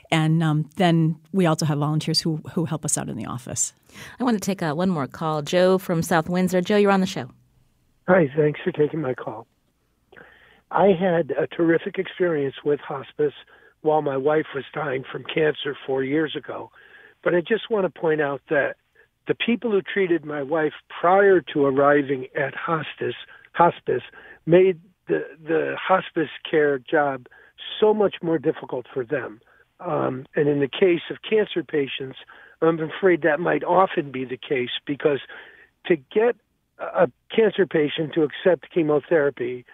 And 0.09 0.41
um, 0.41 0.67
then 0.77 1.19
we 1.31 1.45
also 1.45 1.67
have 1.67 1.77
volunteers 1.77 2.19
who 2.19 2.37
who 2.53 2.65
help 2.65 2.85
us 2.85 2.97
out 2.97 3.07
in 3.07 3.17
the 3.17 3.27
office. 3.27 3.73
I 4.19 4.23
want 4.23 4.35
to 4.35 4.41
take 4.41 4.63
uh, 4.63 4.73
one 4.73 4.89
more 4.89 5.05
call. 5.05 5.43
Joe 5.43 5.77
from 5.77 6.01
South 6.01 6.27
Windsor. 6.27 6.61
Joe, 6.61 6.77
you're 6.77 6.91
on 6.91 7.01
the 7.01 7.05
show. 7.05 7.29
Hi, 8.07 8.27
thanks 8.35 8.59
for 8.63 8.71
taking 8.71 8.99
my 8.99 9.13
call. 9.13 9.45
I 10.71 10.87
had 10.99 11.29
a 11.37 11.45
terrific 11.45 11.99
experience 11.99 12.55
with 12.65 12.79
hospice 12.79 13.35
while 13.81 14.01
my 14.01 14.17
wife 14.17 14.47
was 14.55 14.63
dying 14.73 15.03
from 15.11 15.23
cancer 15.23 15.77
four 15.85 16.03
years 16.03 16.35
ago. 16.35 16.71
But 17.23 17.35
I 17.35 17.41
just 17.41 17.69
want 17.69 17.85
to 17.85 18.01
point 18.01 18.21
out 18.21 18.41
that 18.49 18.77
the 19.27 19.35
people 19.35 19.71
who 19.71 19.81
treated 19.81 20.25
my 20.25 20.43
wife 20.43 20.73
prior 20.89 21.41
to 21.53 21.65
arriving 21.65 22.27
at 22.35 22.53
hospice 22.55 23.15
hospice 23.53 24.03
made 24.45 24.79
the 25.07 25.23
the 25.45 25.75
hospice 25.79 26.29
care 26.49 26.79
job 26.79 27.27
so 27.79 27.93
much 27.93 28.15
more 28.21 28.37
difficult 28.37 28.85
for 28.93 29.05
them. 29.05 29.39
Um, 29.79 30.25
and 30.35 30.47
in 30.47 30.59
the 30.59 30.67
case 30.67 31.01
of 31.09 31.17
cancer 31.27 31.63
patients, 31.63 32.17
I'm 32.61 32.79
afraid 32.79 33.21
that 33.23 33.39
might 33.39 33.63
often 33.63 34.11
be 34.11 34.25
the 34.25 34.37
case 34.37 34.69
because 34.85 35.19
to 35.87 35.95
get 35.95 36.35
a 36.79 37.09
cancer 37.35 37.65
patient 37.65 38.13
to 38.13 38.23
accept 38.23 38.71
chemotherapy 38.73 39.65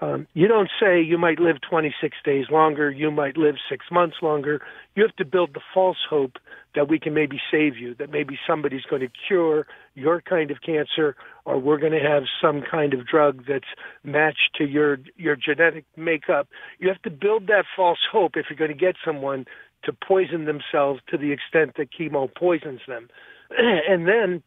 um, 0.00 0.26
you 0.34 0.48
don't 0.48 0.70
say 0.80 1.00
you 1.00 1.18
might 1.18 1.38
live 1.38 1.56
26 1.68 2.16
days 2.24 2.46
longer, 2.50 2.90
you 2.90 3.10
might 3.10 3.36
live 3.36 3.54
six 3.70 3.86
months 3.92 4.16
longer. 4.22 4.60
You 4.96 5.04
have 5.04 5.14
to 5.16 5.24
build 5.24 5.54
the 5.54 5.60
false 5.72 5.98
hope 6.08 6.36
that 6.74 6.88
we 6.88 6.98
can 6.98 7.14
maybe 7.14 7.40
save 7.50 7.76
you, 7.76 7.94
that 7.96 8.10
maybe 8.10 8.36
somebody's 8.46 8.82
going 8.82 9.02
to 9.02 9.10
cure 9.28 9.66
your 9.94 10.20
kind 10.20 10.50
of 10.50 10.60
cancer, 10.62 11.14
or 11.44 11.58
we're 11.58 11.78
going 11.78 11.92
to 11.92 12.00
have 12.00 12.24
some 12.42 12.62
kind 12.68 12.92
of 12.92 13.06
drug 13.06 13.44
that's 13.46 13.64
matched 14.02 14.50
to 14.56 14.64
your 14.64 14.98
your 15.16 15.36
genetic 15.36 15.84
makeup. 15.96 16.48
You 16.80 16.88
have 16.88 17.02
to 17.02 17.10
build 17.10 17.46
that 17.46 17.64
false 17.76 18.00
hope 18.10 18.32
if 18.36 18.46
you're 18.50 18.58
going 18.58 18.76
to 18.76 18.84
get 18.84 18.96
someone 19.04 19.46
to 19.84 19.92
poison 19.92 20.46
themselves 20.46 21.00
to 21.10 21.18
the 21.18 21.30
extent 21.30 21.76
that 21.76 21.88
chemo 21.92 22.28
poisons 22.34 22.80
them. 22.88 23.08
and 23.58 24.08
then 24.08 24.42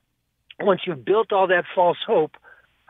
once 0.60 0.81
you've 0.86 1.05
built 1.05 1.31
all 1.31 1.47
that 1.47 1.63
false 1.73 1.99
hope, 2.05 2.36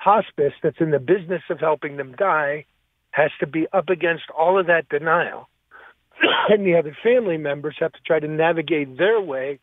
hospice 0.08 0.54
that's 0.64 0.80
in 0.80 0.92
the 0.92 1.00
business 1.00 1.42
of 1.50 1.60
helping 1.60 1.98
them 1.98 2.16
die 2.18 2.64
has 3.12 3.30
to 3.42 3.46
be 3.46 3.68
up 3.74 3.90
against 3.90 4.24
all 4.38 4.58
of 4.58 4.68
that 4.68 4.88
denial. 4.88 5.50
and 6.50 6.66
the 6.66 6.76
other 6.76 6.96
family 7.04 7.36
members 7.36 7.76
have 7.80 7.92
to 7.92 8.00
try 8.08 8.18
to 8.18 8.28
navigate 8.28 8.98
their 8.98 9.20
way 9.20 9.60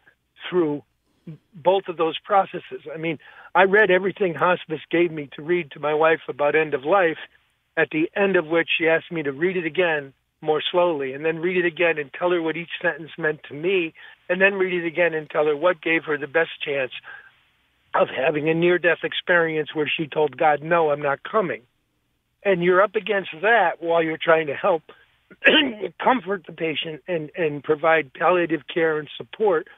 through 0.47 0.83
both 1.55 1.85
of 1.89 1.97
those 1.97 2.19
processes. 2.23 2.83
I 2.95 2.99
mean, 2.99 3.19
I 3.55 3.63
read 3.63 3.91
everything 3.91 4.35
hospice 4.35 4.81
gave 4.91 5.11
me 5.11 5.31
to 5.35 5.43
read 5.43 5.71
to 5.71 5.81
my 5.81 5.95
wife 5.95 6.21
about 6.29 6.55
end 6.55 6.75
of 6.75 6.85
life, 6.85 7.17
at 7.79 7.89
the 7.91 8.11
end 8.15 8.37
of 8.37 8.47
which 8.47 8.69
she 8.77 8.87
asked 8.87 9.11
me 9.11 9.23
to 9.23 9.33
read 9.33 9.57
it 9.57 9.65
again 9.65 10.13
more 10.43 10.63
slowly 10.71 11.15
and 11.15 11.25
then 11.25 11.39
read 11.39 11.57
it 11.57 11.67
again 11.67 11.97
and 11.97 12.13
tell 12.13 12.31
her 12.31 12.43
what 12.43 12.55
each 12.55 12.77
sentence 12.83 13.13
meant 13.17 13.41
to 13.49 13.55
me 13.55 13.95
and 14.29 14.43
then 14.43 14.55
read 14.55 14.75
it 14.75 14.87
again 14.87 15.15
and 15.15 15.31
tell 15.31 15.47
her 15.47 15.57
what 15.57 15.81
gave 15.81 16.05
her 16.05 16.19
the 16.19 16.27
best 16.27 16.51
chance 16.63 16.93
of 17.95 18.09
having 18.09 18.49
a 18.49 18.55
near 18.55 18.79
death 18.79 19.05
experience 19.05 19.75
where 19.75 19.91
she 19.95 20.07
told 20.07 20.37
God, 20.37 20.63
No, 20.63 20.91
I'm 20.91 21.03
not 21.03 21.21
coming. 21.23 21.63
And 22.45 22.63
you're 22.63 22.83
up 22.83 22.95
against 22.95 23.31
that 23.43 23.81
while 23.81 24.03
you're 24.03 24.19
trying 24.23 24.49
to 24.49 24.55
help 24.55 24.83
comfort 26.03 26.45
the 26.47 26.53
patient 26.53 27.03
and, 27.09 27.31
and 27.37 27.63
provide 27.63 28.13
palliative 28.13 28.63
care 28.73 28.99
and 28.99 29.09
support 29.17 29.69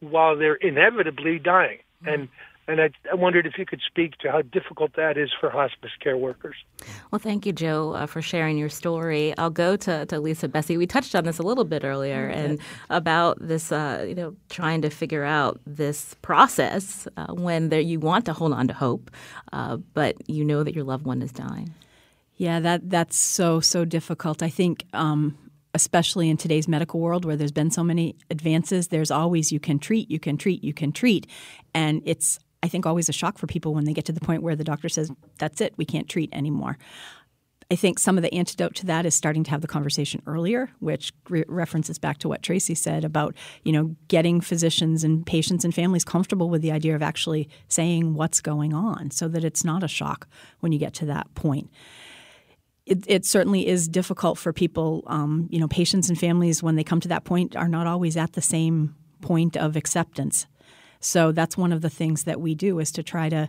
while 0.00 0.36
they're 0.36 0.54
inevitably 0.54 1.38
dying. 1.38 1.78
Mm-hmm. 2.02 2.08
And 2.08 2.28
and 2.68 2.80
I, 2.80 2.90
I, 3.10 3.14
wondered 3.14 3.46
if 3.46 3.58
you 3.58 3.66
could 3.66 3.80
speak 3.86 4.18
to 4.18 4.30
how 4.30 4.42
difficult 4.42 4.94
that 4.96 5.16
is 5.16 5.30
for 5.38 5.50
hospice 5.50 5.92
care 6.00 6.16
workers. 6.16 6.56
Well, 7.10 7.18
thank 7.18 7.46
you, 7.46 7.52
Joe, 7.52 7.92
uh, 7.92 8.06
for 8.06 8.20
sharing 8.20 8.58
your 8.58 8.68
story. 8.68 9.36
I'll 9.38 9.50
go 9.50 9.76
to, 9.76 10.06
to 10.06 10.20
Lisa 10.20 10.48
Bessie. 10.48 10.76
We 10.76 10.86
touched 10.86 11.14
on 11.14 11.24
this 11.24 11.38
a 11.38 11.42
little 11.42 11.64
bit 11.64 11.84
earlier, 11.84 12.28
mm-hmm. 12.28 12.38
and 12.38 12.58
about 12.90 13.38
this, 13.40 13.70
uh, 13.70 14.04
you 14.08 14.14
know, 14.14 14.34
trying 14.48 14.82
to 14.82 14.90
figure 14.90 15.24
out 15.24 15.60
this 15.66 16.14
process 16.22 17.06
uh, 17.16 17.32
when 17.34 17.68
there, 17.68 17.80
you 17.80 18.00
want 18.00 18.24
to 18.26 18.32
hold 18.32 18.52
on 18.52 18.68
to 18.68 18.74
hope, 18.74 19.10
uh, 19.52 19.76
but 19.94 20.16
you 20.28 20.44
know 20.44 20.62
that 20.62 20.74
your 20.74 20.84
loved 20.84 21.06
one 21.06 21.22
is 21.22 21.32
dying. 21.32 21.72
Yeah, 22.36 22.60
that 22.60 22.90
that's 22.90 23.16
so 23.16 23.60
so 23.60 23.84
difficult. 23.84 24.42
I 24.42 24.50
think. 24.50 24.84
Um, 24.92 25.38
especially 25.74 26.30
in 26.30 26.38
today's 26.38 26.66
medical 26.66 27.00
world 27.00 27.26
where 27.26 27.36
there's 27.36 27.52
been 27.52 27.70
so 27.70 27.84
many 27.84 28.16
advances, 28.30 28.88
there's 28.88 29.10
always 29.10 29.52
you 29.52 29.60
can 29.60 29.78
treat, 29.78 30.10
you 30.10 30.18
can 30.18 30.38
treat, 30.38 30.64
you 30.64 30.72
can 30.72 30.90
treat. 30.90 31.26
And 31.74 32.00
it's, 32.06 32.38
I 32.62 32.68
think, 32.68 32.86
always 32.86 33.08
a 33.08 33.12
shock 33.12 33.38
for 33.38 33.46
people 33.46 33.74
when 33.74 33.84
they 33.84 33.92
get 33.92 34.04
to 34.06 34.12
the 34.12 34.20
point 34.20 34.42
where 34.42 34.56
the 34.56 34.64
doctor 34.64 34.88
says, 34.88 35.10
that's 35.38 35.60
it, 35.60 35.74
we 35.76 35.84
can't 35.84 36.08
treat 36.08 36.30
anymore. 36.32 36.78
I 37.68 37.74
think 37.74 37.98
some 37.98 38.16
of 38.16 38.22
the 38.22 38.32
antidote 38.32 38.76
to 38.76 38.86
that 38.86 39.04
is 39.06 39.14
starting 39.14 39.42
to 39.44 39.50
have 39.50 39.60
the 39.60 39.66
conversation 39.66 40.22
earlier, 40.26 40.70
which 40.78 41.12
re- 41.28 41.44
references 41.48 41.98
back 41.98 42.18
to 42.18 42.28
what 42.28 42.42
Tracy 42.42 42.76
said 42.76 43.04
about 43.04 43.34
you 43.64 43.72
know 43.72 43.96
getting 44.06 44.40
physicians 44.40 45.02
and 45.02 45.26
patients 45.26 45.64
and 45.64 45.74
families 45.74 46.04
comfortable 46.04 46.48
with 46.48 46.62
the 46.62 46.70
idea 46.70 46.94
of 46.94 47.02
actually 47.02 47.48
saying 47.66 48.14
what's 48.14 48.40
going 48.40 48.72
on, 48.72 49.10
so 49.10 49.26
that 49.26 49.42
it's 49.42 49.64
not 49.64 49.82
a 49.82 49.88
shock 49.88 50.28
when 50.60 50.70
you 50.70 50.78
get 50.78 50.94
to 50.94 51.06
that 51.06 51.34
point 51.34 51.68
it, 52.86 53.04
it, 53.08 53.26
certainly 53.26 53.66
is 53.66 53.88
difficult 53.88 54.38
for 54.38 54.52
people. 54.52 55.02
Um, 55.08 55.48
you 55.50 55.58
know, 55.58 55.68
patients 55.68 56.08
and 56.08 56.18
families 56.18 56.62
when 56.62 56.76
they 56.76 56.84
come 56.84 57.00
to 57.00 57.08
that 57.08 57.24
point 57.24 57.56
are 57.56 57.68
not 57.68 57.86
always 57.86 58.16
at 58.16 58.34
the 58.34 58.40
same 58.40 58.94
point 59.20 59.56
of 59.56 59.76
acceptance. 59.76 60.46
So 61.06 61.30
that's 61.30 61.56
one 61.56 61.72
of 61.72 61.82
the 61.82 61.88
things 61.88 62.24
that 62.24 62.40
we 62.40 62.56
do 62.56 62.80
is 62.80 62.90
to 62.92 63.02
try 63.02 63.28
to, 63.28 63.48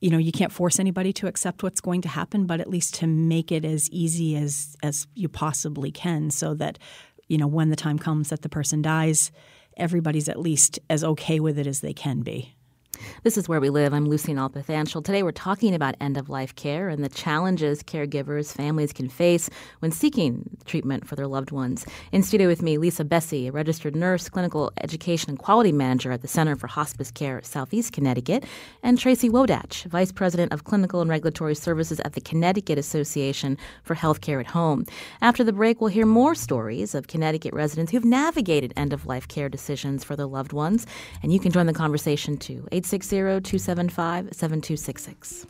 you 0.00 0.10
know, 0.10 0.18
you 0.18 0.32
can't 0.32 0.50
force 0.50 0.80
anybody 0.80 1.12
to 1.12 1.28
accept 1.28 1.62
what's 1.62 1.80
going 1.80 2.02
to 2.02 2.08
happen, 2.08 2.44
but 2.44 2.60
at 2.60 2.68
least 2.68 2.94
to 2.94 3.06
make 3.06 3.52
it 3.52 3.64
as 3.64 3.88
easy 3.90 4.36
as 4.36 4.76
as 4.82 5.06
you 5.14 5.28
possibly 5.28 5.92
can, 5.92 6.30
so 6.30 6.54
that 6.54 6.78
you 7.28 7.38
know 7.38 7.46
when 7.46 7.70
the 7.70 7.76
time 7.76 7.98
comes 7.98 8.30
that 8.30 8.42
the 8.42 8.48
person 8.48 8.82
dies, 8.82 9.30
everybody's 9.76 10.28
at 10.28 10.40
least 10.40 10.80
as 10.90 11.04
okay 11.04 11.38
with 11.38 11.56
it 11.56 11.68
as 11.68 11.80
they 11.80 11.92
can 11.92 12.22
be. 12.22 12.56
This 13.24 13.38
is 13.38 13.48
Where 13.48 13.60
We 13.60 13.70
Live. 13.70 13.94
I'm 13.94 14.08
Lucy 14.08 14.34
Nalpathanchil. 14.34 15.04
Today 15.04 15.22
we're 15.22 15.32
talking 15.32 15.74
about 15.74 15.94
end 16.00 16.16
of 16.16 16.28
life 16.28 16.54
care 16.56 16.88
and 16.88 17.04
the 17.04 17.08
challenges 17.08 17.82
caregivers, 17.82 18.52
families 18.52 18.92
can 18.92 19.08
face 19.08 19.48
when 19.78 19.92
seeking 19.92 20.58
treatment 20.64 21.06
for 21.06 21.14
their 21.14 21.26
loved 21.26 21.52
ones. 21.52 21.86
In 22.10 22.22
studio 22.22 22.48
with 22.48 22.62
me, 22.62 22.78
Lisa 22.78 23.04
Bessie, 23.04 23.46
a 23.48 23.52
registered 23.52 23.94
nurse, 23.94 24.28
clinical 24.28 24.72
education 24.82 25.30
and 25.30 25.38
quality 25.38 25.72
manager 25.72 26.10
at 26.12 26.22
the 26.22 26.28
Center 26.28 26.56
for 26.56 26.66
Hospice 26.66 27.10
Care 27.10 27.40
Southeast 27.44 27.92
Connecticut, 27.92 28.44
and 28.82 28.98
Tracy 28.98 29.30
Wodatch, 29.30 29.84
Vice 29.84 30.12
President 30.12 30.52
of 30.52 30.64
Clinical 30.64 31.00
and 31.00 31.08
Regulatory 31.08 31.54
Services 31.54 32.00
at 32.00 32.14
the 32.14 32.20
Connecticut 32.20 32.78
Association 32.78 33.56
for 33.84 33.94
Healthcare 33.94 34.40
at 34.40 34.48
Home. 34.48 34.84
After 35.20 35.44
the 35.44 35.52
break, 35.52 35.80
we'll 35.80 35.90
hear 35.90 36.06
more 36.06 36.34
stories 36.34 36.94
of 36.94 37.06
Connecticut 37.06 37.54
residents 37.54 37.92
who've 37.92 38.04
navigated 38.04 38.72
end 38.76 38.92
of 38.92 39.06
life 39.06 39.28
care 39.28 39.48
decisions 39.48 40.04
for 40.04 40.16
their 40.16 40.26
loved 40.26 40.52
ones, 40.52 40.86
and 41.22 41.32
you 41.32 41.40
can 41.40 41.52
join 41.52 41.66
the 41.66 41.72
conversation 41.72 42.36
too. 42.36 42.66
860 42.82 43.40
275 43.40 44.28
7266. 44.32 45.46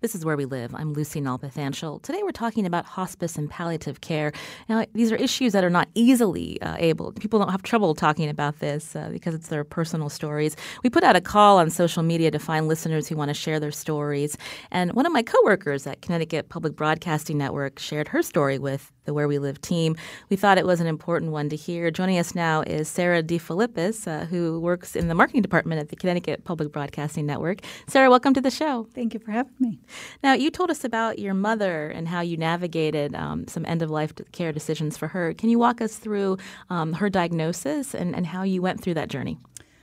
This 0.00 0.14
is 0.14 0.24
Where 0.24 0.36
We 0.36 0.44
Live. 0.44 0.74
I'm 0.74 0.92
Lucy 0.92 1.20
Nalpathanchil. 1.20 2.02
Today 2.02 2.22
we're 2.22 2.30
talking 2.30 2.66
about 2.66 2.84
hospice 2.84 3.36
and 3.36 3.48
palliative 3.48 4.00
care. 4.00 4.32
Now, 4.68 4.84
these 4.92 5.12
are 5.12 5.16
issues 5.16 5.52
that 5.52 5.64
are 5.64 5.70
not 5.70 5.88
easily 5.94 6.60
uh, 6.60 6.76
able. 6.78 7.12
People 7.12 7.38
don't 7.38 7.50
have 7.50 7.62
trouble 7.62 7.94
talking 7.94 8.28
about 8.28 8.58
this 8.58 8.96
uh, 8.96 9.08
because 9.10 9.34
it's 9.34 9.48
their 9.48 9.64
personal 9.64 10.08
stories. 10.08 10.56
We 10.82 10.90
put 10.90 11.04
out 11.04 11.16
a 11.16 11.20
call 11.20 11.58
on 11.58 11.70
social 11.70 12.02
media 12.02 12.30
to 12.32 12.38
find 12.38 12.68
listeners 12.68 13.08
who 13.08 13.16
want 13.16 13.28
to 13.30 13.34
share 13.34 13.60
their 13.60 13.70
stories. 13.70 14.36
And 14.70 14.92
one 14.92 15.06
of 15.06 15.12
my 15.12 15.22
coworkers 15.22 15.86
at 15.86 16.02
Connecticut 16.02 16.48
Public 16.48 16.76
Broadcasting 16.76 17.38
Network 17.38 17.78
shared 17.78 18.08
her 18.08 18.22
story 18.22 18.58
with 18.58 18.92
the 19.04 19.14
Where 19.14 19.28
We 19.28 19.38
Live 19.38 19.60
team. 19.60 19.96
We 20.30 20.36
thought 20.36 20.58
it 20.58 20.66
was 20.66 20.80
an 20.80 20.86
important 20.86 21.30
one 21.30 21.48
to 21.50 21.56
hear. 21.56 21.90
Joining 21.90 22.18
us 22.18 22.34
now 22.34 22.62
is 22.62 22.88
Sarah 22.88 23.22
DeFilippis, 23.22 24.08
uh, 24.08 24.24
who 24.26 24.60
works 24.60 24.96
in 24.96 25.08
the 25.08 25.14
marketing 25.14 25.42
department 25.42 25.80
at 25.80 25.88
the 25.90 25.96
Connecticut 25.96 26.44
Public 26.44 26.72
Broadcasting 26.72 27.26
Network. 27.26 27.60
Sarah, 27.86 28.10
welcome 28.10 28.34
to 28.34 28.40
the 28.40 28.50
show. 28.50 28.86
Thank 28.94 29.14
you 29.14 29.20
for 29.20 29.30
having 29.30 29.54
me. 29.60 29.80
Now, 30.22 30.34
you 30.34 30.50
told 30.50 30.70
us 30.70 30.84
about 30.84 31.18
your 31.18 31.34
mother 31.34 31.88
and 31.88 32.08
how 32.08 32.20
you 32.20 32.36
navigated 32.36 33.14
um, 33.14 33.46
some 33.48 33.64
end 33.66 33.82
of 33.82 33.90
life 33.90 34.12
care 34.32 34.52
decisions 34.52 34.96
for 34.96 35.08
her. 35.08 35.34
Can 35.34 35.48
you 35.48 35.58
walk 35.58 35.80
us 35.80 35.96
through 35.96 36.38
um, 36.70 36.94
her 36.94 37.10
diagnosis 37.10 37.94
and, 37.94 38.14
and 38.14 38.26
how 38.26 38.42
you 38.42 38.62
went 38.62 38.80
through 38.82 38.94
that 38.94 39.08
journey? 39.08 39.38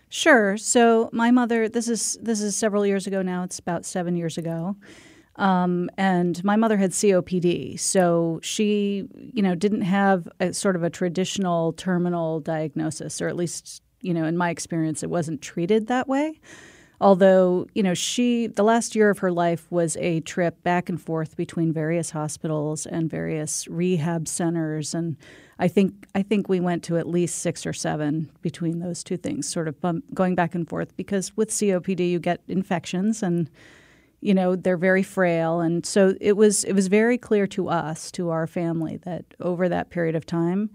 Sure. 0.10 0.58
So 0.58 1.10
my 1.14 1.32
mother, 1.32 1.70
this 1.70 1.88
is 1.88 2.18
this 2.22 2.42
is 2.42 2.54
several 2.54 2.86
years 2.86 3.08
ago 3.08 3.22
now. 3.22 3.44
It's 3.44 3.60
about 3.60 3.86
seven 3.86 4.18
years 4.18 4.38
ago. 4.38 4.76
Um, 5.38 5.90
and 5.98 6.44
my 6.44 6.58
mother 6.58 6.76
had 6.76 6.92
COPD, 6.92 7.80
so 7.80 8.40
she, 8.44 9.08
you 9.34 9.42
know, 9.42 9.56
didn't 9.56 9.82
have 9.82 10.28
a 10.42 10.54
sort 10.54 10.76
of 10.76 10.84
a 10.84 10.90
traditional 10.90 11.72
terminal 11.74 12.42
diagnosis, 12.42 13.22
or 13.22 13.30
at 13.30 13.38
least, 13.38 13.82
you 14.02 14.14
know, 14.14 14.26
in 14.26 14.36
my 14.36 14.50
experience, 14.50 15.04
it 15.04 15.10
wasn't 15.10 15.42
treated 15.42 15.88
that 15.88 16.10
way. 16.10 16.42
Although, 17.02 17.66
you 17.74 17.82
know, 17.82 17.96
she, 17.96 18.46
the 18.46 18.64
last 18.64 18.96
year 18.96 19.10
of 19.10 19.18
her 19.20 19.32
life 19.32 19.66
was 19.72 19.98
a 19.98 20.20
trip 20.20 20.62
back 20.62 20.88
and 20.88 21.02
forth 21.02 21.36
between 21.36 21.74
various 21.74 22.12
hospitals 22.12 22.86
and 22.86 23.10
various 23.10 23.68
rehab 23.68 24.28
centers. 24.28 24.94
And 24.94 25.18
I 25.58 25.68
think, 25.68 26.06
I 26.14 26.22
think 26.22 26.48
we 26.48 26.60
went 26.60 26.84
to 26.84 26.98
at 26.98 27.08
least 27.08 27.40
six 27.40 27.66
or 27.66 27.74
seven 27.74 28.30
between 28.44 28.80
those 28.80 29.04
two 29.04 29.18
things, 29.18 29.50
sort 29.50 29.68
of 29.68 29.82
bump, 29.82 30.14
going 30.14 30.36
back 30.36 30.54
and 30.54 30.70
forth 30.70 30.96
because 30.96 31.36
with 31.36 31.50
COPD, 31.50 32.08
you 32.08 32.20
get 32.20 32.42
infections 32.48 33.24
and, 33.24 33.50
you 34.24 34.36
know 34.36 34.56
they're 34.56 34.78
very 34.78 35.02
frail 35.02 35.62
and 35.62 35.84
so 35.84 36.14
it 36.22 36.34
was 36.34 36.64
it 36.66 36.74
was 36.74 36.90
very 36.90 37.18
clear 37.18 37.48
to 37.48 37.70
us 37.70 38.12
to 38.12 38.30
our 38.30 38.46
family 38.46 38.98
that 38.98 39.26
over 39.40 39.68
that 39.68 39.90
period 39.90 40.16
of 40.16 40.28
time 40.28 40.70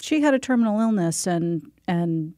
she 0.00 0.22
had 0.22 0.32
a 0.32 0.38
terminal 0.38 0.80
illness 0.80 1.26
and 1.26 1.70
and 1.86 2.32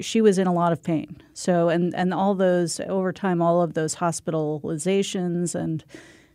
she 0.00 0.20
was 0.20 0.38
in 0.38 0.46
a 0.46 0.52
lot 0.52 0.72
of 0.72 0.82
pain. 0.82 1.22
So 1.32 1.68
and 1.68 1.94
and 1.94 2.12
all 2.12 2.34
those 2.34 2.80
over 2.80 3.12
time 3.12 3.40
all 3.42 3.62
of 3.62 3.74
those 3.74 3.96
hospitalizations 3.96 5.54
and 5.54 5.84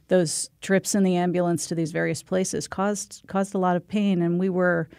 those 0.08 0.50
trips 0.62 0.96
in 0.96 1.04
the 1.04 1.16
ambulance 1.16 1.68
to 1.68 1.76
these 1.76 1.92
various 1.92 2.24
places 2.24 2.68
caused 2.68 3.22
caused 3.28 3.54
a 3.54 3.58
lot 3.58 3.76
of 3.76 3.88
pain. 3.88 4.22
And 4.22 4.40
we 4.40 4.50
were 4.50 4.90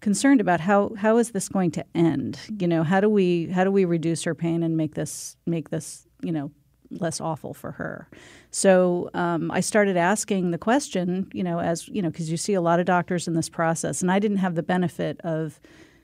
concerned 0.00 0.40
about 0.40 0.60
how 0.60 0.94
how 0.96 1.16
is 1.16 1.30
this 1.30 1.48
going 1.48 1.70
to 1.72 1.84
end? 1.94 2.38
You 2.58 2.68
know 2.68 2.82
how 2.82 3.00
do 3.00 3.08
we 3.08 3.46
how 3.46 3.64
do 3.64 3.70
we 3.70 3.84
reduce 3.84 4.24
her 4.24 4.34
pain 4.34 4.62
and 4.62 4.76
make 4.76 4.94
this 4.94 5.36
make 5.46 5.70
this 5.70 6.06
you 6.22 6.32
know 6.32 6.50
less 6.90 7.20
awful 7.20 7.54
for 7.54 7.72
her. 7.72 8.08
So 8.50 9.10
um, 9.14 9.50
I 9.50 9.60
started 9.60 9.96
asking 9.96 10.50
the 10.50 10.58
question, 10.58 11.28
you 11.32 11.44
know, 11.44 11.60
as 11.60 11.88
you 11.88 12.02
know, 12.02 12.10
because 12.10 12.30
you 12.30 12.36
see 12.36 12.54
a 12.54 12.60
lot 12.60 12.80
of 12.80 12.86
doctors 12.86 13.28
in 13.28 13.34
this 13.34 13.48
process, 13.48 14.02
and 14.02 14.10
I 14.10 14.18
didn't 14.18 14.38
have 14.38 14.54
the 14.54 14.62
benefit 14.62 15.20
of 15.22 15.60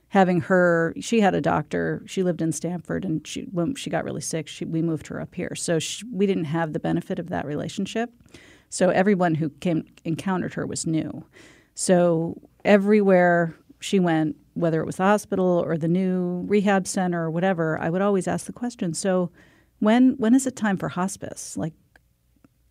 having 0.09 0.41
her. 0.41 0.93
She 0.99 1.19
had 1.21 1.35
a 1.35 1.41
doctor. 1.41 2.03
She 2.05 2.23
lived 2.23 2.41
in 2.41 2.51
Stamford 2.51 3.05
and 3.05 3.25
she 3.25 3.41
when 3.51 3.75
she 3.75 3.89
got 3.89 4.03
really 4.03 4.21
sick, 4.21 4.47
she, 4.47 4.65
we 4.65 4.81
moved 4.81 5.07
her 5.07 5.19
up 5.19 5.35
here. 5.35 5.55
So 5.55 5.79
she, 5.79 6.05
we 6.11 6.25
didn't 6.25 6.45
have 6.45 6.73
the 6.73 6.79
benefit 6.79 7.19
of 7.19 7.29
that 7.29 7.45
relationship. 7.45 8.11
So 8.69 8.89
everyone 8.89 9.35
who 9.35 9.49
came 9.49 9.85
encountered 10.03 10.53
her 10.55 10.65
was 10.65 10.85
new. 10.85 11.25
So 11.73 12.41
everywhere 12.63 13.55
she 13.79 13.99
went, 13.99 14.35
whether 14.53 14.81
it 14.81 14.85
was 14.85 14.97
the 14.97 15.03
hospital 15.03 15.63
or 15.65 15.77
the 15.77 15.87
new 15.87 16.43
rehab 16.47 16.87
center 16.87 17.23
or 17.23 17.31
whatever, 17.31 17.79
I 17.79 17.89
would 17.89 18.01
always 18.01 18.27
ask 18.27 18.45
the 18.45 18.53
question. 18.53 18.93
So 18.93 19.31
when 19.79 20.15
when 20.17 20.33
is 20.33 20.47
it 20.47 20.55
time 20.55 20.77
for 20.77 20.89
hospice? 20.89 21.57
Like 21.57 21.73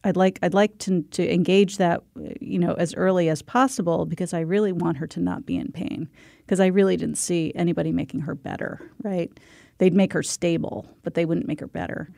I'd 0.02 0.16
like 0.16 0.38
I'd 0.42 0.54
like 0.54 0.78
to 0.80 1.02
to 1.02 1.32
engage 1.32 1.78
that 1.78 2.02
you 2.40 2.58
know 2.58 2.74
as 2.74 2.94
early 2.94 3.28
as 3.28 3.42
possible 3.42 4.06
because 4.06 4.34
I 4.34 4.40
really 4.40 4.72
want 4.72 4.98
her 4.98 5.06
to 5.08 5.20
not 5.20 5.46
be 5.46 5.56
in 5.56 5.72
pain 5.72 6.08
because 6.44 6.60
I 6.60 6.66
really 6.66 6.96
didn't 6.96 7.18
see 7.18 7.52
anybody 7.54 7.92
making 7.92 8.20
her 8.20 8.34
better. 8.34 8.80
Right? 9.02 9.30
They'd 9.78 9.94
make 9.94 10.12
her 10.12 10.22
stable, 10.22 10.86
but 11.02 11.14
they 11.14 11.24
wouldn't 11.24 11.48
make 11.48 11.60
her 11.60 11.66
better. 11.66 12.10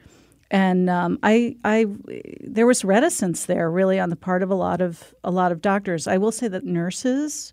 And 0.50 0.88
um, 0.88 1.18
I, 1.22 1.56
I, 1.64 1.86
there 2.40 2.66
was 2.66 2.84
reticence 2.84 3.46
there, 3.46 3.70
really, 3.70 3.98
on 3.98 4.10
the 4.10 4.16
part 4.16 4.42
of 4.42 4.50
a 4.50 4.54
lot 4.54 4.80
of 4.80 5.14
a 5.24 5.30
lot 5.30 5.50
of 5.50 5.60
doctors. 5.60 6.06
I 6.06 6.18
will 6.18 6.30
say 6.30 6.48
that 6.48 6.64
nurses 6.64 7.52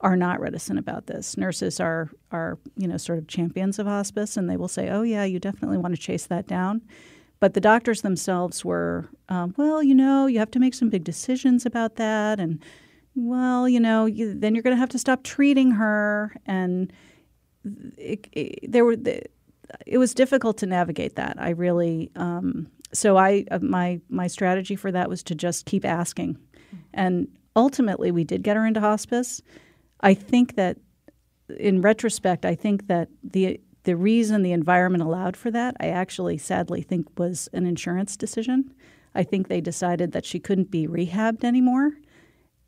are 0.00 0.16
not 0.16 0.40
reticent 0.40 0.78
about 0.78 1.06
this. 1.06 1.36
Nurses 1.36 1.78
are 1.78 2.10
are 2.32 2.58
you 2.76 2.88
know 2.88 2.96
sort 2.96 3.18
of 3.18 3.28
champions 3.28 3.78
of 3.78 3.86
hospice, 3.86 4.36
and 4.36 4.50
they 4.50 4.56
will 4.56 4.68
say, 4.68 4.90
"Oh 4.90 5.02
yeah, 5.02 5.24
you 5.24 5.38
definitely 5.38 5.78
want 5.78 5.94
to 5.94 6.00
chase 6.00 6.26
that 6.26 6.48
down." 6.48 6.82
But 7.38 7.54
the 7.54 7.60
doctors 7.60 8.02
themselves 8.02 8.64
were, 8.64 9.08
um, 9.28 9.54
well, 9.56 9.82
you 9.82 9.94
know, 9.94 10.26
you 10.26 10.38
have 10.38 10.50
to 10.52 10.58
make 10.58 10.74
some 10.74 10.88
big 10.88 11.04
decisions 11.04 11.64
about 11.64 11.96
that, 11.96 12.40
and 12.40 12.60
well, 13.14 13.68
you 13.68 13.80
know, 13.80 14.06
you, 14.06 14.34
then 14.34 14.54
you're 14.54 14.62
going 14.62 14.76
to 14.76 14.80
have 14.80 14.90
to 14.90 14.98
stop 14.98 15.22
treating 15.22 15.72
her, 15.72 16.34
and 16.46 16.92
it, 17.96 18.26
it, 18.32 18.70
there 18.70 18.84
were. 18.84 18.96
It 19.86 19.98
was 19.98 20.14
difficult 20.14 20.58
to 20.58 20.66
navigate 20.66 21.16
that. 21.16 21.36
I 21.40 21.50
really, 21.50 22.10
um, 22.16 22.68
so 22.92 23.16
I 23.16 23.44
uh, 23.50 23.58
my 23.60 24.00
my 24.08 24.26
strategy 24.26 24.76
for 24.76 24.92
that 24.92 25.08
was 25.08 25.22
to 25.24 25.34
just 25.34 25.64
keep 25.66 25.84
asking, 25.84 26.38
and 26.92 27.28
ultimately 27.56 28.10
we 28.10 28.24
did 28.24 28.42
get 28.42 28.56
her 28.56 28.66
into 28.66 28.80
hospice 28.80 29.40
I 30.04 30.12
think 30.12 30.56
that 30.56 30.76
in 31.58 31.80
retrospect, 31.80 32.44
I 32.44 32.54
think 32.54 32.86
that 32.88 33.08
the 33.22 33.60
the 33.84 33.96
reason 33.96 34.42
the 34.42 34.52
environment 34.52 35.02
allowed 35.02 35.36
for 35.36 35.50
that, 35.50 35.76
I 35.78 35.88
actually 35.88 36.38
sadly 36.38 36.80
think 36.80 37.18
was 37.18 37.50
an 37.52 37.66
insurance 37.66 38.16
decision. 38.16 38.72
I 39.14 39.24
think 39.24 39.48
they 39.48 39.60
decided 39.60 40.12
that 40.12 40.24
she 40.24 40.40
couldn't 40.40 40.70
be 40.70 40.86
rehabbed 40.86 41.44
anymore. 41.44 41.92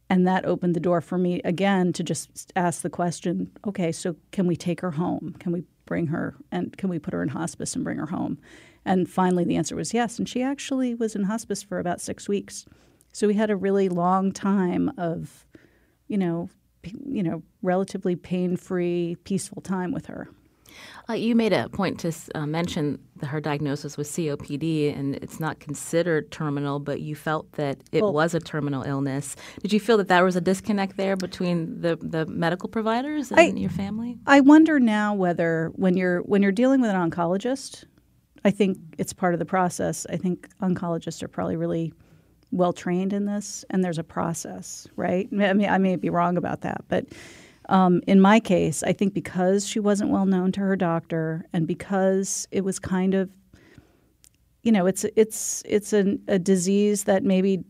And 0.08 0.26
that 0.26 0.44
opened 0.44 0.74
the 0.74 0.80
door 0.80 1.00
for 1.00 1.18
me 1.18 1.40
again 1.44 1.92
to 1.92 2.04
just 2.04 2.52
ask 2.54 2.82
the 2.82 2.90
question 2.90 3.50
okay, 3.66 3.92
so 3.92 4.16
can 4.32 4.46
we 4.46 4.56
take 4.56 4.80
her 4.80 4.92
home? 4.92 5.34
Can 5.38 5.52
we 5.52 5.64
bring 5.84 6.08
her 6.08 6.36
and 6.50 6.76
can 6.76 6.88
we 6.88 6.98
put 6.98 7.14
her 7.14 7.22
in 7.22 7.28
hospice 7.28 7.74
and 7.74 7.84
bring 7.84 7.98
her 7.98 8.06
home? 8.06 8.38
And 8.84 9.10
finally, 9.10 9.44
the 9.44 9.56
answer 9.56 9.74
was 9.74 9.92
yes. 9.92 10.18
And 10.18 10.28
she 10.28 10.42
actually 10.42 10.94
was 10.94 11.16
in 11.16 11.24
hospice 11.24 11.62
for 11.62 11.80
about 11.80 12.00
six 12.00 12.28
weeks. 12.28 12.66
So 13.12 13.26
we 13.26 13.34
had 13.34 13.50
a 13.50 13.56
really 13.56 13.88
long 13.88 14.30
time 14.30 14.92
of, 14.96 15.44
you 16.06 16.18
know, 16.18 16.48
you 17.04 17.22
know, 17.22 17.42
relatively 17.62 18.14
pain-free, 18.14 19.16
peaceful 19.24 19.60
time 19.60 19.90
with 19.90 20.06
her. 20.06 20.28
Uh, 21.08 21.14
you 21.14 21.34
made 21.34 21.52
a 21.52 21.68
point 21.68 22.00
to 22.00 22.12
uh, 22.34 22.46
mention 22.46 22.98
that 23.16 23.26
her 23.26 23.40
diagnosis 23.40 23.96
was 23.96 24.08
COPD, 24.10 24.96
and 24.96 25.14
it's 25.16 25.38
not 25.38 25.60
considered 25.60 26.30
terminal, 26.30 26.78
but 26.78 27.00
you 27.00 27.14
felt 27.14 27.50
that 27.52 27.78
it 27.92 28.02
well, 28.02 28.12
was 28.12 28.34
a 28.34 28.40
terminal 28.40 28.82
illness. 28.82 29.36
Did 29.62 29.72
you 29.72 29.80
feel 29.80 29.96
that 29.98 30.08
there 30.08 30.24
was 30.24 30.36
a 30.36 30.40
disconnect 30.40 30.96
there 30.96 31.16
between 31.16 31.80
the, 31.80 31.96
the 31.96 32.26
medical 32.26 32.68
providers 32.68 33.30
and 33.30 33.40
I, 33.40 33.46
your 33.46 33.70
family? 33.70 34.18
I 34.26 34.40
wonder 34.40 34.80
now 34.80 35.14
whether 35.14 35.70
when 35.76 35.96
you're 35.96 36.20
when 36.20 36.42
you're 36.42 36.52
dealing 36.52 36.80
with 36.80 36.90
an 36.90 37.10
oncologist, 37.10 37.84
I 38.44 38.50
think 38.50 38.78
it's 38.98 39.12
part 39.12 39.34
of 39.34 39.38
the 39.38 39.46
process. 39.46 40.06
I 40.10 40.16
think 40.16 40.48
oncologists 40.60 41.22
are 41.22 41.28
probably 41.28 41.56
really 41.56 41.92
well 42.50 42.72
trained 42.72 43.12
in 43.12 43.26
this, 43.26 43.64
and 43.70 43.84
there's 43.84 43.98
a 43.98 44.04
process, 44.04 44.86
right? 44.96 45.28
I 45.32 45.52
mean, 45.52 45.68
I 45.68 45.78
may 45.78 45.96
be 45.96 46.10
wrong 46.10 46.36
about 46.36 46.62
that, 46.62 46.84
but 46.88 47.06
um, 47.68 48.00
in 48.06 48.20
my 48.20 48.40
case, 48.40 48.82
I 48.82 48.92
think 48.92 49.12
because 49.14 49.66
she 49.66 49.80
wasn't 49.80 50.10
well 50.10 50.26
known 50.26 50.52
to 50.52 50.60
her 50.60 50.76
doctor, 50.76 51.46
and 51.52 51.66
because 51.66 52.46
it 52.50 52.62
was 52.62 52.78
kind 52.78 53.14
of, 53.14 53.30
you 54.62 54.72
know, 54.72 54.86
it's 54.86 55.04
it's 55.16 55.62
it's 55.66 55.92
an, 55.92 56.22
a 56.28 56.38
disease 56.38 57.04
that 57.04 57.24
maybe 57.24 57.64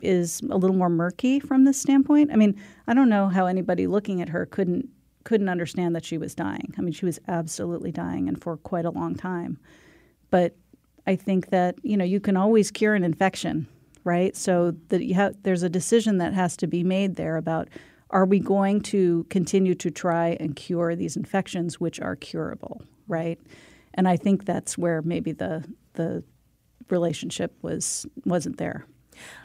is 0.00 0.40
a 0.50 0.56
little 0.56 0.76
more 0.76 0.88
murky 0.88 1.40
from 1.40 1.64
this 1.64 1.80
standpoint. 1.80 2.30
I 2.32 2.36
mean, 2.36 2.60
I 2.86 2.94
don't 2.94 3.08
know 3.08 3.28
how 3.28 3.46
anybody 3.46 3.86
looking 3.86 4.22
at 4.22 4.28
her 4.30 4.46
couldn't 4.46 4.88
couldn't 5.24 5.48
understand 5.48 5.94
that 5.96 6.04
she 6.04 6.18
was 6.18 6.34
dying. 6.34 6.72
I 6.78 6.80
mean, 6.80 6.92
she 6.92 7.04
was 7.04 7.18
absolutely 7.28 7.92
dying, 7.92 8.28
and 8.28 8.40
for 8.42 8.56
quite 8.56 8.84
a 8.84 8.90
long 8.90 9.14
time. 9.14 9.58
But 10.30 10.56
I 11.06 11.16
think 11.16 11.50
that 11.50 11.76
you 11.82 11.96
know 11.98 12.04
you 12.04 12.20
can 12.20 12.38
always 12.38 12.70
cure 12.70 12.94
an 12.94 13.04
infection, 13.04 13.66
right? 14.04 14.34
So 14.34 14.74
that 14.88 15.04
you 15.04 15.14
have 15.14 15.36
there's 15.42 15.62
a 15.62 15.68
decision 15.68 16.16
that 16.18 16.32
has 16.32 16.56
to 16.58 16.66
be 16.66 16.82
made 16.82 17.16
there 17.16 17.36
about 17.36 17.68
are 18.10 18.24
we 18.24 18.38
going 18.38 18.80
to 18.80 19.24
continue 19.30 19.74
to 19.74 19.90
try 19.90 20.36
and 20.38 20.54
cure 20.54 20.94
these 20.94 21.16
infections 21.16 21.80
which 21.80 22.00
are 22.00 22.16
curable, 22.16 22.82
right? 23.08 23.40
And 23.94 24.06
I 24.08 24.16
think 24.16 24.44
that's 24.44 24.78
where 24.78 25.02
maybe 25.02 25.32
the 25.32 25.64
the 25.94 26.22
relationship 26.88 27.52
was 27.62 28.06
wasn't 28.24 28.58
there. 28.58 28.86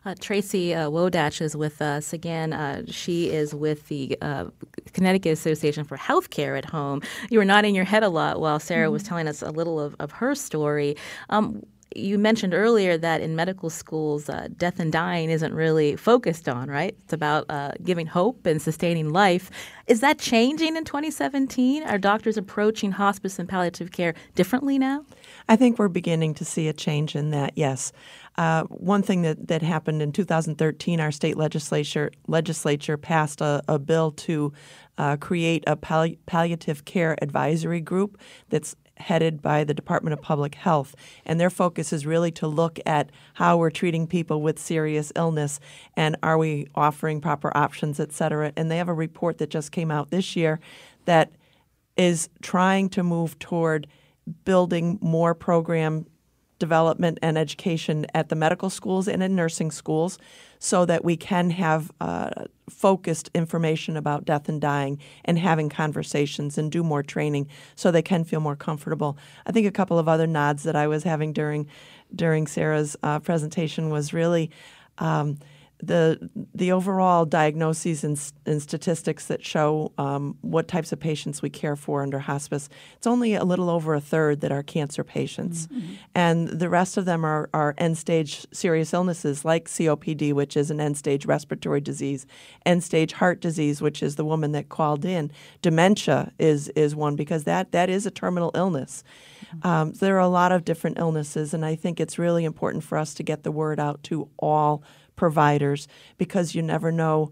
Uh, 0.06 0.16
Tracy 0.20 0.74
uh, 0.74 0.90
Wodatch 0.90 1.42
is 1.42 1.56
with 1.56 1.82
us 1.82 2.12
again. 2.12 2.52
Uh, 2.52 2.84
she 2.88 3.30
is 3.30 3.56
with 3.56 3.88
the 3.88 4.18
uh, 4.22 4.46
Connecticut 4.94 5.32
Association 5.32 5.86
for 5.86 5.98
Healthcare 5.98 6.58
at 6.58 6.66
Home. 6.66 7.02
You 7.30 7.40
were 7.40 7.46
nodding 7.46 7.74
your 7.74 7.86
head 7.86 8.04
a 8.04 8.10
lot 8.10 8.42
while 8.42 8.60
Sarah 8.60 8.88
mm-hmm. 8.88 8.94
was 8.94 9.04
telling 9.04 9.28
us 9.30 9.42
a 9.42 9.52
little 9.52 9.80
of, 9.80 9.96
of 10.00 10.12
her 10.12 10.36
story. 10.36 10.98
Um, 11.30 11.64
you 11.96 12.18
mentioned 12.18 12.54
earlier 12.54 12.98
that 12.98 13.22
in 13.22 13.36
medical 13.36 13.70
schools, 13.70 14.30
uh, 14.30 14.48
death 14.58 14.80
and 14.80 14.92
dying 14.92 15.30
isn't 15.30 15.54
really 15.54 15.96
focused 15.96 16.48
on, 16.48 16.70
right? 16.70 16.96
It's 17.04 17.14
about 17.14 17.46
uh, 17.50 17.72
giving 17.84 18.08
hope 18.08 18.46
and 18.46 18.62
sustaining 18.62 19.10
life. 19.10 19.52
Is 19.88 20.00
that 20.00 20.20
changing 20.20 20.78
in 20.78 20.86
2017? 20.86 21.84
Are 21.84 21.98
doctors 21.98 22.38
approaching 22.38 22.92
hospice 22.92 23.40
and 23.40 23.50
palliative 23.50 23.92
care 23.92 24.14
differently 24.36 24.78
now? 24.78 25.06
I 25.50 25.56
think 25.56 25.80
we're 25.80 25.90
beginning 25.90 26.34
to 26.36 26.46
see 26.46 26.68
a 26.68 26.74
change 26.74 27.16
in 27.16 27.32
that, 27.32 27.54
yes. 27.56 27.92
Uh, 28.38 28.64
one 28.64 29.04
thing 29.04 29.24
that, 29.24 29.50
that 29.50 29.62
happened 29.62 30.02
in 30.02 30.12
2013, 30.12 31.02
our 31.02 31.12
state 31.12 31.36
legislature 31.36 32.12
legislature 32.28 32.96
passed 32.96 33.42
a, 33.42 33.62
a 33.68 33.78
bill 33.78 34.12
to 34.12 34.54
uh, 34.98 35.18
create 35.18 35.64
a 35.68 35.76
palli- 35.76 36.18
palliative 36.26 36.86
care 36.86 37.18
advisory 37.22 37.82
group 37.82 38.18
that's 38.50 38.76
headed 39.02 39.42
by 39.42 39.64
the 39.64 39.74
Department 39.74 40.14
of 40.14 40.22
Public 40.22 40.56
Health. 40.56 40.96
And 41.26 41.40
their 41.40 41.50
focus 41.50 41.92
is 41.92 42.06
really 42.06 42.32
to 42.32 42.48
look 42.48 42.80
at 42.86 43.10
how 43.34 43.58
we're 43.58 43.70
treating 43.70 44.08
people 44.08 44.42
with 44.42 44.58
serious 44.58 45.12
illness 45.16 45.60
and 45.98 46.16
are 46.24 46.38
we 46.38 46.68
offering 46.76 47.20
proper 47.20 47.56
options, 47.56 48.00
et 48.00 48.14
cetera. 48.14 48.54
And 48.56 48.72
they 48.72 48.78
have 48.78 48.90
a 48.90 48.94
report 48.94 49.38
that 49.40 49.50
just 49.50 49.72
came 49.72 49.92
out 49.92 50.10
this 50.12 50.36
year 50.36 50.60
that 51.06 51.32
is 51.98 52.30
trying 52.42 52.90
to 52.90 53.04
move 53.04 53.38
toward 53.40 53.88
building 54.46 54.98
more 55.02 55.36
program 55.36 56.06
development 56.60 57.18
and 57.24 57.38
education 57.38 58.06
at 58.14 58.30
the 58.30 58.36
medical 58.36 58.70
schools 58.70 59.08
and 59.08 59.24
in 59.24 59.36
nursing 59.36 59.72
schools 59.72 60.20
so 60.64 60.86
that 60.86 61.04
we 61.04 61.18
can 61.18 61.50
have 61.50 61.92
uh, 62.00 62.30
focused 62.70 63.32
information 63.34 63.98
about 63.98 64.26
death 64.26 64.48
and 64.48 64.62
dying 64.62 65.00
and 65.26 65.40
having 65.40 65.70
conversations 65.70 66.56
and 66.56 66.72
do 66.72 66.84
more 66.84 67.02
training 67.02 67.48
so 67.76 67.90
they 67.90 68.04
can 68.04 68.24
feel 68.24 68.40
more 68.40 68.56
comfortable. 68.56 69.18
I 69.48 69.52
think 69.52 69.66
a 69.66 69.72
couple 69.72 69.98
of 69.98 70.08
other 70.08 70.28
nods 70.28 70.62
that 70.64 70.76
I 70.76 70.88
was 70.88 71.04
having 71.04 71.34
during 71.34 71.68
during 72.16 72.46
Sarah's 72.46 72.96
uh, 73.02 73.20
presentation 73.20 73.90
was 73.90 74.14
really 74.14 74.52
um, 75.00 75.40
the 75.82 76.30
the 76.54 76.72
overall 76.72 77.26
diagnoses 77.26 78.04
and, 78.04 78.20
and 78.46 78.62
statistics 78.62 79.28
that 79.28 79.44
show 79.44 79.92
um, 79.98 80.38
what 80.42 80.68
types 80.68 80.92
of 80.92 81.00
patients 81.00 81.42
we 81.42 81.50
care 81.50 81.76
for 81.76 82.04
under 82.04 82.20
hospice, 82.20 82.70
it's 82.96 83.08
only 83.08 83.34
a 83.34 83.44
little 83.44 83.70
over 83.70 83.94
a 83.94 84.02
third 84.02 84.42
that 84.42 84.52
are 84.52 84.64
cancer 84.64 85.04
patients, 85.04 85.68
mm-hmm. 85.68 85.94
and 86.16 86.48
the 86.50 86.70
rest 86.70 86.98
of 86.98 87.06
them 87.06 87.26
are, 87.26 87.50
are 87.54 87.74
end 87.78 87.98
stage 87.98 88.46
serious 88.52 88.94
illnesses 88.94 89.44
like 89.44 89.66
COPD, 89.66 90.34
which 90.34 90.56
is 90.56 90.72
an 90.72 90.80
end 90.80 90.98
stage 90.98 91.26
respiratory 91.26 91.82
disease, 91.82 92.26
end 92.66 92.84
stage 92.84 93.14
heart 93.14 93.42
disease, 93.42 93.82
which 93.82 94.04
is 94.04 94.16
the 94.16 94.26
woman 94.26 94.52
that 94.52 94.70
called 94.70 95.06
in, 95.06 95.32
dementia 95.62 96.32
is 96.40 96.70
is 96.70 96.96
one 96.96 97.16
because 97.16 97.44
that 97.44 97.72
that 97.72 97.90
is 97.90 98.06
a 98.06 98.12
terminal 98.12 98.52
illness. 98.56 99.04
Mm-hmm. 99.46 99.68
Um, 99.68 99.94
so 99.94 100.06
there 100.06 100.16
are 100.16 100.20
a 100.20 100.28
lot 100.28 100.52
of 100.52 100.64
different 100.66 101.00
illnesses, 101.00 101.54
and 101.54 101.66
I 101.66 101.76
think 101.76 102.00
it's 102.00 102.18
really 102.20 102.46
important 102.46 102.84
for 102.84 102.98
us 102.98 103.14
to 103.16 103.24
get 103.24 103.44
the 103.44 103.52
word 103.52 103.80
out 103.80 104.04
to 104.04 104.30
all 104.38 104.84
providers 105.16 105.88
because 106.18 106.56
you 106.56 106.62
never 106.62 106.92
know 106.92 107.32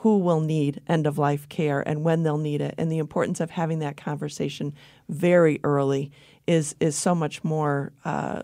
who 0.00 0.18
will 0.18 0.40
need 0.40 0.80
end 0.88 1.06
of 1.06 1.18
life 1.18 1.48
care 1.48 1.86
and 1.86 2.02
when 2.02 2.22
they'll 2.22 2.38
need 2.38 2.60
it. 2.60 2.74
And 2.78 2.90
the 2.90 2.98
importance 2.98 3.38
of 3.38 3.50
having 3.50 3.80
that 3.80 3.96
conversation 3.98 4.72
very 5.08 5.60
early 5.62 6.10
is, 6.46 6.74
is 6.80 6.96
so 6.96 7.14
much 7.14 7.44
more 7.44 7.92
uh, 8.04 8.42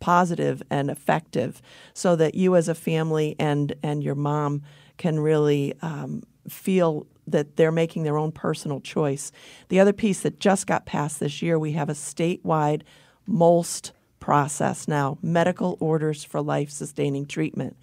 positive 0.00 0.62
and 0.68 0.90
effective 0.90 1.62
so 1.94 2.16
that 2.16 2.34
you 2.34 2.56
as 2.56 2.68
a 2.68 2.74
family 2.74 3.36
and, 3.38 3.74
and 3.82 4.02
your 4.02 4.16
mom 4.16 4.62
can 4.98 5.20
really 5.20 5.74
um, 5.80 6.22
feel 6.48 7.06
that 7.26 7.56
they're 7.56 7.70
making 7.70 8.02
their 8.02 8.16
own 8.16 8.32
personal 8.32 8.80
choice. 8.80 9.30
The 9.68 9.78
other 9.78 9.92
piece 9.92 10.20
that 10.20 10.40
just 10.40 10.66
got 10.66 10.86
passed 10.86 11.20
this 11.20 11.40
year, 11.40 11.58
we 11.58 11.72
have 11.72 11.88
a 11.88 11.94
statewide 11.94 12.82
MOLST 13.26 13.92
process 14.20 14.86
now, 14.86 15.18
medical 15.22 15.76
orders 15.80 16.22
for 16.22 16.40
life 16.40 16.70
sustaining 16.70 17.26
treatment. 17.26 17.76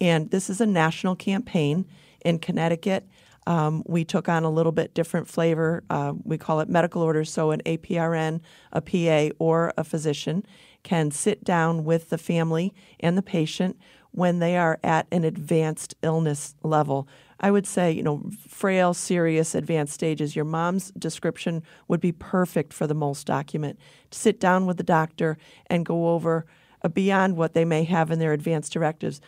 And 0.00 0.30
this 0.30 0.48
is 0.48 0.60
a 0.60 0.66
national 0.66 1.16
campaign 1.16 1.86
in 2.24 2.38
Connecticut. 2.38 3.06
Um, 3.46 3.82
we 3.86 4.04
took 4.04 4.28
on 4.28 4.44
a 4.44 4.50
little 4.50 4.72
bit 4.72 4.94
different 4.94 5.28
flavor. 5.28 5.82
Uh, 5.90 6.14
we 6.24 6.38
call 6.38 6.60
it 6.60 6.68
medical 6.68 7.02
orders. 7.02 7.30
So, 7.30 7.50
an 7.50 7.60
APRN, 7.66 8.40
a 8.72 8.80
PA, 8.80 9.34
or 9.38 9.72
a 9.76 9.84
physician 9.84 10.46
can 10.82 11.10
sit 11.10 11.44
down 11.44 11.84
with 11.84 12.10
the 12.10 12.18
family 12.18 12.72
and 13.00 13.18
the 13.18 13.22
patient 13.22 13.76
when 14.12 14.38
they 14.38 14.56
are 14.56 14.78
at 14.84 15.06
an 15.10 15.24
advanced 15.24 15.94
illness 16.02 16.54
level. 16.62 17.08
I 17.42 17.50
would 17.50 17.66
say, 17.66 17.90
you 17.90 18.02
know, 18.02 18.30
frail, 18.48 18.94
serious, 18.94 19.54
advanced 19.54 19.94
stages. 19.94 20.36
Your 20.36 20.44
mom's 20.44 20.90
description 20.92 21.62
would 21.88 22.00
be 22.00 22.12
perfect 22.12 22.72
for 22.72 22.86
the 22.86 22.94
MOLST 22.94 23.26
document. 23.26 23.78
Sit 24.10 24.38
down 24.38 24.66
with 24.66 24.76
the 24.76 24.82
doctor 24.82 25.36
and 25.66 25.84
go 25.84 26.10
over 26.10 26.46
uh, 26.82 26.88
beyond 26.88 27.36
what 27.36 27.54
they 27.54 27.64
may 27.64 27.84
have 27.84 28.10
in 28.10 28.18
their 28.18 28.32
advanced 28.32 28.72
directives 28.72 29.20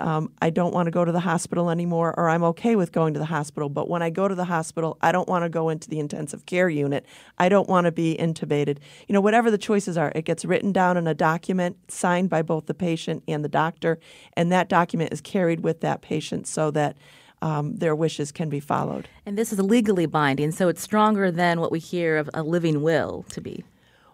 um, 0.00 0.32
I 0.40 0.50
don't 0.50 0.72
want 0.72 0.86
to 0.86 0.90
go 0.90 1.04
to 1.04 1.12
the 1.12 1.20
hospital 1.20 1.70
anymore, 1.70 2.14
or 2.16 2.28
I'm 2.28 2.42
okay 2.44 2.74
with 2.74 2.90
going 2.90 3.14
to 3.14 3.20
the 3.20 3.26
hospital. 3.26 3.68
But 3.68 3.88
when 3.88 4.02
I 4.02 4.10
go 4.10 4.26
to 4.26 4.34
the 4.34 4.46
hospital, 4.46 4.96
I 5.00 5.12
don't 5.12 5.28
want 5.28 5.44
to 5.44 5.48
go 5.48 5.68
into 5.68 5.88
the 5.88 5.98
intensive 5.98 6.46
care 6.46 6.68
unit. 6.68 7.06
I 7.38 7.48
don't 7.48 7.68
want 7.68 7.84
to 7.84 7.92
be 7.92 8.16
intubated. 8.18 8.78
You 9.06 9.12
know, 9.12 9.20
whatever 9.20 9.50
the 9.50 9.58
choices 9.58 9.96
are, 9.96 10.10
it 10.14 10.24
gets 10.24 10.44
written 10.44 10.72
down 10.72 10.96
in 10.96 11.06
a 11.06 11.14
document 11.14 11.76
signed 11.90 12.30
by 12.30 12.42
both 12.42 12.66
the 12.66 12.74
patient 12.74 13.22
and 13.28 13.44
the 13.44 13.48
doctor, 13.48 13.98
and 14.34 14.50
that 14.50 14.68
document 14.68 15.12
is 15.12 15.20
carried 15.20 15.60
with 15.60 15.80
that 15.80 16.02
patient 16.02 16.46
so 16.46 16.70
that. 16.72 16.96
Um, 17.42 17.76
their 17.76 17.96
wishes 17.96 18.32
can 18.32 18.48
be 18.48 18.60
followed. 18.60 19.08
And 19.24 19.38
this 19.38 19.52
is 19.52 19.58
legally 19.58 20.06
binding, 20.06 20.50
so 20.52 20.68
it's 20.68 20.82
stronger 20.82 21.30
than 21.30 21.60
what 21.60 21.72
we 21.72 21.78
hear 21.78 22.18
of 22.18 22.28
a 22.34 22.42
living 22.42 22.82
will 22.82 23.24
to 23.30 23.40
be. 23.40 23.64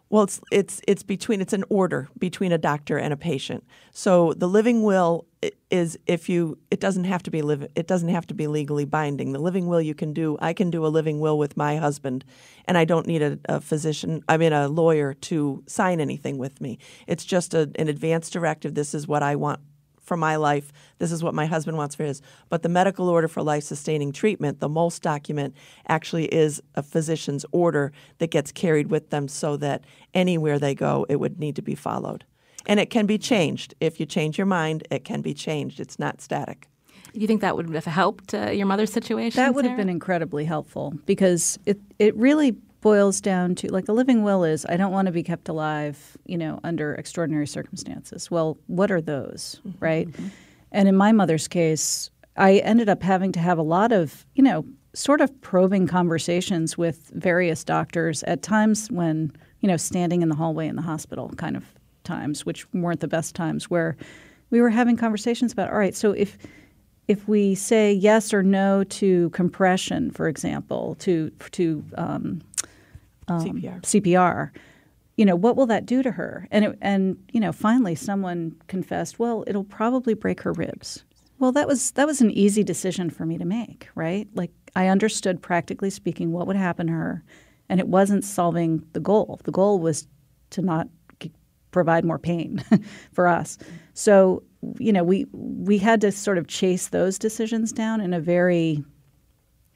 Well, 0.08 0.22
it's 0.22 0.40
it's 0.52 0.80
it's 0.86 1.02
between 1.02 1.40
it's 1.40 1.52
an 1.52 1.64
order 1.68 2.08
between 2.16 2.52
a 2.52 2.58
doctor 2.58 2.96
and 2.96 3.12
a 3.12 3.16
patient. 3.16 3.64
So 3.90 4.34
the 4.34 4.48
living 4.48 4.84
will 4.84 5.26
is 5.68 5.98
if 6.06 6.28
you 6.28 6.58
it 6.70 6.78
doesn't 6.78 7.04
have 7.04 7.24
to 7.24 7.30
be 7.30 7.42
live 7.42 7.66
it 7.74 7.88
doesn't 7.88 8.10
have 8.10 8.26
to 8.28 8.34
be 8.34 8.46
legally 8.46 8.84
binding. 8.84 9.32
The 9.32 9.40
living 9.40 9.66
will 9.66 9.82
you 9.82 9.94
can 9.94 10.12
do. 10.12 10.38
I 10.40 10.52
can 10.52 10.70
do 10.70 10.86
a 10.86 10.88
living 10.88 11.18
will 11.18 11.38
with 11.38 11.56
my 11.56 11.76
husband, 11.76 12.24
and 12.66 12.78
I 12.78 12.84
don't 12.84 13.08
need 13.08 13.20
a, 13.20 13.38
a 13.46 13.60
physician. 13.60 14.22
I 14.28 14.36
mean 14.36 14.52
a 14.52 14.68
lawyer 14.68 15.12
to 15.12 15.64
sign 15.66 16.00
anything 16.00 16.38
with 16.38 16.60
me. 16.60 16.78
It's 17.08 17.24
just 17.24 17.52
a, 17.52 17.70
an 17.74 17.88
advance 17.88 18.30
directive. 18.30 18.74
This 18.74 18.94
is 18.94 19.08
what 19.08 19.24
I 19.24 19.34
want 19.34 19.58
for 20.06 20.16
my 20.16 20.36
life. 20.36 20.72
This 20.98 21.12
is 21.12 21.22
what 21.22 21.34
my 21.34 21.46
husband 21.46 21.76
wants 21.76 21.94
for 21.94 22.04
his. 22.04 22.22
But 22.48 22.62
the 22.62 22.68
medical 22.68 23.08
order 23.08 23.28
for 23.28 23.42
life 23.42 23.64
sustaining 23.64 24.12
treatment, 24.12 24.60
the 24.60 24.68
MOLST 24.68 25.02
document, 25.02 25.54
actually 25.88 26.26
is 26.26 26.62
a 26.76 26.82
physician's 26.82 27.44
order 27.52 27.92
that 28.18 28.30
gets 28.30 28.52
carried 28.52 28.90
with 28.90 29.10
them 29.10 29.28
so 29.28 29.56
that 29.58 29.84
anywhere 30.14 30.58
they 30.58 30.74
go, 30.74 31.04
it 31.08 31.16
would 31.16 31.38
need 31.38 31.56
to 31.56 31.62
be 31.62 31.74
followed. 31.74 32.24
And 32.66 32.80
it 32.80 32.90
can 32.90 33.06
be 33.06 33.18
changed. 33.18 33.74
If 33.80 34.00
you 34.00 34.06
change 34.06 34.38
your 34.38 34.46
mind, 34.46 34.86
it 34.90 35.04
can 35.04 35.20
be 35.20 35.34
changed. 35.34 35.80
It's 35.80 35.98
not 35.98 36.20
static. 36.20 36.68
You 37.12 37.26
think 37.26 37.40
that 37.40 37.56
would 37.56 37.72
have 37.74 37.84
helped 37.84 38.34
uh, 38.34 38.50
your 38.50 38.66
mother's 38.66 38.92
situation? 38.92 39.36
That 39.36 39.54
would 39.54 39.64
Sarah? 39.64 39.70
have 39.70 39.78
been 39.78 39.88
incredibly 39.88 40.44
helpful 40.44 40.92
because 41.06 41.58
it, 41.64 41.78
it 41.98 42.14
really 42.16 42.56
boils 42.86 43.20
down 43.20 43.54
to 43.56 43.66
like 43.72 43.88
a 43.88 43.92
living 43.92 44.22
will 44.22 44.44
is 44.44 44.64
I 44.68 44.76
don't 44.76 44.92
want 44.92 45.06
to 45.06 45.12
be 45.12 45.24
kept 45.24 45.48
alive, 45.48 46.16
you 46.24 46.38
know, 46.38 46.60
under 46.62 46.94
extraordinary 46.94 47.46
circumstances. 47.46 48.30
Well, 48.30 48.58
what 48.68 48.90
are 48.94 49.00
those, 49.00 49.60
Mm-hmm. 49.66 49.84
right? 49.84 50.08
And 50.70 50.88
in 50.88 50.96
my 50.96 51.10
mother's 51.10 51.48
case, 51.48 52.10
I 52.36 52.58
ended 52.72 52.88
up 52.88 53.02
having 53.02 53.32
to 53.32 53.40
have 53.40 53.58
a 53.58 53.62
lot 53.76 53.90
of, 53.90 54.24
you 54.36 54.44
know, 54.44 54.64
sort 54.94 55.20
of 55.20 55.28
probing 55.40 55.88
conversations 55.88 56.78
with 56.78 57.10
various 57.14 57.64
doctors 57.64 58.22
at 58.24 58.42
times 58.42 58.88
when, 58.90 59.32
you 59.62 59.68
know, 59.68 59.76
standing 59.76 60.22
in 60.22 60.28
the 60.28 60.36
hallway 60.36 60.68
in 60.68 60.76
the 60.76 60.82
hospital 60.92 61.30
kind 61.36 61.56
of 61.56 61.64
times, 62.04 62.46
which 62.46 62.72
weren't 62.72 63.00
the 63.00 63.08
best 63.08 63.34
times 63.34 63.68
where 63.68 63.96
we 64.50 64.60
were 64.60 64.70
having 64.70 64.96
conversations 64.96 65.52
about, 65.52 65.70
all 65.72 65.78
right, 65.78 65.96
so 65.96 66.12
if 66.12 66.38
if 67.08 67.28
we 67.28 67.54
say 67.54 67.92
yes 67.92 68.34
or 68.34 68.42
no 68.42 68.84
to 68.84 69.30
compression, 69.30 70.10
for 70.10 70.28
example, 70.28 70.94
to 71.00 71.30
to 71.52 71.84
um, 71.96 72.40
um, 73.28 73.40
CPR. 73.40 73.82
CPR, 73.82 74.50
you 75.16 75.24
know, 75.24 75.36
what 75.36 75.56
will 75.56 75.66
that 75.66 75.86
do 75.86 76.02
to 76.02 76.10
her? 76.12 76.46
And 76.50 76.64
it, 76.66 76.78
and 76.80 77.16
you 77.32 77.40
know, 77.40 77.52
finally, 77.52 77.94
someone 77.94 78.54
confessed, 78.68 79.18
well, 79.18 79.44
it'll 79.46 79.64
probably 79.64 80.14
break 80.14 80.40
her 80.42 80.52
ribs. 80.52 81.04
Well, 81.38 81.52
that 81.52 81.68
was 81.68 81.90
that 81.92 82.06
was 82.06 82.20
an 82.20 82.30
easy 82.30 82.62
decision 82.62 83.10
for 83.10 83.26
me 83.26 83.38
to 83.38 83.44
make, 83.44 83.88
right? 83.94 84.28
Like 84.34 84.52
I 84.74 84.88
understood, 84.88 85.42
practically 85.42 85.90
speaking, 85.90 86.32
what 86.32 86.46
would 86.46 86.56
happen 86.56 86.86
to 86.86 86.92
her, 86.92 87.24
and 87.68 87.80
it 87.80 87.88
wasn't 87.88 88.24
solving 88.24 88.84
the 88.92 89.00
goal. 89.00 89.40
The 89.44 89.52
goal 89.52 89.78
was 89.78 90.06
to 90.50 90.62
not 90.62 90.88
provide 91.72 92.06
more 92.06 92.18
pain 92.18 92.64
for 93.12 93.26
us. 93.26 93.58
So 93.92 94.42
you 94.78 94.92
know, 94.92 95.04
we 95.04 95.26
we 95.32 95.78
had 95.78 96.00
to 96.00 96.12
sort 96.12 96.38
of 96.38 96.46
chase 96.46 96.88
those 96.88 97.18
decisions 97.18 97.72
down 97.72 98.00
in 98.00 98.14
a 98.14 98.20
very 98.20 98.82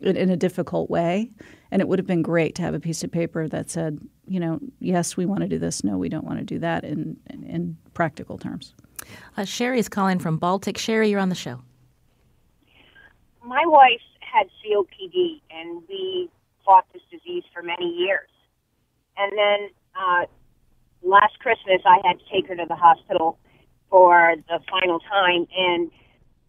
in, 0.01 0.16
in 0.16 0.30
a 0.30 0.36
difficult 0.36 0.90
way. 0.90 1.30
And 1.70 1.80
it 1.80 1.88
would 1.88 1.98
have 1.98 2.07
been 2.07 2.22
great 2.22 2.55
to 2.57 2.62
have 2.62 2.74
a 2.74 2.80
piece 2.80 3.05
of 3.05 3.12
paper 3.12 3.46
that 3.48 3.70
said, 3.70 3.98
you 4.26 4.40
know, 4.40 4.59
yes, 4.80 5.16
we 5.16 5.26
want 5.26 5.42
to 5.42 5.48
do 5.48 5.59
this. 5.59 5.84
No, 5.84 5.98
we 5.98 6.09
don't 6.09 6.24
want 6.24 6.38
to 6.38 6.44
do 6.44 6.59
that. 6.59 6.84
In 6.84 7.16
in, 7.28 7.44
in 7.44 7.76
practical 7.94 8.38
terms. 8.38 8.74
Uh, 9.36 9.42
is 9.42 9.88
calling 9.88 10.18
from 10.18 10.36
Baltic. 10.36 10.78
Sherry, 10.78 11.11
you're 11.11 11.20
on 11.20 11.28
the 11.28 11.34
show. 11.34 11.61
my 13.44 13.62
wife 13.66 14.03
had 14.20 14.46
COPD, 14.62 15.40
and 15.51 15.82
we 15.88 16.30
fought 16.64 16.86
this 16.92 17.03
disease 17.11 17.42
for 17.53 17.62
many 17.62 17.86
years. 17.86 18.28
And 19.16 19.32
then 19.36 19.70
uh, 19.96 20.26
last 21.03 21.38
Christmas, 21.40 21.80
I 21.84 21.98
had 22.07 22.18
to 22.18 22.24
take 22.32 22.46
her 22.48 22.57
to 22.57 22.66
the 22.68 22.76
hospital 22.76 23.38
for 23.90 24.36
the 24.48 24.61
final 24.70 25.01
time. 25.01 25.46
And 25.57 25.90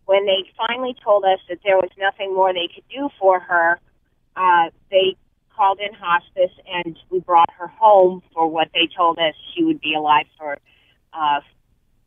when 0.05 0.25
they 0.25 0.49
finally 0.57 0.95
told 1.03 1.23
us 1.23 1.39
that 1.49 1.59
there 1.63 1.77
was 1.77 1.89
nothing 1.97 2.33
more 2.33 2.53
they 2.53 2.69
could 2.73 2.83
do 2.89 3.09
for 3.19 3.39
her, 3.39 3.79
uh, 4.35 4.69
they 4.89 5.15
called 5.55 5.79
in 5.79 5.93
hospice, 5.93 6.51
and 6.67 6.97
we 7.09 7.19
brought 7.19 7.49
her 7.57 7.67
home 7.67 8.21
for 8.33 8.47
what 8.47 8.69
they 8.73 8.87
told 8.95 9.17
us 9.19 9.33
she 9.53 9.63
would 9.63 9.79
be 9.79 9.93
alive 9.93 10.25
for 10.37 10.57
uh, 11.13 11.39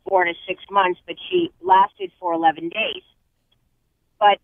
four 0.07 0.25
to 0.25 0.33
six 0.47 0.61
months, 0.69 0.99
but 1.05 1.15
she 1.29 1.51
lasted 1.61 2.11
for 2.19 2.33
11 2.33 2.69
days. 2.69 3.03
But 4.19 4.39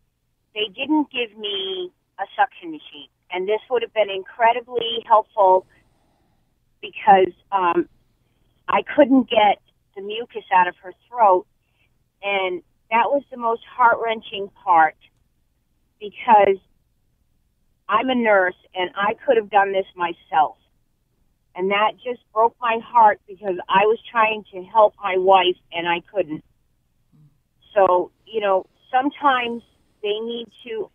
they 0.53 0.67
didn't 0.73 1.09
give 1.11 1.37
me 1.37 1.91
a 2.19 2.23
suction 2.35 2.71
machine. 2.71 3.09
And 3.31 3.47
this 3.47 3.61
would 3.69 3.81
have 3.81 3.93
been 3.93 4.09
incredibly 4.09 5.03
helpful 5.07 5.65
because 6.81 7.33
um, 7.51 7.87
I 8.67 8.81
couldn't 8.95 9.29
get 9.29 9.61
the 9.95 10.01
mucus 10.01 10.43
out 10.53 10.67
of 10.67 10.75
her 10.83 10.93
throat. 11.07 11.45
And 12.23 12.61
that 12.91 13.09
was 13.09 13.23
the 13.31 13.37
most 13.37 13.61
heart 13.65 13.97
wrenching 14.03 14.49
part 14.63 14.95
because 15.99 16.57
I'm 17.87 18.09
a 18.09 18.15
nurse 18.15 18.55
and 18.75 18.89
I 18.95 19.13
could 19.25 19.37
have 19.37 19.49
done 19.49 19.71
this 19.71 19.85
myself. 19.95 20.57
And 21.55 21.71
that 21.71 21.93
just 22.03 22.21
broke 22.33 22.55
my 22.61 22.79
heart 22.83 23.19
because 23.27 23.55
I 23.67 23.85
was 23.85 23.99
trying 24.09 24.43
to 24.53 24.63
help 24.63 24.93
my 25.01 25.17
wife 25.17 25.57
and 25.71 25.87
I 25.87 26.01
couldn't. 26.13 26.43
So, 27.73 28.11
you 28.25 28.41
know, 28.41 28.65
sometimes 28.91 29.61
they 30.01 30.19
need 30.19 30.47
to, 30.65 30.89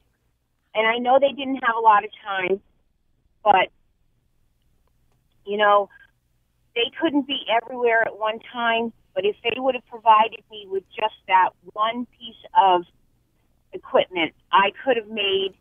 and 0.75 0.87
I 0.87 0.99
know 0.99 1.19
they 1.21 1.33
didn't 1.33 1.57
have 1.65 1.77
a 1.77 1.81
lot 1.81 2.05
of 2.05 2.11
time, 2.27 2.61
but, 3.45 3.69
you 5.47 5.57
know, 5.57 5.89
they 6.75 6.91
couldn't 7.01 7.27
be 7.27 7.41
everywhere 7.63 8.03
at 8.07 8.19
one 8.19 8.39
time, 8.53 8.93
but 9.15 9.25
if 9.25 9.37
they 9.43 9.59
would 9.59 9.75
have 9.75 9.87
provided 9.87 10.43
me 10.51 10.67
with 10.69 10.85
just 10.91 11.15
that 11.29 11.36
one 11.77 12.07
piece 12.19 12.43
of 12.59 12.83
equipment, 13.73 14.33
I 14.51 14.73
could 14.83 14.97
have 14.97 15.09
made 15.09 15.55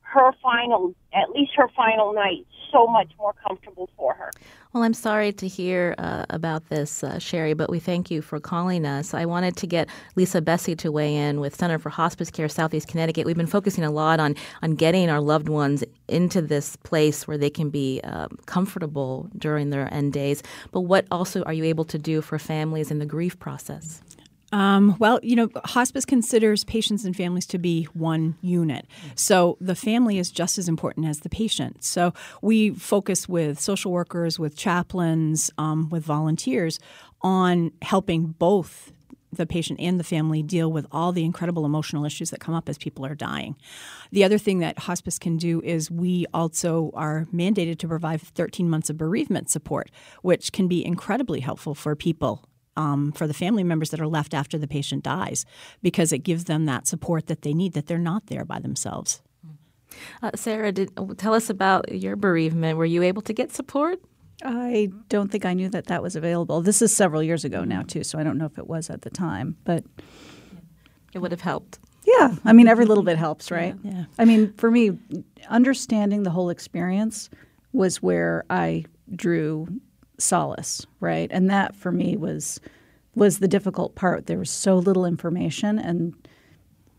her 0.00 0.32
final, 0.42 0.94
at 1.14 1.30
least 1.30 1.52
her 1.56 1.68
final 1.76 2.12
night, 2.12 2.46
so 2.70 2.86
much 2.86 3.10
more 3.18 3.34
comfortable 3.46 3.88
for 3.96 4.14
her. 4.14 4.30
Well, 4.72 4.82
I'm 4.82 4.94
sorry 4.94 5.32
to 5.32 5.46
hear 5.46 5.94
uh, 5.98 6.24
about 6.30 6.68
this, 6.70 7.04
uh, 7.04 7.18
Sherry, 7.18 7.52
but 7.52 7.68
we 7.68 7.78
thank 7.78 8.10
you 8.10 8.22
for 8.22 8.40
calling 8.40 8.86
us. 8.86 9.12
I 9.12 9.26
wanted 9.26 9.56
to 9.58 9.66
get 9.66 9.88
Lisa 10.16 10.40
Bessie 10.40 10.74
to 10.76 10.90
weigh 10.90 11.14
in 11.14 11.40
with 11.40 11.54
Center 11.54 11.78
for 11.78 11.90
Hospice 11.90 12.30
Care 12.30 12.48
Southeast 12.48 12.88
Connecticut. 12.88 13.26
We've 13.26 13.36
been 13.36 13.46
focusing 13.46 13.84
a 13.84 13.90
lot 13.90 14.20
on 14.20 14.34
on 14.62 14.74
getting 14.74 15.10
our 15.10 15.20
loved 15.20 15.48
ones 15.48 15.84
into 16.08 16.40
this 16.40 16.76
place 16.76 17.28
where 17.28 17.38
they 17.38 17.50
can 17.50 17.68
be 17.68 18.00
um, 18.04 18.38
comfortable 18.46 19.28
during 19.36 19.70
their 19.70 19.92
end 19.92 20.14
days. 20.14 20.42
But 20.72 20.82
what 20.82 21.06
also 21.10 21.42
are 21.42 21.52
you 21.52 21.64
able 21.64 21.84
to 21.86 21.98
do 21.98 22.22
for 22.22 22.38
families 22.38 22.90
in 22.90 22.98
the 22.98 23.06
grief 23.06 23.38
process? 23.38 24.02
Um, 24.52 24.96
well, 24.98 25.18
you 25.22 25.34
know, 25.34 25.48
hospice 25.64 26.04
considers 26.04 26.62
patients 26.62 27.04
and 27.04 27.16
families 27.16 27.46
to 27.46 27.58
be 27.58 27.84
one 27.94 28.36
unit. 28.42 28.86
So 29.14 29.56
the 29.60 29.74
family 29.74 30.18
is 30.18 30.30
just 30.30 30.58
as 30.58 30.68
important 30.68 31.06
as 31.06 31.20
the 31.20 31.30
patient. 31.30 31.82
So 31.82 32.12
we 32.42 32.70
focus 32.70 33.28
with 33.28 33.58
social 33.58 33.90
workers, 33.90 34.38
with 34.38 34.54
chaplains, 34.54 35.50
um, 35.56 35.88
with 35.88 36.04
volunteers 36.04 36.78
on 37.22 37.72
helping 37.80 38.26
both 38.26 38.92
the 39.32 39.46
patient 39.46 39.80
and 39.80 39.98
the 39.98 40.04
family 40.04 40.42
deal 40.42 40.70
with 40.70 40.86
all 40.92 41.10
the 41.10 41.24
incredible 41.24 41.64
emotional 41.64 42.04
issues 42.04 42.28
that 42.30 42.40
come 42.40 42.54
up 42.54 42.68
as 42.68 42.76
people 42.76 43.06
are 43.06 43.14
dying. 43.14 43.56
The 44.10 44.24
other 44.24 44.36
thing 44.36 44.58
that 44.58 44.80
hospice 44.80 45.18
can 45.18 45.38
do 45.38 45.62
is 45.62 45.90
we 45.90 46.26
also 46.34 46.90
are 46.92 47.26
mandated 47.32 47.78
to 47.78 47.88
provide 47.88 48.20
13 48.20 48.68
months 48.68 48.90
of 48.90 48.98
bereavement 48.98 49.48
support, 49.48 49.90
which 50.20 50.52
can 50.52 50.68
be 50.68 50.84
incredibly 50.84 51.40
helpful 51.40 51.74
for 51.74 51.96
people 51.96 52.44
um, 52.76 53.12
for 53.12 53.26
the 53.26 53.34
family 53.34 53.64
members 53.64 53.90
that 53.90 54.00
are 54.00 54.06
left 54.08 54.34
after 54.34 54.58
the 54.58 54.66
patient 54.68 55.02
dies 55.04 55.44
because 55.82 56.12
it 56.12 56.18
gives 56.18 56.44
them 56.44 56.64
that 56.66 56.86
support 56.86 57.26
that 57.26 57.42
they 57.42 57.52
need, 57.54 57.72
that 57.74 57.86
they're 57.86 57.98
not 57.98 58.26
there 58.26 58.44
by 58.44 58.58
themselves. 58.58 59.20
Uh, 60.22 60.30
Sarah, 60.34 60.72
did, 60.72 60.90
tell 61.18 61.34
us 61.34 61.50
about 61.50 61.92
your 61.92 62.16
bereavement. 62.16 62.78
Were 62.78 62.86
you 62.86 63.02
able 63.02 63.22
to 63.22 63.32
get 63.34 63.52
support? 63.52 64.00
I 64.44 64.88
don't 65.08 65.30
think 65.30 65.44
I 65.44 65.52
knew 65.52 65.68
that 65.68 65.86
that 65.86 66.02
was 66.02 66.16
available. 66.16 66.62
This 66.62 66.80
is 66.82 66.94
several 66.96 67.22
years 67.22 67.44
ago 67.44 67.62
now, 67.64 67.82
too, 67.82 68.02
so 68.02 68.18
I 68.18 68.22
don't 68.24 68.38
know 68.38 68.46
if 68.46 68.58
it 68.58 68.66
was 68.66 68.88
at 68.90 69.02
the 69.02 69.10
time, 69.10 69.56
but 69.64 69.84
It 71.12 71.18
would 71.18 71.30
have 71.30 71.42
helped. 71.42 71.78
yeah, 72.06 72.34
I 72.44 72.52
mean, 72.54 72.66
every 72.68 72.86
little 72.86 73.04
bit 73.04 73.18
helps, 73.18 73.50
right? 73.50 73.76
Yeah. 73.84 74.06
I 74.18 74.24
mean, 74.24 74.52
for 74.54 74.70
me, 74.70 74.98
understanding 75.48 76.22
the 76.22 76.30
whole 76.30 76.48
experience 76.50 77.28
was 77.72 78.02
where 78.02 78.44
I 78.50 78.84
drew 79.14 79.68
solace, 80.22 80.86
right? 81.00 81.28
And 81.30 81.50
that 81.50 81.76
for 81.76 81.92
me 81.92 82.16
was 82.16 82.60
was 83.14 83.40
the 83.40 83.48
difficult 83.48 83.94
part. 83.94 84.26
There 84.26 84.38
was 84.38 84.50
so 84.50 84.76
little 84.76 85.04
information 85.04 85.78
and 85.78 86.14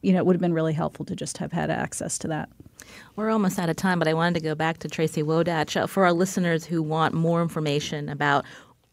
you 0.03 0.11
know, 0.11 0.19
it 0.19 0.25
would 0.25 0.35
have 0.35 0.41
been 0.41 0.53
really 0.53 0.73
helpful 0.73 1.05
to 1.05 1.15
just 1.15 1.37
have 1.37 1.53
had 1.53 1.71
access 1.71 2.17
to 2.19 2.27
that. 2.27 2.49
We're 3.15 3.29
almost 3.29 3.57
out 3.57 3.69
of 3.69 3.77
time, 3.77 3.99
but 3.99 4.07
I 4.07 4.13
wanted 4.13 4.35
to 4.35 4.43
go 4.43 4.53
back 4.53 4.79
to 4.79 4.89
Tracy 4.89 5.23
Wodatch 5.23 5.81
uh, 5.81 5.87
for 5.87 6.03
our 6.05 6.11
listeners 6.11 6.65
who 6.65 6.83
want 6.83 7.13
more 7.13 7.41
information 7.41 8.09
about 8.09 8.43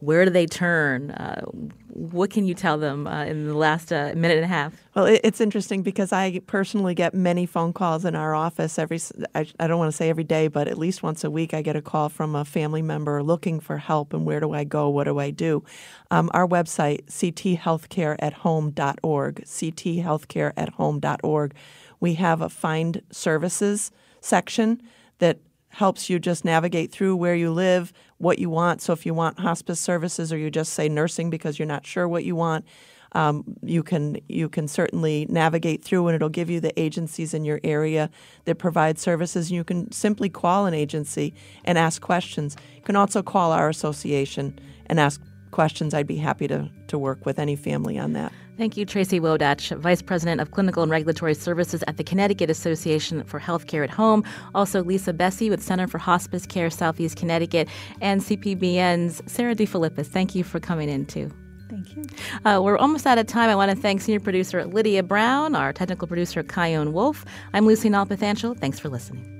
where 0.00 0.24
do 0.24 0.30
they 0.30 0.46
turn. 0.46 1.12
Uh, 1.12 1.42
what 1.88 2.30
can 2.30 2.44
you 2.46 2.54
tell 2.54 2.78
them 2.78 3.06
uh, 3.06 3.24
in 3.24 3.46
the 3.46 3.54
last 3.54 3.92
uh, 3.92 4.12
minute 4.16 4.36
and 4.36 4.44
a 4.44 4.48
half? 4.48 4.72
Well, 4.94 5.04
it, 5.04 5.20
it's 5.22 5.38
interesting 5.40 5.82
because 5.82 6.12
I 6.12 6.40
personally 6.40 6.94
get 6.94 7.14
many 7.14 7.46
phone 7.46 7.72
calls 7.74 8.04
in 8.06 8.16
our 8.16 8.34
office 8.34 8.78
every—I 8.78 9.44
don't 9.58 9.78
want 9.78 9.90
to 9.90 9.96
say 9.96 10.08
every 10.08 10.24
day, 10.24 10.48
but 10.48 10.66
at 10.68 10.78
least 10.78 11.02
once 11.02 11.22
a 11.22 11.30
week, 11.30 11.52
I 11.52 11.60
get 11.62 11.76
a 11.76 11.82
call 11.82 12.08
from 12.08 12.34
a 12.34 12.46
family 12.46 12.82
member 12.82 13.22
looking 13.22 13.60
for 13.60 13.76
help 13.76 14.14
and 14.14 14.24
where 14.24 14.40
do 14.40 14.52
I 14.52 14.64
go? 14.64 14.88
What 14.88 15.04
do 15.04 15.18
I 15.18 15.30
do? 15.30 15.62
Um, 16.10 16.30
our 16.32 16.48
website, 16.48 17.04
cthealthcareathome.org, 17.06 19.44
cthealthcareathome.org. 19.44 21.54
We 22.00 22.14
have 22.14 22.40
a 22.40 22.48
find 22.48 23.02
services 23.10 23.90
section 24.22 24.80
that 25.18 25.40
helps 25.70 26.10
you 26.10 26.18
just 26.18 26.44
navigate 26.44 26.90
through 26.90 27.16
where 27.16 27.34
you 27.34 27.52
live, 27.52 27.92
what 28.20 28.38
you 28.38 28.50
want. 28.50 28.82
So 28.82 28.92
if 28.92 29.06
you 29.06 29.14
want 29.14 29.38
hospice 29.38 29.80
services 29.80 30.32
or 30.32 30.36
you 30.36 30.50
just 30.50 30.74
say 30.74 30.88
nursing 30.88 31.30
because 31.30 31.58
you're 31.58 31.66
not 31.66 31.86
sure 31.86 32.06
what 32.06 32.24
you 32.24 32.36
want, 32.36 32.64
um, 33.12 33.44
you 33.62 33.82
can 33.82 34.18
you 34.28 34.48
can 34.48 34.68
certainly 34.68 35.26
navigate 35.28 35.82
through, 35.82 36.06
and 36.06 36.14
it'll 36.14 36.28
give 36.28 36.48
you 36.48 36.60
the 36.60 36.78
agencies 36.78 37.34
in 37.34 37.44
your 37.44 37.60
area 37.64 38.08
that 38.44 38.56
provide 38.56 38.98
services. 38.98 39.50
You 39.50 39.64
can 39.64 39.90
simply 39.90 40.28
call 40.28 40.66
an 40.66 40.74
agency 40.74 41.34
and 41.64 41.76
ask 41.76 42.00
questions. 42.00 42.56
You 42.76 42.82
can 42.82 42.96
also 42.96 43.22
call 43.22 43.52
our 43.52 43.68
association 43.68 44.58
and 44.86 45.00
ask 45.00 45.20
questions. 45.50 45.92
I'd 45.92 46.06
be 46.06 46.16
happy 46.16 46.46
to 46.48 46.70
to 46.86 46.98
work 46.98 47.26
with 47.26 47.38
any 47.38 47.56
family 47.56 47.98
on 47.98 48.12
that. 48.12 48.32
Thank 48.60 48.76
you, 48.76 48.84
Tracy 48.84 49.18
Wodatch, 49.18 49.74
Vice 49.78 50.02
President 50.02 50.38
of 50.38 50.50
Clinical 50.50 50.82
and 50.82 50.92
Regulatory 50.92 51.32
Services 51.32 51.82
at 51.86 51.96
the 51.96 52.04
Connecticut 52.04 52.50
Association 52.50 53.24
for 53.24 53.40
Healthcare 53.40 53.82
at 53.82 53.88
Home. 53.88 54.22
Also, 54.54 54.84
Lisa 54.84 55.14
Bessie 55.14 55.48
with 55.48 55.62
Center 55.62 55.86
for 55.86 55.96
Hospice 55.96 56.44
Care 56.44 56.68
Southeast 56.68 57.16
Connecticut, 57.16 57.70
and 58.02 58.20
CPBN's 58.20 59.22
Sarah 59.24 59.54
DeFilippis. 59.54 60.08
Thank 60.08 60.34
you 60.34 60.44
for 60.44 60.60
coming 60.60 60.90
in, 60.90 61.06
too. 61.06 61.30
Thank 61.70 61.96
you. 61.96 62.04
Uh, 62.44 62.60
we're 62.62 62.76
almost 62.76 63.06
out 63.06 63.16
of 63.16 63.26
time. 63.26 63.48
I 63.48 63.56
want 63.56 63.70
to 63.70 63.76
thank 63.78 64.02
senior 64.02 64.20
producer 64.20 64.66
Lydia 64.66 65.02
Brown, 65.02 65.54
our 65.54 65.72
technical 65.72 66.06
producer 66.06 66.42
Kyone 66.42 66.92
Wolf. 66.92 67.24
I'm 67.54 67.64
Lucy 67.64 67.88
Nalpathanchil. 67.88 68.60
Thanks 68.60 68.78
for 68.78 68.90
listening. 68.90 69.39